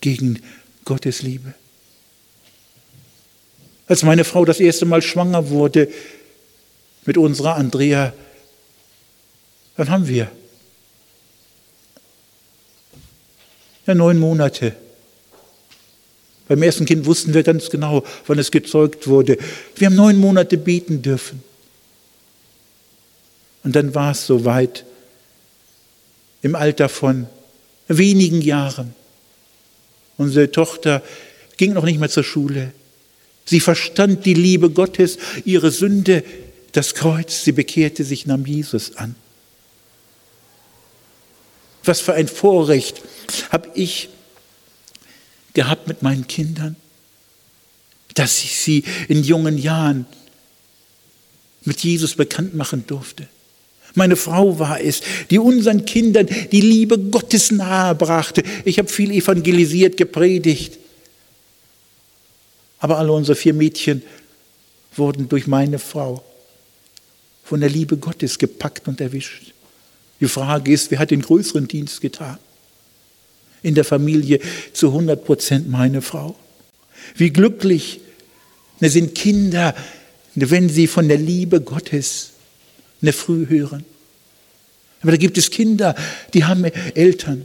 gegen 0.00 0.40
Gottes 0.84 1.22
Liebe? 1.22 1.54
Als 3.88 4.02
meine 4.02 4.24
Frau 4.24 4.44
das 4.44 4.60
erste 4.60 4.84
Mal 4.84 5.02
schwanger 5.02 5.50
wurde 5.50 5.88
mit 7.04 7.16
unserer 7.18 7.56
Andrea, 7.56 8.12
dann 9.76 9.90
haben 9.90 10.08
wir 10.08 10.30
ja 13.86 13.94
neun 13.94 14.18
Monate 14.18 14.74
beim 16.48 16.62
ersten 16.62 16.86
Kind 16.86 17.06
wussten 17.06 17.34
wir 17.34 17.42
ganz 17.42 17.70
genau, 17.70 18.04
wann 18.26 18.38
es 18.38 18.50
gezeugt 18.50 19.08
wurde. 19.08 19.36
Wir 19.74 19.86
haben 19.86 19.96
neun 19.96 20.16
Monate 20.16 20.56
beten 20.56 21.02
dürfen. 21.02 21.42
Und 23.64 23.74
dann 23.74 23.94
war 23.94 24.12
es 24.12 24.26
soweit, 24.26 24.84
im 26.42 26.54
Alter 26.54 26.88
von 26.88 27.26
wenigen 27.88 28.40
Jahren. 28.40 28.94
Unsere 30.16 30.52
Tochter 30.52 31.02
ging 31.56 31.72
noch 31.72 31.84
nicht 31.84 31.98
mehr 31.98 32.08
zur 32.08 32.22
Schule. 32.22 32.72
Sie 33.44 33.60
verstand 33.60 34.24
die 34.24 34.34
Liebe 34.34 34.70
Gottes, 34.70 35.18
ihre 35.44 35.70
Sünde, 35.72 36.22
das 36.72 36.94
Kreuz. 36.94 37.42
Sie 37.42 37.52
bekehrte 37.52 38.04
sich, 38.04 38.26
nahm 38.26 38.46
Jesus 38.46 38.96
an. 38.96 39.16
Was 41.82 42.00
für 42.00 42.14
ein 42.14 42.28
Vorrecht 42.28 43.02
habe 43.50 43.70
ich 43.74 44.08
gehabt 45.56 45.88
mit 45.88 46.02
meinen 46.02 46.28
Kindern, 46.28 46.76
dass 48.14 48.44
ich 48.44 48.56
sie 48.56 48.84
in 49.08 49.24
jungen 49.24 49.58
Jahren 49.58 50.06
mit 51.64 51.80
Jesus 51.80 52.14
bekannt 52.14 52.54
machen 52.54 52.86
durfte. 52.86 53.26
Meine 53.94 54.16
Frau 54.16 54.58
war 54.58 54.78
es, 54.80 55.00
die 55.30 55.38
unseren 55.38 55.86
Kindern 55.86 56.28
die 56.52 56.60
Liebe 56.60 56.98
Gottes 56.98 57.50
nahe 57.50 57.94
brachte. 57.94 58.42
Ich 58.66 58.78
habe 58.78 58.88
viel 58.88 59.10
evangelisiert, 59.10 59.96
gepredigt. 59.96 60.78
Aber 62.78 62.98
alle 62.98 63.12
unsere 63.12 63.34
vier 63.34 63.54
Mädchen 63.54 64.02
wurden 64.94 65.28
durch 65.28 65.46
meine 65.46 65.78
Frau 65.78 66.22
von 67.44 67.60
der 67.60 67.70
Liebe 67.70 67.96
Gottes 67.96 68.38
gepackt 68.38 68.86
und 68.88 69.00
erwischt. 69.00 69.54
Die 70.20 70.28
Frage 70.28 70.70
ist, 70.72 70.90
wer 70.90 70.98
hat 70.98 71.10
den 71.10 71.22
größeren 71.22 71.66
Dienst 71.66 72.02
getan? 72.02 72.38
In 73.66 73.74
der 73.74 73.84
Familie 73.84 74.38
zu 74.72 74.88
100 74.88 75.24
Prozent 75.24 75.68
meine 75.68 76.00
Frau. 76.00 76.36
Wie 77.16 77.30
glücklich 77.30 78.00
sind 78.80 79.16
Kinder, 79.16 79.74
wenn 80.36 80.68
sie 80.68 80.86
von 80.86 81.08
der 81.08 81.18
Liebe 81.18 81.60
Gottes 81.60 82.30
in 83.00 83.06
der 83.06 83.12
Früh 83.12 83.48
hören. 83.48 83.84
Aber 85.02 85.10
da 85.10 85.16
gibt 85.16 85.36
es 85.36 85.50
Kinder, 85.50 85.96
die 86.32 86.44
haben 86.44 86.64
Eltern. 86.94 87.44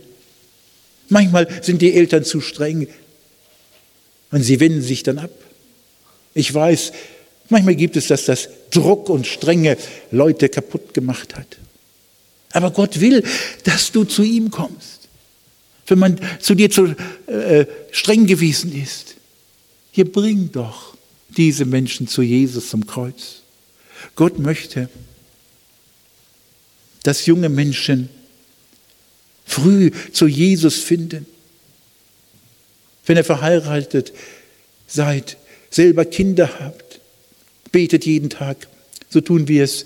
Manchmal 1.10 1.48
sind 1.64 1.82
die 1.82 1.94
Eltern 1.94 2.24
zu 2.24 2.40
streng 2.40 2.88
und 4.30 4.44
sie 4.44 4.60
wenden 4.60 4.84
sich 4.84 5.02
dann 5.02 5.18
ab. 5.18 5.32
Ich 6.36 6.54
weiß, 6.54 6.92
manchmal 7.50 7.76
gibt 7.76 7.96
es, 7.96 8.08
dass 8.08 8.26
das 8.26 8.48
Druck 8.70 9.10
und 9.10 9.26
Strenge 9.26 9.76
Leute 10.12 10.50
kaputt 10.50 10.94
gemacht 10.94 11.36
hat. 11.36 11.58
Aber 12.52 12.70
Gott 12.70 13.00
will, 13.00 13.24
dass 13.64 13.92
du 13.92 14.04
zu 14.04 14.22
ihm 14.22 14.52
kommst. 14.52 15.01
Wenn 15.88 16.00
man 16.00 16.20
zu 16.40 16.56
dir 16.56 16.70
zu 16.70 16.96
äh, 17.28 17.66
streng 17.92 18.26
gewesen 18.26 18.74
ist, 18.74 19.16
hier 19.92 20.10
bring 20.10 20.52
doch 20.52 20.96
diese 21.38 21.66
Menschen 21.66 22.08
zu 22.08 22.22
Jesus 22.22 22.70
zum 22.70 22.86
Kreuz. 22.86 23.42
Gott 24.16 24.40
möchte, 24.40 24.90
dass 27.04 27.26
junge 27.26 27.50
Menschen 27.50 28.10
früh 29.46 29.92
zu 30.14 30.28
Jesus 30.28 30.78
finden. 30.78 31.26
Wenn 33.06 33.18
ihr 33.18 33.24
verheiratet 33.24 34.14
seid, 34.88 35.38
selber 35.70 36.06
Kinder 36.06 36.60
habt, 36.60 37.00
betet 37.72 38.06
jeden 38.06 38.30
Tag. 38.30 38.68
So 39.10 39.22
tun 39.22 39.48
wir 39.48 39.64
es 39.64 39.86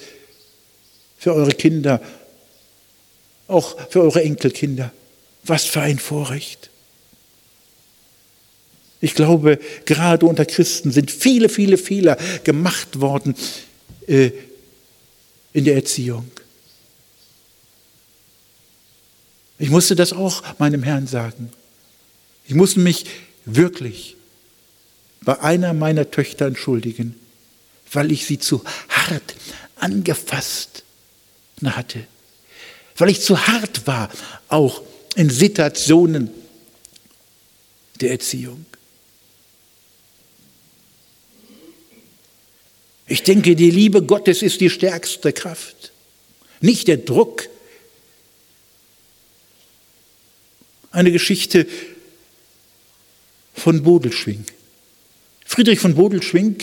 für 1.18 1.34
eure 1.34 1.52
Kinder, 1.52 2.02
auch 3.48 3.90
für 3.90 4.02
eure 4.02 4.24
Enkelkinder. 4.24 4.92
Was 5.46 5.66
für 5.66 5.82
ein 5.82 6.00
Vorrecht. 6.00 6.70
Ich 9.02 9.14
glaube, 9.14 9.60
gerade 9.86 10.26
unter 10.26 10.46
Christen 10.46 10.92
sind 10.92 11.12
viele, 11.12 11.50
viele 11.50 11.78
Fehler 11.78 12.18
gemacht 12.44 13.00
worden 13.00 13.36
äh, 14.08 14.32
in 15.54 15.66
der 15.66 15.76
Erziehung. 15.76 16.32
Ich 19.60 19.70
musste 19.70 19.96
das 19.96 20.12
auch 20.12 20.44
meinem 20.58 20.84
Herrn 20.84 21.08
sagen. 21.08 21.52
Ich 22.48 22.56
musste 22.56 22.80
mich 22.80 23.06
wirklich 23.46 24.16
bei 25.22 25.40
einer 25.40 25.74
meiner 25.74 26.10
Töchter 26.12 26.46
entschuldigen, 26.46 27.16
weil 27.92 28.12
ich 28.12 28.26
sie 28.26 28.40
zu 28.40 28.64
hart 28.90 29.36
angefasst 29.76 30.84
hatte, 31.64 32.06
weil 32.98 33.10
ich 33.10 33.22
zu 33.22 33.48
hart 33.48 33.88
war, 33.88 34.10
auch 34.50 34.82
in 35.16 35.30
Situationen 35.30 36.30
der 38.02 38.12
Erziehung. 38.12 38.66
Ich 43.08 43.24
denke, 43.24 43.56
die 43.56 43.72
Liebe 43.72 44.02
Gottes 44.02 44.42
ist 44.42 44.62
die 44.62 44.70
stärkste 44.70 45.32
Kraft, 45.32 45.92
nicht 46.60 46.88
der 46.88 46.98
Druck. 46.98 47.48
Eine 50.92 51.12
Geschichte 51.12 51.68
von 53.54 53.84
Bodelschwing. 53.84 54.46
Friedrich 55.46 55.80
von 55.80 55.96
Bodelschwing, 55.96 56.58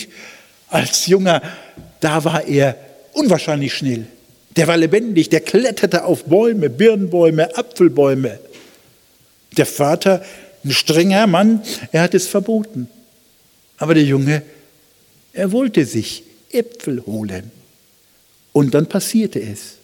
als 0.67 1.07
Junger, 1.07 1.41
da 2.01 2.23
war 2.23 2.45
er 2.45 2.77
unwahrscheinlich 3.13 3.73
schnell. 3.73 4.07
Der 4.55 4.67
war 4.67 4.77
lebendig, 4.77 5.29
der 5.29 5.41
kletterte 5.41 6.05
auf 6.05 6.25
Bäume, 6.25 6.69
Birnbäume, 6.69 7.55
Apfelbäume. 7.57 8.39
Der 9.57 9.65
Vater, 9.65 10.23
ein 10.63 10.71
strenger 10.71 11.27
Mann, 11.27 11.63
er 11.91 12.03
hat 12.03 12.13
es 12.13 12.27
verboten. 12.27 12.87
Aber 13.77 13.93
der 13.93 14.03
Junge, 14.03 14.43
er 15.33 15.51
wollte 15.51 15.85
sich 15.85 16.23
Äpfel 16.51 17.03
holen. 17.05 17.51
Und 18.51 18.75
dann 18.75 18.87
passierte 18.87 19.41
es. 19.41 19.77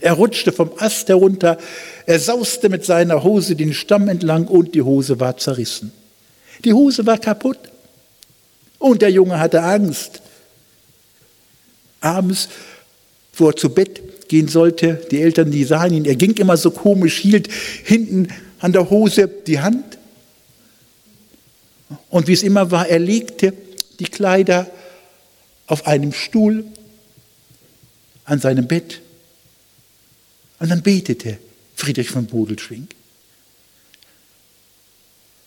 Er 0.00 0.14
rutschte 0.14 0.52
vom 0.52 0.72
Ast 0.78 1.08
herunter, 1.08 1.58
er 2.06 2.18
sauste 2.18 2.68
mit 2.68 2.84
seiner 2.84 3.22
Hose 3.22 3.56
den 3.56 3.74
Stamm 3.74 4.08
entlang 4.08 4.46
und 4.46 4.74
die 4.74 4.82
Hose 4.82 5.20
war 5.20 5.36
zerrissen. 5.36 5.92
Die 6.64 6.72
Hose 6.72 7.06
war 7.06 7.18
kaputt. 7.18 7.58
Und 8.78 9.02
der 9.02 9.10
Junge 9.10 9.38
hatte 9.38 9.62
Angst. 9.62 10.20
Abends, 12.00 12.48
wo 13.34 13.48
er 13.48 13.56
zu 13.56 13.70
Bett 13.70 14.02
gehen 14.28 14.48
sollte, 14.48 15.06
die 15.10 15.20
Eltern, 15.20 15.50
die 15.50 15.64
sahen 15.64 15.92
ihn, 15.92 16.04
er 16.04 16.16
ging 16.16 16.34
immer 16.34 16.56
so 16.56 16.70
komisch, 16.70 17.18
hielt 17.18 17.48
hinten 17.84 18.28
an 18.58 18.72
der 18.72 18.90
Hose 18.90 19.28
die 19.28 19.60
Hand. 19.60 19.98
Und 22.10 22.26
wie 22.26 22.32
es 22.32 22.42
immer 22.42 22.70
war, 22.70 22.88
er 22.88 22.98
legte 22.98 23.52
die 23.98 24.04
Kleider 24.04 24.70
auf 25.66 25.86
einem 25.86 26.12
Stuhl 26.12 26.64
an 28.24 28.40
seinem 28.40 28.66
Bett. 28.66 29.00
Und 30.58 30.70
dann 30.70 30.82
betete 30.82 31.38
Friedrich 31.74 32.08
von 32.08 32.26
Bodelschwing. 32.26 32.88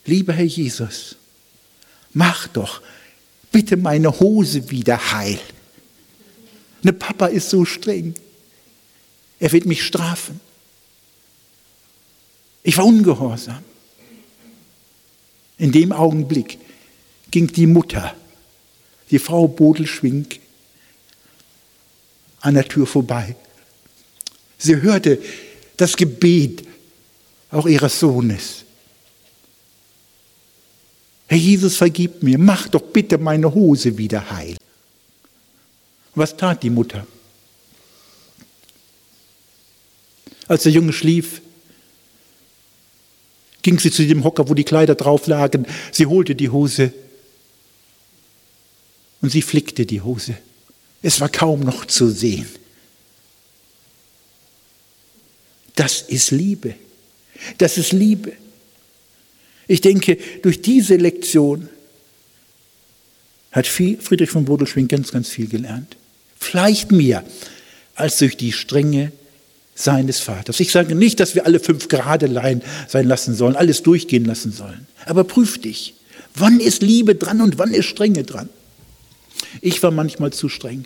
Lieber 0.05 0.33
Herr 0.33 0.45
Jesus, 0.45 1.15
mach 2.13 2.47
doch 2.47 2.81
bitte 3.51 3.77
meine 3.77 4.19
Hose 4.19 4.69
wieder 4.69 5.11
heil. 5.11 5.39
Ne 6.83 6.93
Papa 6.93 7.27
ist 7.27 7.49
so 7.49 7.65
streng. 7.65 8.13
Er 9.39 9.51
wird 9.51 9.65
mich 9.65 9.83
strafen. 9.85 10.39
Ich 12.63 12.77
war 12.77 12.85
ungehorsam. 12.85 13.63
In 15.57 15.71
dem 15.71 15.91
Augenblick 15.91 16.57
ging 17.31 17.47
die 17.47 17.67
Mutter 17.67 18.15
die 19.11 19.19
Frau 19.19 19.47
Bodelschwink 19.47 20.39
an 22.41 22.53
der 22.53 22.67
Tür 22.67 22.85
vorbei. 22.85 23.35
Sie 24.57 24.81
hörte 24.81 25.19
das 25.77 25.95
Gebet 25.95 26.63
auch 27.51 27.65
ihres 27.65 27.99
Sohnes. 27.99 28.63
Herr 31.27 31.37
Jesus, 31.37 31.77
vergib 31.77 32.23
mir, 32.23 32.37
mach 32.37 32.67
doch 32.67 32.81
bitte 32.81 33.17
meine 33.17 33.53
Hose 33.53 33.97
wieder 33.97 34.29
heil. 34.29 34.57
Was 36.15 36.35
tat 36.35 36.63
die 36.63 36.69
Mutter? 36.69 37.05
Als 40.49 40.63
der 40.63 40.71
Junge 40.71 40.91
schlief, 40.91 41.41
ging 43.61 43.79
sie 43.79 43.91
zu 43.91 44.05
dem 44.05 44.23
Hocker, 44.23 44.49
wo 44.49 44.55
die 44.55 44.63
Kleider 44.63 44.95
drauf 44.95 45.27
lagen. 45.27 45.67
Sie 45.91 46.07
holte 46.07 46.35
die 46.35 46.49
Hose 46.49 46.91
und 49.21 49.29
sie 49.31 49.43
flickte 49.43 49.85
die 49.85 50.01
Hose. 50.01 50.35
Es 51.01 51.21
war 51.21 51.29
kaum 51.29 51.61
noch 51.61 51.85
zu 51.85 52.09
sehen. 52.09 52.47
Das 55.75 56.01
ist 56.01 56.31
Liebe. 56.31 56.73
Das 57.59 57.77
ist 57.77 57.93
Liebe. 57.93 58.33
Ich 59.67 59.81
denke, 59.81 60.17
durch 60.41 60.63
diese 60.63 60.95
Lektion 60.95 61.69
hat 63.51 63.67
Friedrich 63.67 64.31
von 64.31 64.45
Bodelschwing 64.45 64.87
ganz, 64.87 65.11
ganz 65.11 65.29
viel 65.29 65.47
gelernt. 65.47 65.95
Vielleicht 66.39 66.91
mehr 66.91 67.23
als 67.93 68.17
durch 68.17 68.35
die 68.35 68.51
Strenge 68.51 69.11
seines 69.79 70.19
Vaters. 70.19 70.59
Ich 70.59 70.73
sage 70.73 70.93
nicht, 70.93 71.21
dass 71.21 71.35
wir 71.35 71.45
alle 71.45 71.61
fünf 71.61 71.87
Gradelein 71.87 72.61
sein 72.89 73.07
lassen 73.07 73.33
sollen, 73.33 73.55
alles 73.55 73.81
durchgehen 73.81 74.25
lassen 74.25 74.51
sollen. 74.51 74.85
Aber 75.05 75.23
prüf 75.23 75.57
dich. 75.57 75.93
Wann 76.35 76.59
ist 76.59 76.81
Liebe 76.81 77.15
dran 77.15 77.39
und 77.39 77.57
wann 77.57 77.73
ist 77.73 77.85
Strenge 77.85 78.23
dran? 78.23 78.49
Ich 79.61 79.81
war 79.81 79.91
manchmal 79.91 80.33
zu 80.33 80.49
streng. 80.49 80.83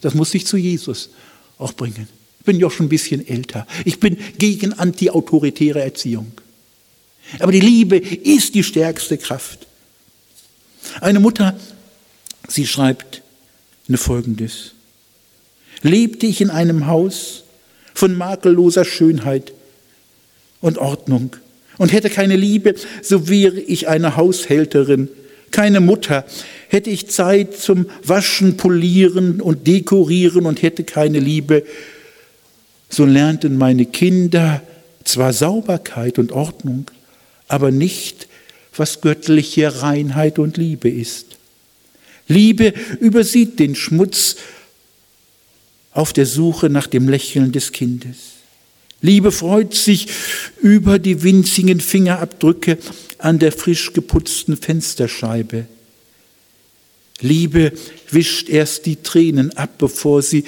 Das 0.00 0.14
muss 0.14 0.32
ich 0.32 0.46
zu 0.46 0.56
Jesus 0.56 1.10
auch 1.58 1.72
bringen. 1.72 2.06
Ich 2.38 2.46
bin 2.46 2.60
ja 2.60 2.68
auch 2.68 2.70
schon 2.70 2.86
ein 2.86 2.90
bisschen 2.90 3.26
älter. 3.26 3.66
Ich 3.84 3.98
bin 3.98 4.16
gegen 4.38 4.74
antiautoritäre 4.74 5.82
Erziehung. 5.82 6.30
Aber 7.40 7.50
die 7.50 7.60
Liebe 7.60 7.98
ist 7.98 8.54
die 8.54 8.62
stärkste 8.62 9.18
Kraft. 9.18 9.66
Eine 11.00 11.18
Mutter, 11.18 11.58
sie 12.48 12.66
schreibt 12.66 13.22
eine 13.88 13.98
folgendes. 13.98 14.72
Lebte 15.82 16.26
ich 16.26 16.40
in 16.40 16.50
einem 16.50 16.86
Haus 16.86 17.42
von 18.00 18.16
makelloser 18.16 18.86
Schönheit 18.86 19.52
und 20.62 20.78
Ordnung. 20.78 21.36
Und 21.76 21.92
hätte 21.92 22.08
keine 22.08 22.34
Liebe, 22.34 22.74
so 23.02 23.28
wäre 23.28 23.60
ich 23.60 23.88
eine 23.88 24.16
Haushälterin, 24.16 25.08
keine 25.50 25.80
Mutter, 25.80 26.24
hätte 26.68 26.88
ich 26.88 27.10
Zeit 27.10 27.54
zum 27.58 27.90
Waschen, 28.02 28.56
Polieren 28.56 29.42
und 29.42 29.66
Dekorieren 29.66 30.46
und 30.46 30.62
hätte 30.62 30.84
keine 30.84 31.18
Liebe, 31.18 31.62
so 32.88 33.04
lernten 33.04 33.58
meine 33.58 33.84
Kinder 33.84 34.62
zwar 35.04 35.34
Sauberkeit 35.34 36.18
und 36.18 36.32
Ordnung, 36.32 36.90
aber 37.48 37.70
nicht, 37.70 38.28
was 38.74 39.02
göttliche 39.02 39.82
Reinheit 39.82 40.38
und 40.38 40.56
Liebe 40.56 40.88
ist. 40.88 41.26
Liebe 42.28 42.72
übersieht 43.00 43.58
den 43.58 43.74
Schmutz 43.74 44.36
auf 46.00 46.14
der 46.14 46.24
Suche 46.24 46.70
nach 46.70 46.86
dem 46.86 47.10
Lächeln 47.10 47.52
des 47.52 47.72
Kindes. 47.72 48.16
Liebe 49.02 49.30
freut 49.30 49.74
sich 49.74 50.06
über 50.62 50.98
die 50.98 51.22
winzigen 51.22 51.78
Fingerabdrücke 51.78 52.78
an 53.18 53.38
der 53.38 53.52
frisch 53.52 53.92
geputzten 53.92 54.56
Fensterscheibe. 54.56 55.66
Liebe 57.20 57.72
wischt 58.10 58.48
erst 58.48 58.86
die 58.86 58.96
Tränen 58.96 59.54
ab, 59.58 59.76
bevor 59.76 60.22
sie 60.22 60.44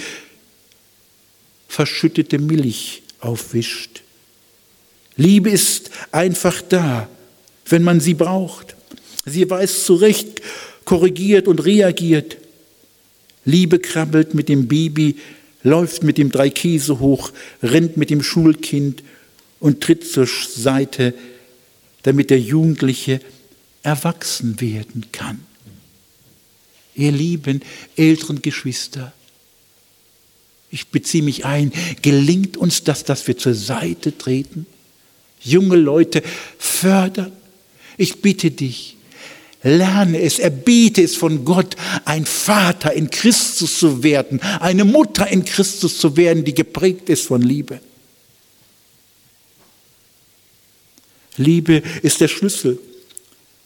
verschüttete 1.69 2.39
Milch 2.39 3.03
aufwischt. 3.21 4.01
Liebe 5.19 5.51
ist 5.51 5.91
einfach 6.13 6.63
da, 6.63 7.11
wenn 7.67 7.83
man 7.83 8.01
sie 8.01 8.15
braucht. 8.15 8.75
Sie 9.27 9.49
weiß 9.49 9.85
zurecht, 9.85 10.41
korrigiert 10.87 11.47
und 11.47 11.63
reagiert. 11.63 12.39
Liebe 13.45 13.81
krabbelt 13.81 14.33
mit 14.33 14.49
dem 14.49 14.67
Baby, 14.67 15.17
läuft 15.63 16.03
mit 16.03 16.19
dem 16.19 16.31
Dreikäse 16.31 16.99
hoch, 16.99 17.33
rennt 17.63 17.97
mit 17.97 18.11
dem 18.11 18.23
Schulkind 18.23 19.03
und 19.61 19.81
tritt 19.81 20.11
zur 20.11 20.27
Seite, 20.27 21.15
damit 22.03 22.31
der 22.31 22.41
Jugendliche 22.41 23.21
erwachsen 23.83 24.61
werden 24.61 25.07
kann. 25.13 25.41
Ihr 26.95 27.13
lieben 27.13 27.63
älteren 27.97 28.43
Geschwister, 28.43 29.13
ich 30.71 30.89
beziehe 30.89 31.23
mich 31.23 31.45
ein, 31.45 31.71
gelingt 32.01 32.57
uns 32.57 32.83
das, 32.83 33.05
dass 33.05 33.27
wir 33.27 33.37
zur 33.37 33.55
Seite 33.55 34.17
treten, 34.17 34.67
junge 35.43 35.77
Leute 35.77 36.23
fördern? 36.59 37.33
Ich 37.99 38.23
bitte 38.23 38.51
dich, 38.51 38.97
lerne 39.63 40.21
es, 40.21 40.39
erbiete 40.39 41.03
es 41.03 41.17
von 41.17 41.45
Gott, 41.45 41.77
ein 42.05 42.27
Vater 42.27 42.93
in 42.93 43.11
Christus 43.11 43.79
zu 43.79 44.03
werden, 44.03 44.41
eine 44.61 44.85
Mutter 44.85 45.29
in 45.29 45.45
Christus 45.45 45.99
zu 45.99 46.17
werden, 46.17 46.45
die 46.45 46.55
geprägt 46.55 47.09
ist 47.09 47.27
von 47.27 47.43
Liebe. 47.43 47.81
Liebe 51.37 51.83
ist 52.03 52.21
der 52.21 52.29
Schlüssel, 52.29 52.79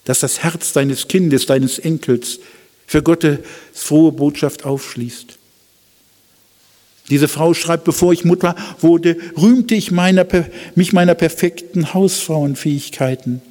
dass 0.04 0.20
das 0.20 0.42
Herz 0.42 0.72
deines 0.72 1.08
Kindes, 1.08 1.46
deines 1.46 1.78
Enkels 1.78 2.38
für 2.86 3.02
Gottes 3.02 3.40
frohe 3.72 4.12
Botschaft 4.12 4.64
aufschließt. 4.64 5.38
Diese 7.08 7.28
Frau 7.28 7.54
schreibt, 7.54 7.84
bevor 7.84 8.12
ich 8.12 8.24
Mutter 8.24 8.56
wurde, 8.80 9.16
rühmte 9.36 9.74
ich 9.74 9.90
meiner, 9.90 10.26
mich 10.74 10.92
meiner 10.92 11.14
perfekten 11.14 11.94
Hausfrauenfähigkeiten. 11.94 13.42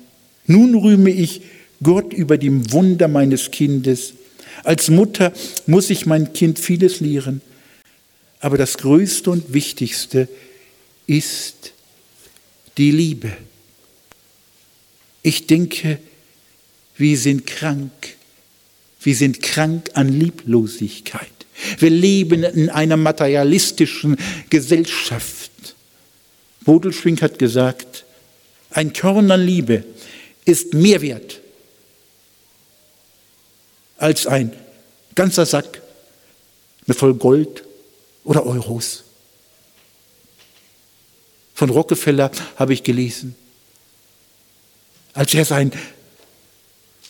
Nun 0.46 0.76
rühme 0.76 1.10
ich 1.10 1.42
Gott 1.84 2.14
über 2.14 2.38
dem 2.38 2.72
Wunder 2.72 3.08
meines 3.08 3.52
Kindes. 3.52 4.14
Als 4.64 4.90
Mutter 4.90 5.34
muss 5.68 5.90
ich 5.90 6.06
mein 6.06 6.34
Kind 6.34 6.60
vieles 6.60 7.00
lehren. 7.00 7.42
Aber 8.40 8.58
das 8.58 8.78
Größte 8.78 9.32
und 9.32 9.54
Wichtigste 9.54 10.28
ist 11.08 11.74
die 12.78 12.92
Liebe. 12.92 13.32
Ich 15.24 15.48
denke, 15.48 16.00
wir 16.98 17.18
sind 17.18 17.46
krank. 17.46 17.92
Wir 19.02 19.16
sind 19.16 19.42
krank 19.42 19.90
an 19.94 20.10
Lieblosigkeit. 20.10 21.30
Wir 21.80 21.90
leben 21.90 22.44
in 22.44 22.70
einer 22.70 22.98
materialistischen 22.98 24.18
Gesellschaft. 24.50 25.52
Bodelschwing 26.62 27.22
hat 27.22 27.40
gesagt, 27.40 28.06
ein 28.72 28.94
Körner 28.94 29.38
Liebe 29.38 29.84
ist 30.44 30.74
mehr 30.74 31.02
wert 31.02 31.42
als 34.06 34.28
ein 34.28 34.56
ganzer 35.16 35.48
Sack 35.48 35.82
mit 36.86 36.96
voll 36.96 37.16
Gold 37.16 37.64
oder 38.24 38.46
Euros. 38.46 39.04
Von 41.56 41.72
Rockefeller 41.72 42.30
habe 42.56 42.76
ich 42.76 42.84
gelesen, 42.84 43.36
als 45.14 45.34
er 45.34 45.44
sein 45.44 45.72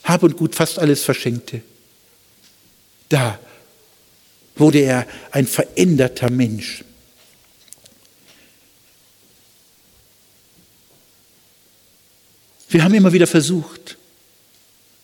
Hab 0.06 0.24
und 0.24 0.38
Gut 0.38 0.56
fast 0.56 0.80
alles 0.80 1.04
verschenkte. 1.04 1.64
Da 3.10 3.40
wurde 4.56 4.80
er 4.80 5.06
ein 5.32 5.48
veränderter 5.48 6.30
Mensch. 6.30 6.86
Wir 12.70 12.86
haben 12.86 12.94
immer 12.94 13.12
wieder 13.12 13.28
versucht, 13.28 13.98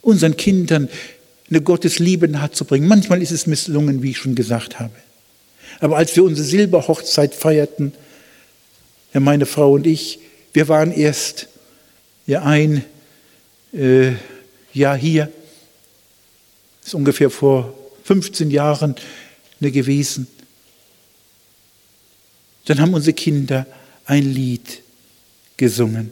unseren 0.01 0.37
Kindern 0.37 0.87
eine 1.51 1.61
Gottesliebe 1.61 2.27
nahezubringen. 2.29 2.87
Manchmal 2.87 3.21
ist 3.21 3.31
es 3.31 3.45
misslungen, 3.45 4.01
wie 4.01 4.11
ich 4.11 4.17
schon 4.17 4.35
gesagt 4.35 4.79
habe. 4.79 4.95
Aber 5.81 5.97
als 5.97 6.15
wir 6.15 6.23
unsere 6.23 6.47
Silberhochzeit 6.47 7.35
feierten, 7.35 7.93
meine 9.13 9.45
Frau 9.45 9.73
und 9.73 9.85
ich, 9.85 10.19
wir 10.53 10.69
waren 10.69 10.91
erst 10.91 11.49
ja 12.25 12.43
ein 12.43 12.85
äh, 13.73 14.13
Jahr 14.73 14.95
hier, 14.97 15.29
das 16.79 16.87
ist 16.87 16.93
ungefähr 16.93 17.29
vor 17.29 17.73
15 18.05 18.49
Jahren 18.49 18.95
gewesen. 19.59 20.27
Dann 22.65 22.79
haben 22.79 22.93
unsere 22.93 23.13
Kinder 23.13 23.67
ein 24.05 24.33
Lied 24.33 24.81
gesungen. 25.57 26.11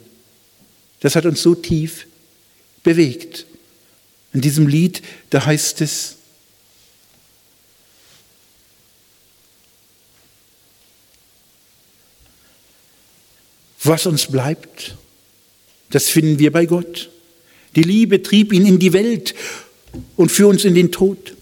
Das 1.00 1.16
hat 1.16 1.24
uns 1.24 1.40
so 1.40 1.54
tief 1.54 2.06
bewegt. 2.82 3.46
In 4.32 4.40
diesem 4.40 4.66
Lied, 4.66 5.02
da 5.30 5.44
heißt 5.44 5.80
es, 5.80 6.16
was 13.82 14.06
uns 14.06 14.26
bleibt, 14.26 14.96
das 15.90 16.08
finden 16.08 16.38
wir 16.38 16.52
bei 16.52 16.66
Gott. 16.66 17.10
Die 17.74 17.82
Liebe 17.82 18.22
trieb 18.22 18.52
ihn 18.52 18.66
in 18.66 18.78
die 18.78 18.92
Welt 18.92 19.34
und 20.16 20.30
für 20.30 20.46
uns 20.46 20.64
in 20.64 20.74
den 20.74 20.92
Tod. 20.92 21.34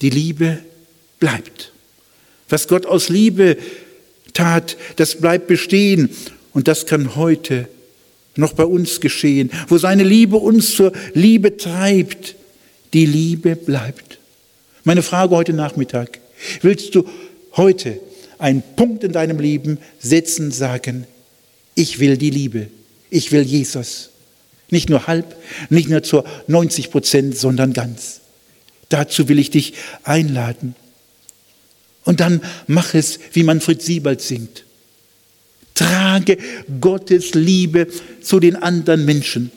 Die 0.00 0.10
Liebe 0.10 0.62
bleibt. 1.18 1.72
Was 2.48 2.68
Gott 2.68 2.86
aus 2.86 3.08
Liebe 3.08 3.56
tat, 4.32 4.76
das 4.96 5.20
bleibt 5.20 5.46
bestehen 5.48 6.10
und 6.52 6.68
das 6.68 6.86
kann 6.86 7.16
heute 7.16 7.68
noch 8.36 8.52
bei 8.52 8.64
uns 8.64 9.00
geschehen, 9.00 9.50
wo 9.68 9.78
seine 9.78 10.02
Liebe 10.02 10.36
uns 10.36 10.74
zur 10.74 10.92
Liebe 11.14 11.56
treibt. 11.56 12.36
Die 12.92 13.06
Liebe 13.06 13.56
bleibt. 13.56 14.18
Meine 14.84 15.02
Frage 15.02 15.34
heute 15.34 15.52
Nachmittag, 15.52 16.20
willst 16.62 16.94
du 16.94 17.08
heute 17.56 17.98
einen 18.38 18.62
Punkt 18.76 19.02
in 19.04 19.12
deinem 19.12 19.40
Leben 19.40 19.78
setzen, 19.98 20.50
sagen, 20.50 21.06
ich 21.74 21.98
will 21.98 22.16
die 22.16 22.30
Liebe, 22.30 22.68
ich 23.10 23.32
will 23.32 23.42
Jesus. 23.42 24.10
Nicht 24.70 24.90
nur 24.90 25.06
halb, 25.06 25.36
nicht 25.70 25.88
nur 25.88 26.02
zu 26.02 26.24
90 26.46 26.90
Prozent, 26.90 27.36
sondern 27.36 27.72
ganz. 27.72 28.20
Dazu 28.88 29.28
will 29.28 29.38
ich 29.38 29.50
dich 29.50 29.74
einladen. 30.02 30.74
Und 32.04 32.20
dann 32.20 32.40
mach 32.66 32.94
es, 32.94 33.18
wie 33.32 33.42
Manfred 33.42 33.82
Siebald 33.82 34.20
singt. 34.20 34.64
Trage 35.74 36.38
Gottes 36.80 37.34
Liebe 37.34 37.88
zu 38.22 38.40
den 38.40 38.56
anderen 38.56 39.04
Menschen. 39.04 39.50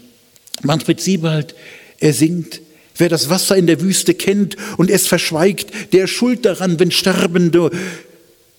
Manfred 0.64 1.00
Siebald, 1.00 1.56
er 2.00 2.14
singt, 2.14 2.62
wer 2.98 3.10
das 3.10 3.30
Wasser 3.30 3.56
in 3.56 3.68
der 3.68 3.82
Wüste 3.82 4.14
kennt 4.14 4.58
und 4.78 4.90
es 4.90 5.08
verschweigt, 5.08 5.94
der 5.94 6.08
schuld 6.08 6.46
daran, 6.46 6.80
wenn 6.80 6.92
Sterbende 6.92 7.70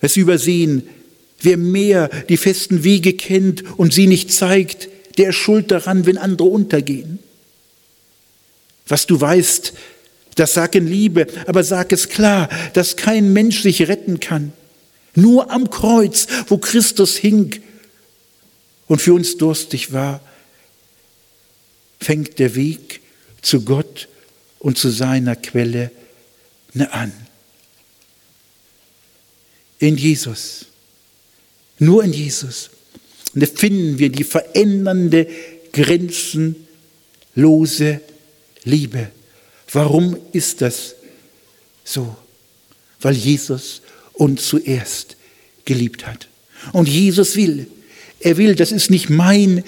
es 0.00 0.16
übersehen. 0.16 0.84
Wer 1.40 1.56
mehr 1.56 2.08
die 2.28 2.36
festen 2.36 2.84
Wege 2.84 3.12
kennt 3.12 3.62
und 3.78 3.92
sie 3.92 4.06
nicht 4.06 4.32
zeigt, 4.32 4.88
der 5.18 5.32
schuld 5.32 5.70
daran, 5.70 6.06
wenn 6.06 6.18
andere 6.18 6.48
untergehen. 6.48 7.18
Was 8.86 9.06
du 9.06 9.20
weißt, 9.20 9.72
das 10.36 10.54
sag 10.54 10.74
in 10.74 10.86
Liebe, 10.86 11.26
aber 11.46 11.64
sag 11.64 11.92
es 11.92 12.08
klar, 12.08 12.48
dass 12.72 12.96
kein 12.96 13.32
Mensch 13.32 13.62
sich 13.62 13.88
retten 13.88 14.20
kann. 14.20 14.52
Nur 15.18 15.50
am 15.50 15.68
Kreuz, 15.68 16.28
wo 16.46 16.56
Christus 16.58 17.16
hing 17.16 17.60
und 18.86 19.02
für 19.02 19.14
uns 19.14 19.36
durstig 19.36 19.92
war, 19.92 20.20
fängt 22.00 22.38
der 22.38 22.54
Weg 22.54 23.00
zu 23.42 23.62
Gott 23.62 24.06
und 24.60 24.78
zu 24.78 24.90
seiner 24.90 25.34
Quelle 25.34 25.90
an. 26.90 27.12
In 29.80 29.96
Jesus, 29.96 30.66
nur 31.80 32.04
in 32.04 32.12
Jesus, 32.12 32.70
finden 33.56 33.98
wir 33.98 34.10
die 34.10 34.22
verändernde, 34.22 35.26
grenzenlose 35.72 38.00
Liebe. 38.62 39.10
Warum 39.72 40.16
ist 40.30 40.60
das 40.60 40.94
so? 41.82 42.16
Weil 43.00 43.14
Jesus 43.14 43.82
uns 44.18 44.46
zuerst 44.46 45.16
geliebt 45.64 46.06
hat. 46.06 46.28
Und 46.72 46.88
Jesus 46.88 47.36
will, 47.36 47.66
er 48.20 48.36
will, 48.36 48.54
das 48.54 48.72
ist 48.72 48.90
nicht 48.90 49.10
meine 49.10 49.62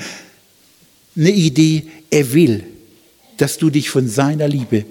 Idee, 1.16 1.84
er 2.10 2.32
will, 2.32 2.64
dass 3.36 3.58
du 3.58 3.70
dich 3.70 3.90
von 3.90 4.08
seiner 4.08 4.48
Liebe 4.48 4.84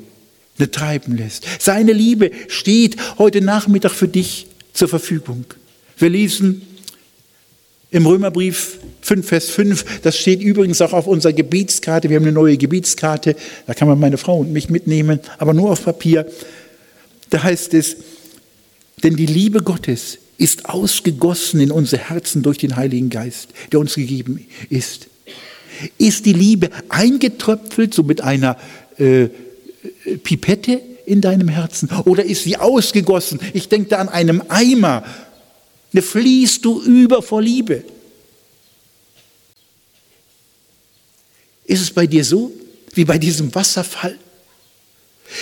treiben 0.72 1.16
lässt. 1.16 1.45
Seine 1.60 1.93
Liebe 1.93 2.32
steht 2.47 2.97
heute 3.18 3.41
Nachmittag 3.41 3.91
für 3.91 4.07
dich 4.07 4.47
zur 4.74 4.88
Verfügung. 4.88 5.45
Wir 5.97 6.10
lesen 6.10 6.62
im 7.91 8.05
Römerbrief 8.05 8.78
5, 9.01 9.28
Vers 9.28 9.49
5, 9.49 10.01
das 10.01 10.18
steht 10.18 10.41
übrigens 10.41 10.82
auch 10.82 10.93
auf 10.93 11.07
unserer 11.07 11.34
Gebetskarte. 11.34 12.10
Wir 12.10 12.18
haben 12.18 12.24
eine 12.24 12.34
neue 12.34 12.57
Gebetskarte, 12.57 13.36
da 13.66 13.74
kann 13.74 13.88
man 13.88 13.99
meine 13.99 14.18
Frau 14.18 14.39
und 14.39 14.53
mich 14.53 14.70
mitnehmen, 14.70 15.20
aber 15.38 15.53
nur 15.53 15.72
auf 15.72 15.84
Papier. 15.84 16.28
Da 17.30 17.41
heißt 17.41 17.74
es, 17.74 17.97
denn 19.04 19.16
die 19.16 19.26
Liebe 19.26 19.62
Gottes 19.62 20.18
ist 20.38 20.66
ausgegossen 20.66 21.60
in 21.60 21.72
unsere 21.72 22.10
Herzen 22.10 22.43
durch 22.43 22.58
den 22.58 22.76
Heiligen 22.76 23.10
Geist, 23.10 23.50
der 23.72 23.80
uns 23.80 23.95
gegeben 23.95 24.47
ist. 24.70 25.08
Ist 25.97 26.26
die 26.26 26.34
Liebe 26.34 26.70
eingetröpfelt, 26.89 27.93
so 27.93 28.04
mit 28.04 28.22
einer 28.22 28.58
äh, 28.97 29.30
Pipette 30.24 30.82
in 31.06 31.22
deinem 31.22 31.47
Herzen? 31.47 31.89
Oder 32.06 32.24
ist 32.24 32.43
sie 32.43 32.58
ausgegossen? 32.58 33.39
Ich 33.54 33.70
denke 33.70 33.89
da 33.89 33.97
an 33.97 34.10
einem 34.10 34.43
Eimer. 34.50 35.04
Ne 35.91 36.02
fließt 36.02 36.64
du 36.64 36.82
über 36.82 37.22
vor 37.22 37.41
Liebe. 37.41 37.84
Ist 41.66 41.82
es 41.82 41.91
bei 41.91 42.08
dir 42.08 42.24
so, 42.24 42.52
wie 42.93 43.06
bei 43.06 43.18
diesem 43.18 43.54
Wasserfall? 43.54 44.18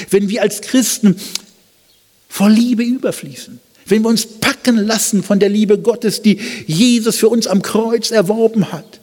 Wenn 0.10 0.28
wir 0.30 0.41
als 0.41 0.62
Christen 0.62 1.16
vor 2.38 2.52
Liebe 2.52 2.84
überfließen, 2.84 3.60
wenn 3.88 4.04
wir 4.04 4.10
uns 4.10 4.28
packen 4.28 4.78
lassen 4.78 5.24
von 5.24 5.40
der 5.40 5.50
Liebe 5.50 5.80
Gottes, 5.80 6.22
die 6.22 6.40
Jesus 6.68 7.18
für 7.18 7.30
uns 7.30 7.48
am 7.48 7.64
Kreuz 7.64 8.12
erworben 8.12 8.72
hat, 8.72 9.00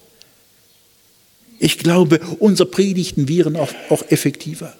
ich 1.58 1.78
glaube, 1.78 2.20
unsere 2.38 2.68
Predigten 2.68 3.28
wären 3.28 3.56
auch, 3.56 3.72
auch 3.90 4.04
effektiver. 4.08 4.72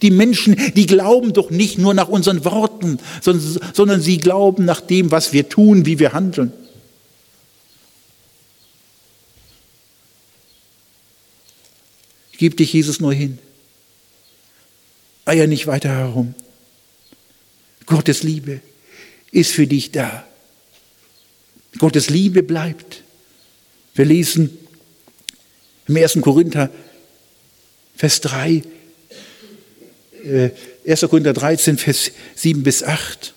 Die 0.00 0.10
Menschen, 0.10 0.56
die 0.74 0.86
glauben 0.86 1.34
doch 1.34 1.50
nicht 1.50 1.76
nur 1.76 1.92
nach 1.92 2.08
unseren 2.08 2.46
Worten, 2.46 2.98
sondern, 3.20 3.60
sondern 3.74 4.00
sie 4.00 4.16
glauben 4.16 4.64
nach 4.64 4.80
dem, 4.80 5.10
was 5.10 5.34
wir 5.34 5.50
tun, 5.50 5.84
wie 5.84 5.98
wir 5.98 6.14
handeln. 6.14 6.50
Gib 12.38 12.56
dich 12.56 12.72
Jesus 12.72 13.00
nur 13.00 13.12
hin. 13.12 13.38
Eier 15.26 15.46
nicht 15.46 15.66
weiter 15.66 15.90
herum. 15.90 16.34
Gottes 17.92 18.22
Liebe 18.22 18.62
ist 19.32 19.52
für 19.52 19.66
dich 19.66 19.92
da. 19.92 20.26
Gottes 21.76 22.08
Liebe 22.08 22.42
bleibt. 22.42 23.02
Wir 23.94 24.06
lesen 24.06 24.56
im 25.86 25.96
1. 25.98 26.18
Korinther, 26.22 26.70
Vers 27.94 28.22
3, 28.22 28.62
äh, 30.24 30.50
1. 30.88 31.02
Korinther 31.02 31.34
13, 31.34 31.76
Vers 31.76 32.12
7 32.34 32.62
bis 32.62 32.82
8. 32.82 33.34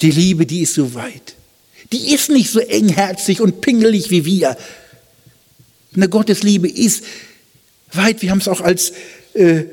Die 0.00 0.12
Liebe, 0.12 0.46
die 0.46 0.60
ist 0.60 0.74
so 0.74 0.94
weit. 0.94 1.34
Die 1.90 2.14
ist 2.14 2.30
nicht 2.30 2.50
so 2.50 2.60
engherzig 2.60 3.40
und 3.40 3.60
pingelig 3.60 4.10
wie 4.10 4.26
wir. 4.26 4.56
Eine 5.92 6.08
Gottesliebe 6.08 6.68
ist 6.68 7.02
weit. 7.90 8.22
Wir 8.22 8.30
haben 8.30 8.38
es 8.38 8.46
auch 8.46 8.60
als 8.60 8.92
äh, 9.34 9.64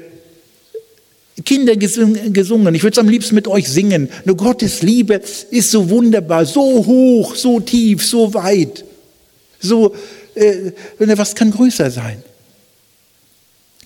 Kinder 1.44 1.76
gesungen. 1.76 2.76
Ich 2.76 2.84
würde 2.84 2.94
es 2.94 2.98
am 2.98 3.10
liebsten 3.10 3.36
mit 3.36 3.48
euch 3.48 3.68
singen. 3.68 4.10
Eine 4.24 4.36
Gottes 4.36 4.82
Liebe 4.82 5.22
ist 5.52 5.72
so 5.72 5.90
wunderbar, 5.90 6.46
so 6.46 6.86
hoch, 6.86 7.36
so 7.36 7.60
tief, 7.60 8.06
so 8.06 8.34
weit. 8.34 8.86
So 9.60 9.94
äh, 10.36 10.72
was 10.98 11.36
kann 11.36 11.52
größer 11.52 11.92
sein? 11.92 12.24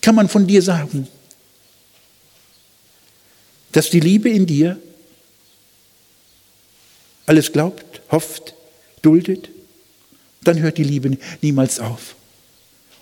Kann 0.00 0.14
man 0.14 0.28
von 0.28 0.46
dir 0.46 0.62
sagen, 0.62 1.08
dass 3.72 3.90
die 3.90 4.00
Liebe 4.00 4.30
in 4.30 4.46
dir 4.46 4.78
alles 7.26 7.52
glaubt, 7.52 8.00
hofft, 8.10 8.54
duldet? 9.02 9.50
Dann 10.42 10.60
hört 10.60 10.78
die 10.78 10.84
Liebe 10.84 11.18
niemals 11.42 11.80
auf. 11.80 12.14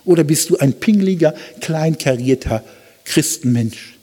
Oder 0.04 0.24
bist 0.24 0.50
du 0.50 0.56
ein 0.56 0.72
pingliger, 0.72 1.34
kleinkarierter 1.60 2.64
Christenmensch? 3.04 3.97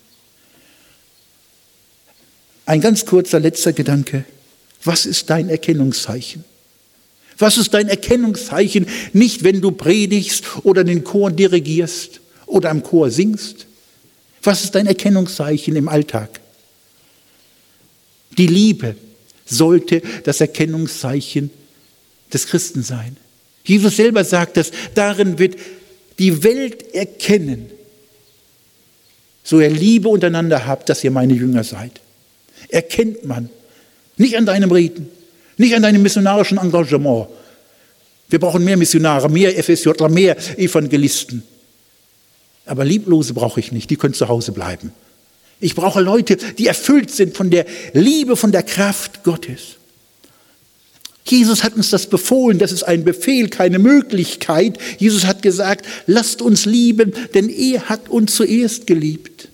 Ein 2.65 2.81
ganz 2.81 3.05
kurzer 3.05 3.39
letzter 3.39 3.73
Gedanke. 3.73 4.25
Was 4.83 5.05
ist 5.05 5.29
dein 5.29 5.49
Erkennungszeichen? 5.49 6.43
Was 7.37 7.57
ist 7.57 7.73
dein 7.73 7.89
Erkennungszeichen? 7.89 8.87
Nicht, 9.13 9.43
wenn 9.43 9.61
du 9.61 9.71
predigst 9.71 10.43
oder 10.63 10.83
den 10.83 11.03
Chor 11.03 11.31
dirigierst 11.31 12.21
oder 12.45 12.69
am 12.69 12.83
Chor 12.83 13.11
singst. 13.11 13.67
Was 14.41 14.63
ist 14.63 14.75
dein 14.75 14.87
Erkennungszeichen 14.87 15.75
im 15.75 15.89
Alltag? 15.89 16.39
Die 18.37 18.47
Liebe 18.47 18.95
sollte 19.45 20.01
das 20.23 20.41
Erkennungszeichen 20.41 21.49
des 22.31 22.47
Christen 22.47 22.83
sein. 22.83 23.17
Jesus 23.63 23.97
selber 23.97 24.23
sagt 24.23 24.57
dass 24.57 24.71
darin 24.93 25.39
wird 25.39 25.57
die 26.19 26.43
Welt 26.43 26.93
erkennen, 26.93 27.69
so 29.43 29.59
ihr 29.59 29.69
Liebe 29.69 30.07
untereinander 30.09 30.65
habt, 30.65 30.89
dass 30.89 31.03
ihr 31.03 31.11
meine 31.11 31.33
Jünger 31.33 31.63
seid. 31.63 32.01
Erkennt 32.69 33.25
man, 33.25 33.49
nicht 34.17 34.37
an 34.37 34.45
deinem 34.45 34.71
Reden, 34.71 35.09
nicht 35.57 35.75
an 35.75 35.81
deinem 35.81 36.01
missionarischen 36.01 36.57
Engagement. 36.57 37.27
Wir 38.29 38.39
brauchen 38.39 38.63
mehr 38.63 38.77
Missionare, 38.77 39.29
mehr 39.29 39.51
FSJler, 39.63 40.09
mehr 40.09 40.35
Evangelisten. 40.57 41.43
Aber 42.65 42.83
Lieblose 42.83 43.33
brauche 43.33 43.59
ich 43.59 43.71
nicht, 43.71 43.89
die 43.89 43.95
können 43.95 44.13
zu 44.13 44.27
Hause 44.27 44.51
bleiben. 44.51 44.91
Ich 45.59 45.75
brauche 45.75 46.01
Leute, 46.01 46.37
die 46.57 46.67
erfüllt 46.67 47.11
sind 47.11 47.37
von 47.37 47.49
der 47.49 47.65
Liebe, 47.93 48.35
von 48.35 48.51
der 48.51 48.63
Kraft 48.63 49.23
Gottes. 49.23 49.77
Jesus 51.27 51.63
hat 51.63 51.75
uns 51.75 51.89
das 51.89 52.07
befohlen, 52.07 52.59
das 52.59 52.71
ist 52.71 52.83
ein 52.83 53.03
Befehl, 53.03 53.49
keine 53.49 53.79
Möglichkeit. 53.79 54.77
Jesus 54.99 55.25
hat 55.25 55.41
gesagt, 55.41 55.85
lasst 56.05 56.41
uns 56.41 56.65
lieben, 56.65 57.13
denn 57.33 57.49
er 57.49 57.89
hat 57.89 58.09
uns 58.09 58.35
zuerst 58.35 58.85
geliebt. 58.85 59.49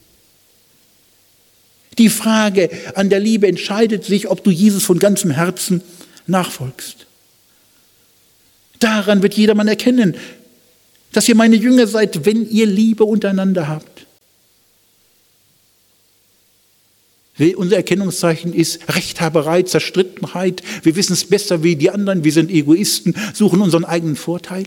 Die 1.98 2.10
Frage 2.10 2.70
an 2.96 3.10
der 3.10 3.20
Liebe 3.20 3.48
entscheidet 3.48 4.06
sich, 4.06 4.30
ob 4.30 4.44
du 4.44 4.50
Jesus 4.50 4.84
von 4.84 5.00
ganzem 5.00 5.32
Herzen 5.32 5.82
nachfolgst. 6.26 7.06
Daran 8.80 9.22
wird 9.22 9.34
jedermann 9.36 9.68
erkennen, 9.68 10.16
dass 11.12 11.28
ihr 11.28 11.36
meine 11.36 11.58
Jünger 11.58 11.88
seid, 11.88 12.26
wenn 12.26 12.50
ihr 12.50 12.66
Liebe 12.66 13.04
untereinander 13.04 13.68
habt. 13.68 14.08
Unser 17.56 17.78
Erkennungszeichen 17.78 18.54
ist 18.54 18.88
Rechthaberei, 18.94 19.64
Zerstrittenheit. 19.64 20.62
Wir 20.84 20.96
wissen 20.96 21.14
es 21.14 21.26
besser 21.26 21.64
wie 21.64 21.76
die 21.76 21.90
anderen. 21.90 22.24
Wir 22.24 22.32
sind 22.32 22.52
Egoisten, 22.52 23.16
suchen 23.34 23.62
unseren 23.62 23.84
eigenen 23.84 24.16
Vorteil. 24.16 24.66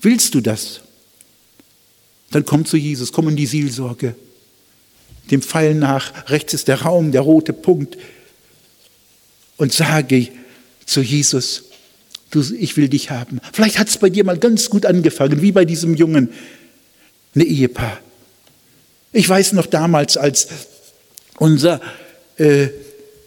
Willst 0.00 0.34
du 0.34 0.40
das? 0.40 0.82
Dann 2.30 2.44
komm 2.44 2.66
zu 2.66 2.76
Jesus, 2.76 3.12
komm 3.12 3.28
in 3.28 3.36
die 3.36 3.46
Seelsorge 3.46 4.14
dem 5.30 5.42
Pfeil 5.42 5.74
nach, 5.74 6.28
rechts 6.28 6.54
ist 6.54 6.68
der 6.68 6.82
Raum, 6.82 7.12
der 7.12 7.22
rote 7.22 7.52
Punkt, 7.52 7.96
und 9.56 9.72
sage 9.72 10.28
zu 10.84 11.00
Jesus, 11.00 11.64
du, 12.30 12.42
ich 12.58 12.76
will 12.76 12.88
dich 12.88 13.10
haben. 13.10 13.40
Vielleicht 13.52 13.78
hat 13.78 13.88
es 13.88 13.98
bei 13.98 14.10
dir 14.10 14.24
mal 14.24 14.38
ganz 14.38 14.68
gut 14.68 14.86
angefangen, 14.86 15.40
wie 15.42 15.52
bei 15.52 15.64
diesem 15.64 15.94
Jungen, 15.94 16.30
eine 17.34 17.44
Ehepaar. 17.44 17.98
Ich 19.12 19.28
weiß 19.28 19.52
noch 19.52 19.66
damals, 19.66 20.16
als 20.16 20.48
unser, 21.38 21.80
äh, 22.36 22.68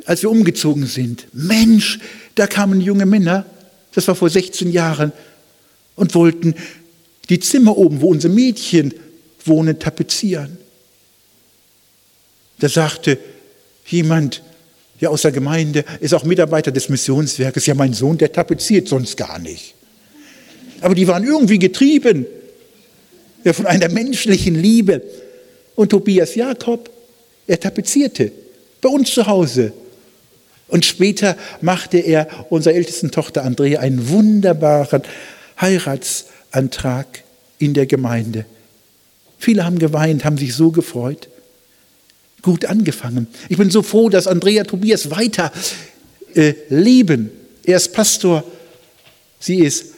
als 0.06 0.22
wir 0.22 0.32
umgezogen 0.32 0.86
sind, 0.86 1.28
Mensch, 1.34 2.00
da 2.36 2.48
kamen 2.48 2.82
junge 2.82 3.06
Männer, 3.06 3.46
das 3.94 4.08
war 4.08 4.16
vor 4.16 4.30
16 4.30 4.72
Jahren, 4.72 5.12
und 5.96 6.14
wollten 6.14 6.56
die 7.30 7.40
Zimmer 7.40 7.78
oben, 7.78 8.02
wo 8.02 8.10
unsere 8.10 8.34
Mädchen 8.34 8.94
wohnen, 9.44 9.80
tapezieren. 9.80 10.58
Da 12.60 12.70
sagte 12.70 13.18
jemand 13.86 14.42
ja, 15.00 15.10
aus 15.10 15.22
der 15.22 15.32
Gemeinde, 15.32 15.86
ist 16.00 16.14
auch 16.14 16.24
Mitarbeiter 16.24 16.72
des 16.72 16.90
Missionswerkes, 16.90 17.66
ja, 17.66 17.76
mein 17.76 17.94
Sohn, 17.94 18.18
der 18.18 18.32
tapeziert 18.32 18.88
sonst 18.88 19.16
gar 19.16 19.38
nicht. 19.40 19.76
Aber 20.82 20.96
die 20.96 21.08
waren 21.08 21.24
irgendwie 21.24 21.60
getrieben 21.60 22.26
ja, 23.44 23.54
von 23.54 23.66
einer 23.66 23.90
menschlichen 23.90 24.56
Liebe. 24.56 25.02
Und 25.76 25.90
Tobias 25.90 26.36
Jakob, 26.36 26.90
er 27.46 27.60
tapezierte 27.60 28.32
bei 28.82 28.90
uns 28.90 29.12
zu 29.12 29.28
Hause. 29.28 29.74
Und 30.68 30.86
später 30.86 31.38
machte 31.62 31.98
er 32.00 32.28
unserer 32.50 32.74
ältesten 32.74 33.12
Tochter 33.12 33.46
Andrea 33.46 33.80
einen 33.80 34.10
wunderbaren 34.10 35.04
Heiratsantrag 35.62 37.24
in 37.60 37.74
der 37.74 37.86
Gemeinde. 37.86 38.46
Viele 39.38 39.64
haben 39.64 39.80
geweint, 39.80 40.26
haben 40.26 40.38
sich 40.38 40.56
so 40.56 40.72
gefreut 40.72 41.30
gut 42.42 42.66
angefangen. 42.66 43.28
Ich 43.50 43.58
bin 43.58 43.72
so 43.72 43.82
froh, 43.82 44.10
dass 44.10 44.28
Andrea 44.28 44.64
Tobias 44.64 45.10
weiter 45.12 45.52
äh, 46.34 46.54
leben. 46.70 47.32
Er 47.64 47.78
ist 47.78 47.94
Pastor, 47.94 48.44
sie 49.40 49.60
ist 49.60 49.94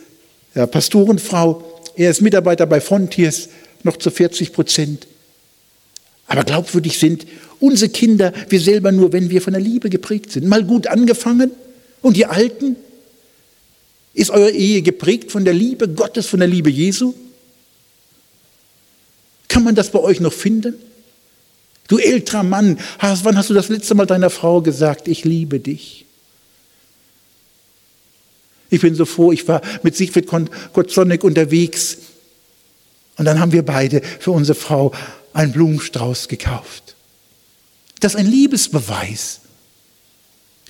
ja, 0.56 0.66
Pastorenfrau, 0.66 1.82
er 1.96 2.12
ist 2.12 2.22
Mitarbeiter 2.22 2.66
bei 2.66 2.82
Frontiers, 2.82 3.50
noch 3.84 3.98
zu 3.98 4.10
40 4.12 4.54
Prozent. 4.54 5.08
Aber 6.28 6.44
glaubwürdig 6.44 6.98
sind 6.98 7.26
unsere 7.60 7.90
Kinder, 7.90 8.34
wir 8.50 8.60
selber 8.60 8.92
nur, 8.92 9.12
wenn 9.14 9.30
wir 9.30 9.42
von 9.42 9.54
der 9.54 9.62
Liebe 9.62 9.90
geprägt 9.90 10.32
sind. 10.32 10.48
Mal 10.48 10.64
gut 10.64 10.88
angefangen 10.88 11.52
und 12.02 12.18
ihr 12.18 12.32
Alten? 12.32 12.76
Ist 14.14 14.32
eure 14.32 14.52
Ehe 14.52 14.82
geprägt 14.82 15.32
von 15.32 15.46
der 15.46 15.54
Liebe 15.54 15.88
Gottes, 15.88 16.26
von 16.26 16.40
der 16.40 16.48
Liebe 16.48 16.70
Jesu? 16.70 17.14
Kann 19.48 19.64
man 19.64 19.76
das 19.76 19.92
bei 19.92 20.00
euch 20.00 20.20
noch 20.20 20.34
finden? 20.34 20.76
Du 21.90 21.98
älterer 21.98 22.44
Mann, 22.44 22.80
wann 23.00 23.36
hast 23.36 23.50
du 23.50 23.54
das 23.54 23.68
letzte 23.68 23.96
Mal 23.96 24.06
deiner 24.06 24.30
Frau 24.30 24.62
gesagt, 24.62 25.08
ich 25.08 25.26
liebe 25.26 25.60
dich? 25.60 26.06
Ich 28.70 28.82
bin 28.82 28.94
so 28.94 29.06
froh, 29.06 29.32
ich 29.32 29.48
war 29.48 29.62
mit 29.82 29.98
Siegfried 29.98 30.30
Kotzonnek 30.72 31.24
unterwegs 31.24 31.98
und 33.18 33.26
dann 33.26 33.40
haben 33.40 33.52
wir 33.52 33.66
beide 33.66 34.02
für 34.20 34.32
unsere 34.32 34.58
Frau 34.58 34.94
einen 35.34 35.52
Blumenstrauß 35.52 36.28
gekauft. 36.28 36.96
Das 38.00 38.14
ist 38.14 38.20
ein 38.20 38.28
Liebesbeweis. 38.28 39.42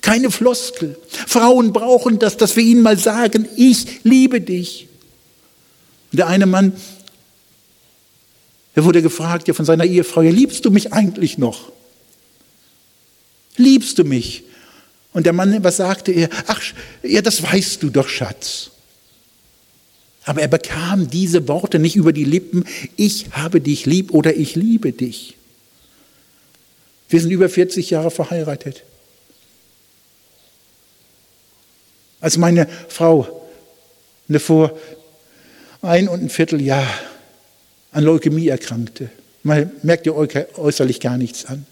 Keine 0.00 0.30
Floskel. 0.30 0.98
Frauen 1.26 1.74
brauchen 1.74 2.18
das, 2.18 2.38
dass 2.38 2.56
wir 2.56 2.64
ihnen 2.64 2.80
mal 2.80 2.98
sagen, 2.98 3.46
ich 3.56 4.02
liebe 4.04 4.40
dich. 4.40 4.88
Der 6.12 6.28
eine 6.28 6.46
Mann, 6.46 6.72
der 8.76 8.84
wurde 8.84 9.02
gefragt 9.02 9.48
ja 9.48 9.54
von 9.54 9.64
seiner 9.64 9.84
Ehefrau, 9.84 10.22
ja, 10.22 10.30
liebst 10.30 10.64
du 10.64 10.70
mich 10.70 10.92
eigentlich 10.92 11.38
noch? 11.38 11.72
Liebst 13.56 13.98
du 13.98 14.04
mich? 14.04 14.44
Und 15.12 15.26
der 15.26 15.32
Mann, 15.32 15.64
was 15.64 15.78
sagte 15.78 16.12
er? 16.12 16.28
Ach, 16.46 16.62
ja, 17.02 17.20
das 17.20 17.42
weißt 17.42 17.82
du 17.82 17.90
doch, 17.90 18.08
Schatz. 18.08 18.70
Aber 20.24 20.42
er 20.42 20.48
bekam 20.48 21.10
diese 21.10 21.48
Worte 21.48 21.78
nicht 21.78 21.96
über 21.96 22.12
die 22.12 22.24
Lippen, 22.24 22.64
ich 22.96 23.26
habe 23.32 23.60
dich 23.60 23.86
lieb 23.86 24.12
oder 24.12 24.36
ich 24.36 24.54
liebe 24.54 24.92
dich. 24.92 25.36
Wir 27.08 27.20
sind 27.20 27.30
über 27.30 27.48
40 27.48 27.90
Jahre 27.90 28.12
verheiratet. 28.12 28.84
Als 32.20 32.36
meine 32.36 32.68
Frau 32.88 33.48
vor 34.38 34.78
ein 35.82 36.08
und 36.08 36.22
ein 36.22 36.30
Vierteljahr 36.30 36.86
an 37.92 38.04
Leukämie 38.04 38.48
erkrankte, 38.48 39.10
man 39.42 39.70
merkt 39.82 40.06
ihr 40.06 40.14
äußerlich 40.16 41.00
gar 41.00 41.16
nichts 41.16 41.46
an, 41.46 41.66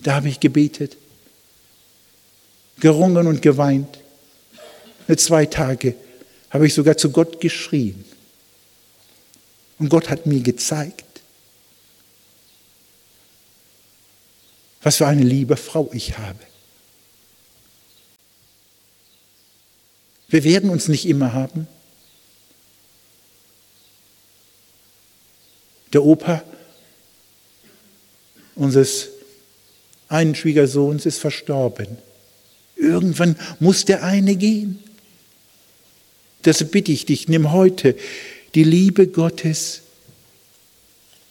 da 0.00 0.14
habe 0.14 0.28
ich 0.28 0.40
gebetet, 0.40 0.96
gerungen 2.80 3.26
und 3.26 3.42
geweint. 3.42 3.98
Nur 5.06 5.18
zwei 5.18 5.46
Tage 5.46 5.94
habe 6.50 6.66
ich 6.66 6.74
sogar 6.74 6.96
zu 6.96 7.10
Gott 7.10 7.40
geschrien. 7.40 8.04
Und 9.78 9.88
Gott 9.88 10.10
hat 10.10 10.26
mir 10.26 10.40
gezeigt, 10.40 11.04
was 14.82 14.96
für 14.96 15.06
eine 15.06 15.22
liebe 15.22 15.56
Frau 15.56 15.90
ich 15.92 16.18
habe. 16.18 16.38
Wir 20.28 20.44
werden 20.44 20.70
uns 20.70 20.88
nicht 20.88 21.06
immer 21.06 21.32
haben. 21.32 21.68
Der 25.92 26.04
Opa 26.04 26.42
unseres 28.54 29.08
einen 30.08 30.34
Schwiegersohns 30.34 31.06
ist 31.06 31.18
verstorben. 31.18 31.98
Irgendwann 32.76 33.36
muss 33.60 33.84
der 33.84 34.02
eine 34.02 34.36
gehen. 34.36 34.78
Das 36.42 36.70
bitte 36.70 36.92
ich 36.92 37.06
dich, 37.06 37.28
nimm 37.28 37.52
heute 37.52 37.96
die 38.54 38.64
Liebe 38.64 39.06
Gottes 39.06 39.82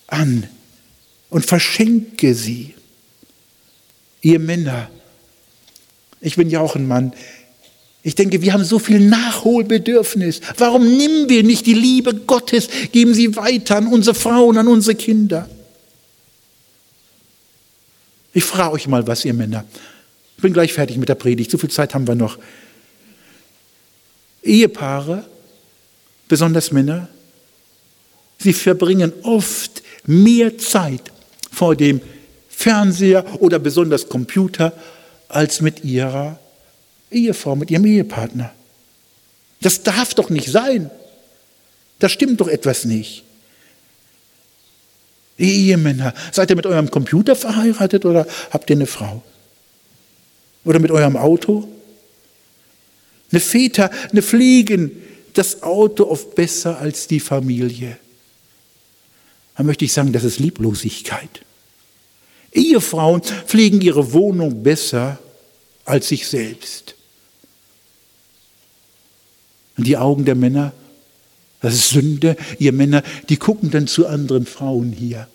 an 0.07 0.47
und 1.29 1.45
verschenke 1.45 2.33
sie. 2.33 2.73
Ihr 4.21 4.39
Männer, 4.39 4.89
ich 6.21 6.35
bin 6.35 6.49
ja 6.49 6.61
auch 6.61 6.75
ein 6.75 6.87
Mann, 6.87 7.13
ich 8.03 8.15
denke, 8.15 8.41
wir 8.41 8.53
haben 8.53 8.63
so 8.63 8.79
viel 8.79 8.99
Nachholbedürfnis. 8.99 10.41
Warum 10.57 10.97
nehmen 10.97 11.29
wir 11.29 11.43
nicht 11.43 11.67
die 11.67 11.75
Liebe 11.75 12.15
Gottes, 12.15 12.67
geben 12.91 13.13
sie 13.13 13.35
weiter 13.35 13.77
an 13.77 13.87
unsere 13.87 14.15
Frauen, 14.15 14.57
an 14.57 14.67
unsere 14.67 14.95
Kinder? 14.95 15.47
Ich 18.33 18.43
frage 18.43 18.73
euch 18.73 18.87
mal 18.87 19.05
was, 19.05 19.23
ihr 19.25 19.33
Männer. 19.33 19.65
Ich 20.35 20.41
bin 20.41 20.53
gleich 20.53 20.73
fertig 20.73 20.97
mit 20.97 21.09
der 21.09 21.15
Predigt, 21.15 21.51
so 21.51 21.59
viel 21.59 21.69
Zeit 21.69 21.93
haben 21.93 22.07
wir 22.07 22.15
noch. 22.15 22.39
Ehepaare, 24.41 25.25
besonders 26.27 26.71
Männer, 26.71 27.07
sie 28.39 28.53
verbringen 28.53 29.13
oft 29.21 29.83
mehr 30.07 30.57
Zeit 30.57 31.11
vor 31.51 31.75
dem 31.75 32.01
Fernseher 32.49 33.23
oder 33.41 33.59
besonders 33.59 34.09
Computer 34.09 34.73
als 35.27 35.61
mit 35.61 35.83
ihrer 35.83 36.39
Ehefrau, 37.11 37.55
mit 37.55 37.69
ihrem 37.69 37.85
Ehepartner. 37.85 38.53
Das 39.61 39.83
darf 39.83 40.13
doch 40.13 40.29
nicht 40.29 40.49
sein. 40.49 40.89
Da 41.99 42.09
stimmt 42.09 42.41
doch 42.41 42.47
etwas 42.47 42.85
nicht. 42.85 43.23
Ihr 45.37 45.53
Ehemänner, 45.53 46.13
seid 46.31 46.49
ihr 46.49 46.55
mit 46.55 46.65
eurem 46.65 46.89
Computer 46.89 47.35
verheiratet 47.35 48.05
oder 48.05 48.27
habt 48.51 48.69
ihr 48.69 48.75
eine 48.75 48.87
Frau? 48.87 49.23
Oder 50.65 50.79
mit 50.79 50.91
eurem 50.91 51.17
Auto? 51.17 51.67
Eine 53.31 53.39
Väter, 53.39 53.89
eine 54.11 54.21
Pflegen 54.21 54.91
das 55.33 55.63
Auto 55.63 56.05
oft 56.09 56.35
besser 56.35 56.79
als 56.79 57.07
die 57.07 57.19
Familie. 57.19 57.97
Da 59.55 59.63
möchte 59.63 59.85
ich 59.85 59.93
sagen, 59.93 60.11
das 60.11 60.23
ist 60.23 60.39
Lieblosigkeit. 60.39 61.45
Ehefrauen 62.51 63.21
pflegen 63.21 63.79
ihre 63.81 64.11
Wohnung 64.13 64.63
besser 64.63 65.19
als 65.85 66.09
sich 66.09 66.27
selbst. 66.27 66.95
Und 69.81 69.87
die 69.87 69.97
Augen 69.97 70.25
der 70.25 70.35
Männer, 70.35 70.73
das 71.59 71.73
ist 71.73 71.89
Sünde. 71.89 72.37
Ihr 72.59 72.71
Männer, 72.71 73.01
die 73.29 73.37
gucken 73.37 73.71
dann 73.71 73.87
zu 73.87 74.05
anderen 74.05 74.45
Frauen 74.45 74.91
hier. 74.91 75.27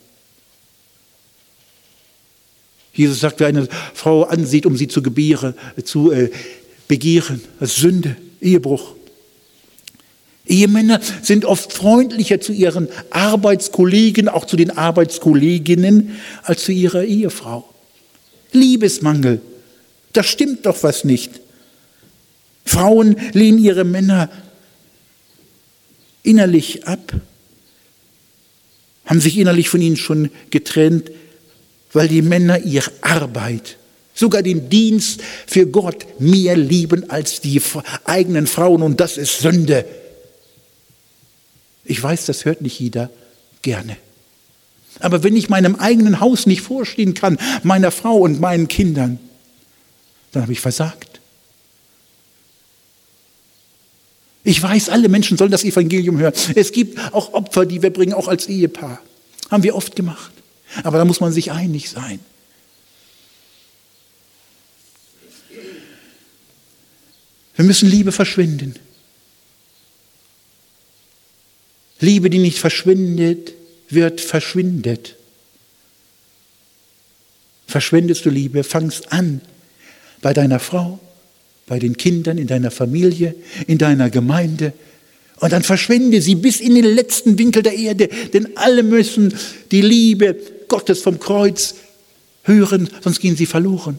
Jesus 2.95 3.19
sagt, 3.19 3.41
wer 3.41 3.49
eine 3.49 3.67
Frau 3.93 4.23
ansieht, 4.23 4.65
um 4.65 4.77
sie 4.77 4.87
zu, 4.87 5.03
gebieren, 5.03 5.55
zu 5.83 6.13
äh, 6.13 6.31
begehren, 6.87 7.41
das 7.59 7.71
ist 7.71 7.79
Sünde, 7.79 8.15
Ehebruch. 8.41 8.95
Ehemänner 10.47 11.01
sind 11.23 11.45
oft 11.45 11.73
freundlicher 11.73 12.41
zu 12.41 12.53
ihren 12.53 12.87
Arbeitskollegen, 13.11 14.29
auch 14.29 14.45
zu 14.45 14.55
den 14.55 14.71
Arbeitskolleginnen, 14.71 16.17
als 16.45 16.63
zu 16.63 16.71
ihrer 16.71 17.03
Ehefrau. 17.03 17.69
Liebesmangel, 18.53 19.41
da 20.13 20.23
stimmt 20.23 20.67
doch 20.67 20.85
was 20.85 21.03
nicht. 21.03 21.41
Frauen 22.67 23.17
lehnen 23.33 23.59
ihre 23.59 23.85
Männer 23.85 24.29
innerlich 26.23 26.87
ab, 26.87 27.15
haben 29.07 29.21
sich 29.21 29.39
innerlich 29.39 29.69
von 29.69 29.81
ihnen 29.81 29.97
schon 29.97 30.31
getrennt, 30.51 31.11
weil 31.93 32.09
die 32.09 32.23
Männer 32.23 32.59
ihre 32.59 32.91
Arbeit, 33.01 33.79
sogar 34.15 34.43
den 34.43 34.69
Dienst 34.69 35.23
für 35.47 35.67
Gott 35.67 36.21
mehr 36.21 36.57
lieben 36.57 37.09
als 37.09 37.41
die 37.41 37.63
eigenen 38.05 38.47
Frauen 38.47 38.83
und 38.83 39.01
das 39.01 39.17
ist 39.17 39.39
Sünde. 39.39 39.87
Ich 41.85 42.03
weiß, 42.03 42.27
das 42.27 42.45
hört 42.45 42.61
nicht 42.63 42.79
jeder 42.81 43.11
gerne. 43.63 43.97
Aber 44.99 45.23
wenn 45.23 45.37
ich 45.37 45.49
meinem 45.49 45.77
eigenen 45.77 46.21
Haus 46.21 46.47
nicht 46.47 46.63
vorstehen 46.63 47.15
kann, 47.15 47.39
meiner 47.63 47.91
Frau 47.91 48.17
und 48.17 48.41
meinen 48.41 48.67
Kindern, 48.67 49.21
dann 50.33 50.43
habe 50.43 50.53
ich 50.53 50.61
versagt. 50.61 51.16
Ich 54.47 54.63
weiß, 54.63 54.91
alle 54.91 55.09
Menschen 55.09 55.37
sollen 55.37 55.51
das 55.51 55.65
Evangelium 55.65 56.19
hören. 56.19 56.33
Es 56.55 56.71
gibt 56.71 57.01
auch 57.13 57.33
Opfer, 57.33 57.67
die 57.67 57.83
wir 57.83 57.93
bringen, 57.93 58.13
auch 58.13 58.29
als 58.29 58.47
Ehepaar. 58.47 59.03
Haben 59.51 59.65
wir 59.65 59.75
oft 59.75 59.97
gemacht. 59.97 60.31
Aber 60.85 60.99
da 60.99 61.05
muss 61.05 61.19
man 61.19 61.33
sich 61.33 61.51
einig 61.51 61.91
sein. 61.91 62.21
Wir 67.57 67.65
müssen 67.65 67.91
Liebe 67.91 68.13
verschwinden. 68.13 68.77
Liebe, 71.99 72.31
die 72.31 72.39
nicht 72.39 72.61
verschwindet, 72.61 73.53
wird 73.89 74.21
verschwindet. 74.21 75.17
Verschwendest 77.67 78.25
du 78.25 78.31
Liebe, 78.31 78.63
fangst 78.63 79.11
an 79.11 79.41
bei 80.23 80.33
deiner 80.33 80.61
Frau, 80.61 81.01
bei 81.67 81.79
den 81.79 81.97
Kindern, 81.97 82.39
in 82.39 82.47
deiner 82.47 82.71
Familie, 82.71 83.35
in 83.67 83.79
deiner 83.79 84.09
Gemeinde. 84.11 84.73
Und 85.41 85.53
dann 85.53 85.63
verschwende 85.63 86.23
sie 86.23 86.37
bis 86.37 86.61
in 86.61 86.75
den 86.75 86.85
letzten 86.85 87.39
Winkel 87.39 87.63
der 87.63 87.77
Erde, 87.77 88.09
denn 88.33 88.57
alle 88.57 88.83
müssen 88.83 89.35
die 89.71 89.83
Liebe 89.83 90.37
Gottes 90.69 91.03
vom 91.03 91.21
Kreuz 91.21 91.75
hören, 92.45 92.89
sonst 93.03 93.21
gehen 93.21 93.37
sie 93.37 93.47
verloren 93.47 93.99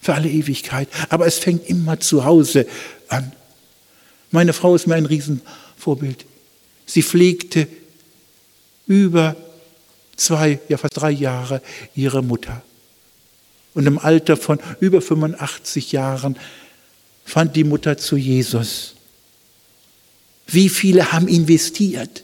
für 0.00 0.14
alle 0.14 0.28
Ewigkeit. 0.28 0.88
Aber 1.08 1.26
es 1.26 1.38
fängt 1.38 1.68
immer 1.68 1.98
zu 1.98 2.24
Hause 2.24 2.66
an. 3.08 3.32
Meine 4.30 4.52
Frau 4.52 4.74
ist 4.74 4.86
mir 4.86 4.94
ein 4.94 5.06
Riesenvorbild. 5.06 6.24
Sie 6.84 7.02
pflegte 7.02 7.66
über 8.86 9.34
zwei, 10.16 10.60
ja 10.68 10.76
fast 10.76 11.00
drei 11.00 11.10
Jahre 11.10 11.60
ihre 11.94 12.22
Mutter. 12.22 12.62
Und 13.74 13.86
im 13.86 13.98
Alter 13.98 14.36
von 14.36 14.60
über 14.80 15.02
85 15.02 15.92
Jahren 15.92 16.36
fand 17.26 17.56
die 17.56 17.64
Mutter 17.64 17.98
zu 17.98 18.16
Jesus. 18.16 18.94
Wie 20.46 20.70
viele 20.70 21.12
haben 21.12 21.28
investiert? 21.28 22.22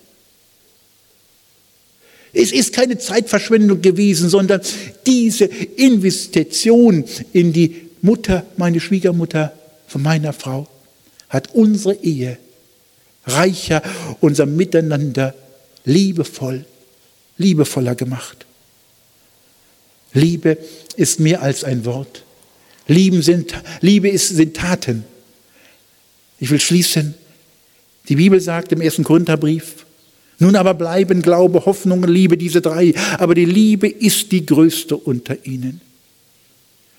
Es 2.32 2.52
ist 2.52 2.72
keine 2.72 2.96
Zeitverschwendung 2.96 3.82
gewesen, 3.82 4.30
sondern 4.30 4.62
diese 5.04 5.44
Investition 5.44 7.04
in 7.32 7.52
die 7.52 7.90
Mutter, 8.00 8.46
meine 8.56 8.80
Schwiegermutter 8.80 9.52
von 9.86 10.02
meiner 10.02 10.32
Frau, 10.32 10.66
hat 11.28 11.54
unsere 11.54 11.94
Ehe 11.96 12.38
reicher, 13.26 13.82
unser 14.20 14.46
Miteinander 14.46 15.34
liebevoll, 15.84 16.64
liebevoller 17.36 17.94
gemacht. 17.94 18.46
Liebe 20.14 20.58
ist 20.96 21.20
mehr 21.20 21.42
als 21.42 21.64
ein 21.64 21.84
Wort. 21.84 22.22
Lieben 22.88 23.22
sind, 23.22 23.54
Liebe 23.80 24.08
ist, 24.08 24.28
sind 24.28 24.56
Taten. 24.56 25.04
Ich 26.38 26.50
will 26.50 26.60
schließen. 26.60 27.14
Die 28.08 28.16
Bibel 28.16 28.40
sagt 28.40 28.72
im 28.72 28.80
ersten 28.80 29.04
Korintherbrief, 29.04 29.86
nun 30.38 30.56
aber 30.56 30.74
bleiben 30.74 31.22
Glaube, 31.22 31.66
Hoffnung 31.66 32.02
und 32.02 32.08
Liebe, 32.08 32.36
diese 32.36 32.60
drei. 32.60 32.94
Aber 33.18 33.36
die 33.36 33.44
Liebe 33.44 33.86
ist 33.86 34.32
die 34.32 34.44
größte 34.44 34.96
unter 34.96 35.46
ihnen. 35.46 35.80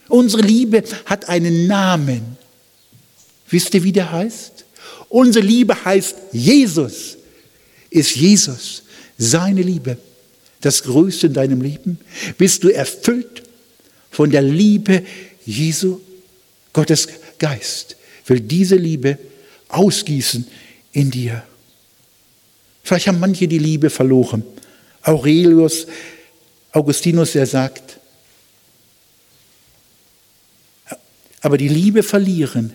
Unsere 0.07 0.41
Liebe 0.41 0.83
hat 1.05 1.27
einen 1.27 1.67
Namen. 1.67 2.37
Wisst 3.49 3.73
ihr, 3.73 3.83
wie 3.83 3.91
der 3.91 4.11
heißt? 4.11 4.63
Unsere 5.09 5.45
Liebe 5.45 5.83
heißt 5.83 6.15
Jesus. 6.31 7.17
Ist 7.89 8.15
Jesus, 8.15 8.83
seine 9.17 9.61
Liebe, 9.61 9.97
das 10.61 10.83
Größte 10.83 11.27
in 11.27 11.33
deinem 11.33 11.61
Leben? 11.61 11.99
Bist 12.37 12.63
du 12.63 12.69
erfüllt 12.69 13.43
von 14.09 14.31
der 14.31 14.41
Liebe 14.41 15.03
Jesu? 15.45 15.99
Gottes 16.71 17.07
Geist 17.37 17.95
will 18.25 18.39
diese 18.39 18.75
Liebe 18.75 19.17
ausgießen 19.69 20.47
in 20.91 21.11
dir. 21.11 21.43
Vielleicht 22.83 23.07
haben 23.07 23.19
manche 23.19 23.47
die 23.47 23.59
Liebe 23.59 23.89
verloren. 23.89 24.43
Aurelius, 25.03 25.87
Augustinus, 26.71 27.33
der 27.33 27.45
sagt, 27.45 27.99
aber 31.41 31.57
die 31.57 31.67
Liebe 31.67 32.03
verlieren 32.03 32.73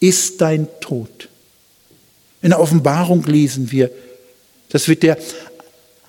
ist 0.00 0.40
dein 0.40 0.68
Tod. 0.80 1.28
In 2.42 2.50
der 2.50 2.60
Offenbarung 2.60 3.24
lesen 3.24 3.70
wir, 3.70 3.90
das 4.70 4.88
wird 4.88 5.02
der 5.02 5.18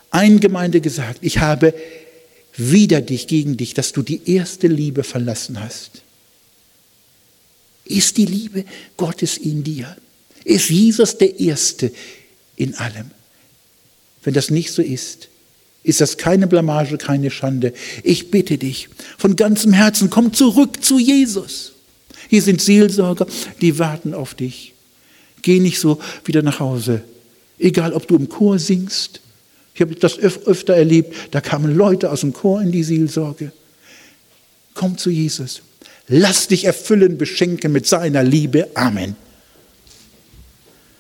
Eingemeinde 0.10 0.82
gesagt, 0.82 1.20
ich 1.22 1.40
habe 1.40 1.74
wider 2.58 3.02
dich, 3.02 3.28
gegen 3.28 3.56
dich, 3.56 3.74
dass 3.74 3.94
du 3.94 4.02
die 4.02 4.22
erste 4.26 4.68
Liebe 4.68 5.04
verlassen 5.04 5.60
hast. 5.60 6.02
Ist 7.86 8.18
die 8.18 8.26
Liebe 8.26 8.66
Gottes 8.98 9.38
in 9.38 9.64
dir? 9.64 9.96
Ist 10.44 10.70
Jesus 10.70 11.18
der 11.18 11.40
Erste 11.40 11.92
in 12.56 12.76
allem? 12.76 13.12
Wenn 14.24 14.34
das 14.34 14.50
nicht 14.50 14.72
so 14.72 14.82
ist, 14.82 15.30
ist 15.84 16.02
das 16.02 16.18
keine 16.18 16.48
Blamage, 16.48 16.98
keine 16.98 17.32
Schande. 17.32 17.74
Ich 18.04 18.30
bitte 18.30 18.58
dich 18.58 18.90
von 19.18 19.38
ganzem 19.38 19.72
Herzen, 19.72 20.10
komm 20.10 20.34
zurück 20.34 20.84
zu 20.84 21.00
Jesus. 21.00 21.74
Hier 22.28 22.42
sind 22.42 22.62
Seelsorger, 22.62 23.26
die 23.62 23.80
warten 23.80 24.14
auf 24.14 24.34
dich. 24.34 24.74
Geh 25.44 25.60
nicht 25.60 25.80
so 25.80 26.00
wieder 26.26 26.42
nach 26.42 26.60
Hause. 26.60 27.04
Egal, 27.58 27.94
ob 27.94 28.08
du 28.08 28.18
im 28.18 28.28
Chor 28.28 28.60
singst. 28.60 29.22
Ich 29.78 29.82
habe 29.82 29.94
das 29.94 30.18
öfter 30.18 30.74
erlebt, 30.76 31.14
da 31.30 31.40
kamen 31.40 31.76
Leute 31.76 32.10
aus 32.10 32.22
dem 32.22 32.34
Chor 32.34 32.64
in 32.64 32.72
die 32.72 32.82
Seelsorge. 32.82 33.52
Komm 34.74 34.98
zu 34.98 35.12
Jesus. 35.12 35.62
Lass 36.08 36.48
dich 36.48 36.66
erfüllen, 36.66 37.20
beschenken 37.20 37.72
mit 37.72 37.86
seiner 37.86 38.24
Liebe. 38.24 38.70
Amen. 38.74 39.16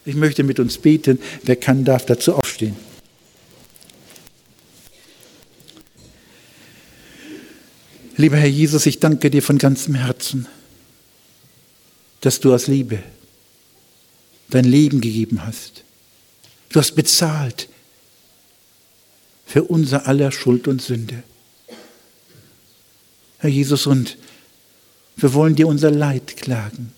Ich 0.06 0.14
möchte 0.14 0.44
mit 0.44 0.60
uns 0.60 0.78
beten. 0.78 1.18
Wer 1.42 1.56
kann, 1.56 1.86
darf 1.86 2.06
dazu 2.06 2.36
aufstehen. 2.36 2.76
Lieber 8.16 8.38
Herr 8.38 8.46
Jesus, 8.46 8.86
ich 8.86 9.00
danke 9.00 9.32
dir 9.32 9.42
von 9.42 9.58
ganzem 9.58 9.96
Herzen, 9.96 10.46
dass 12.22 12.40
du 12.40 12.54
aus 12.54 12.68
Liebe 12.68 13.00
dein 14.52 14.66
Leben 14.66 15.02
gegeben 15.02 15.44
hast. 15.44 15.84
Du 16.70 16.80
hast 16.80 16.94
bezahlt 16.94 17.70
für 19.48 19.64
unser 19.64 20.06
aller 20.06 20.32
Schuld 20.32 20.68
und 20.68 20.82
Sünde. 20.82 21.24
Herr 23.40 23.50
Jesus, 23.50 23.88
und 23.88 24.18
wir 25.16 25.34
wollen 25.34 25.56
dir 25.56 25.68
unser 25.68 25.90
Leid 25.90 26.38
klagen. 26.38 26.94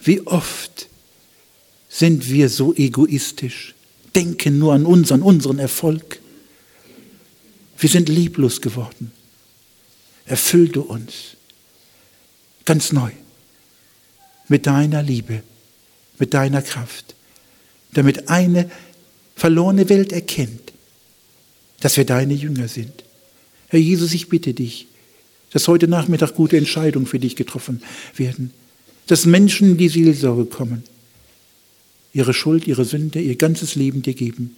Wie 0.00 0.26
oft 0.26 0.88
sind 1.90 2.30
wir 2.30 2.48
so 2.48 2.72
egoistisch, 2.74 3.74
denken 4.14 4.58
nur 4.58 4.72
an 4.72 4.86
uns, 4.86 5.12
an 5.12 5.20
unseren 5.20 5.58
Erfolg. 5.58 6.20
Wir 7.76 7.90
sind 7.90 8.08
lieblos 8.08 8.62
geworden 8.62 9.12
erfüll 10.28 10.68
du 10.68 10.82
uns 10.82 11.36
ganz 12.64 12.92
neu 12.92 13.10
mit 14.46 14.66
deiner 14.66 15.02
Liebe, 15.02 15.42
mit 16.18 16.34
deiner 16.34 16.62
Kraft, 16.62 17.14
damit 17.92 18.28
eine 18.28 18.70
verlorene 19.36 19.88
Welt 19.88 20.12
erkennt, 20.12 20.67
dass 21.80 21.96
wir 21.96 22.04
deine 22.04 22.34
Jünger 22.34 22.68
sind. 22.68 23.04
Herr 23.68 23.78
Jesus, 23.78 24.14
ich 24.14 24.28
bitte 24.28 24.54
dich, 24.54 24.86
dass 25.52 25.68
heute 25.68 25.88
Nachmittag 25.88 26.34
gute 26.34 26.56
Entscheidungen 26.56 27.06
für 27.06 27.18
dich 27.18 27.36
getroffen 27.36 27.82
werden, 28.16 28.52
dass 29.06 29.26
Menschen 29.26 29.72
in 29.72 29.76
die 29.78 29.88
Seelsorge 29.88 30.46
kommen, 30.46 30.84
ihre 32.12 32.34
Schuld, 32.34 32.66
ihre 32.66 32.84
Sünde, 32.84 33.20
ihr 33.20 33.36
ganzes 33.36 33.74
Leben 33.74 34.02
dir 34.02 34.14
geben 34.14 34.56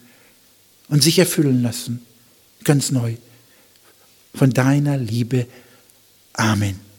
und 0.89 1.03
sich 1.03 1.19
erfüllen 1.19 1.63
lassen, 1.63 2.03
ganz 2.65 2.91
neu 2.91 3.15
von 4.35 4.51
deiner 4.51 4.97
Liebe. 4.97 5.47
Amen. 6.33 6.90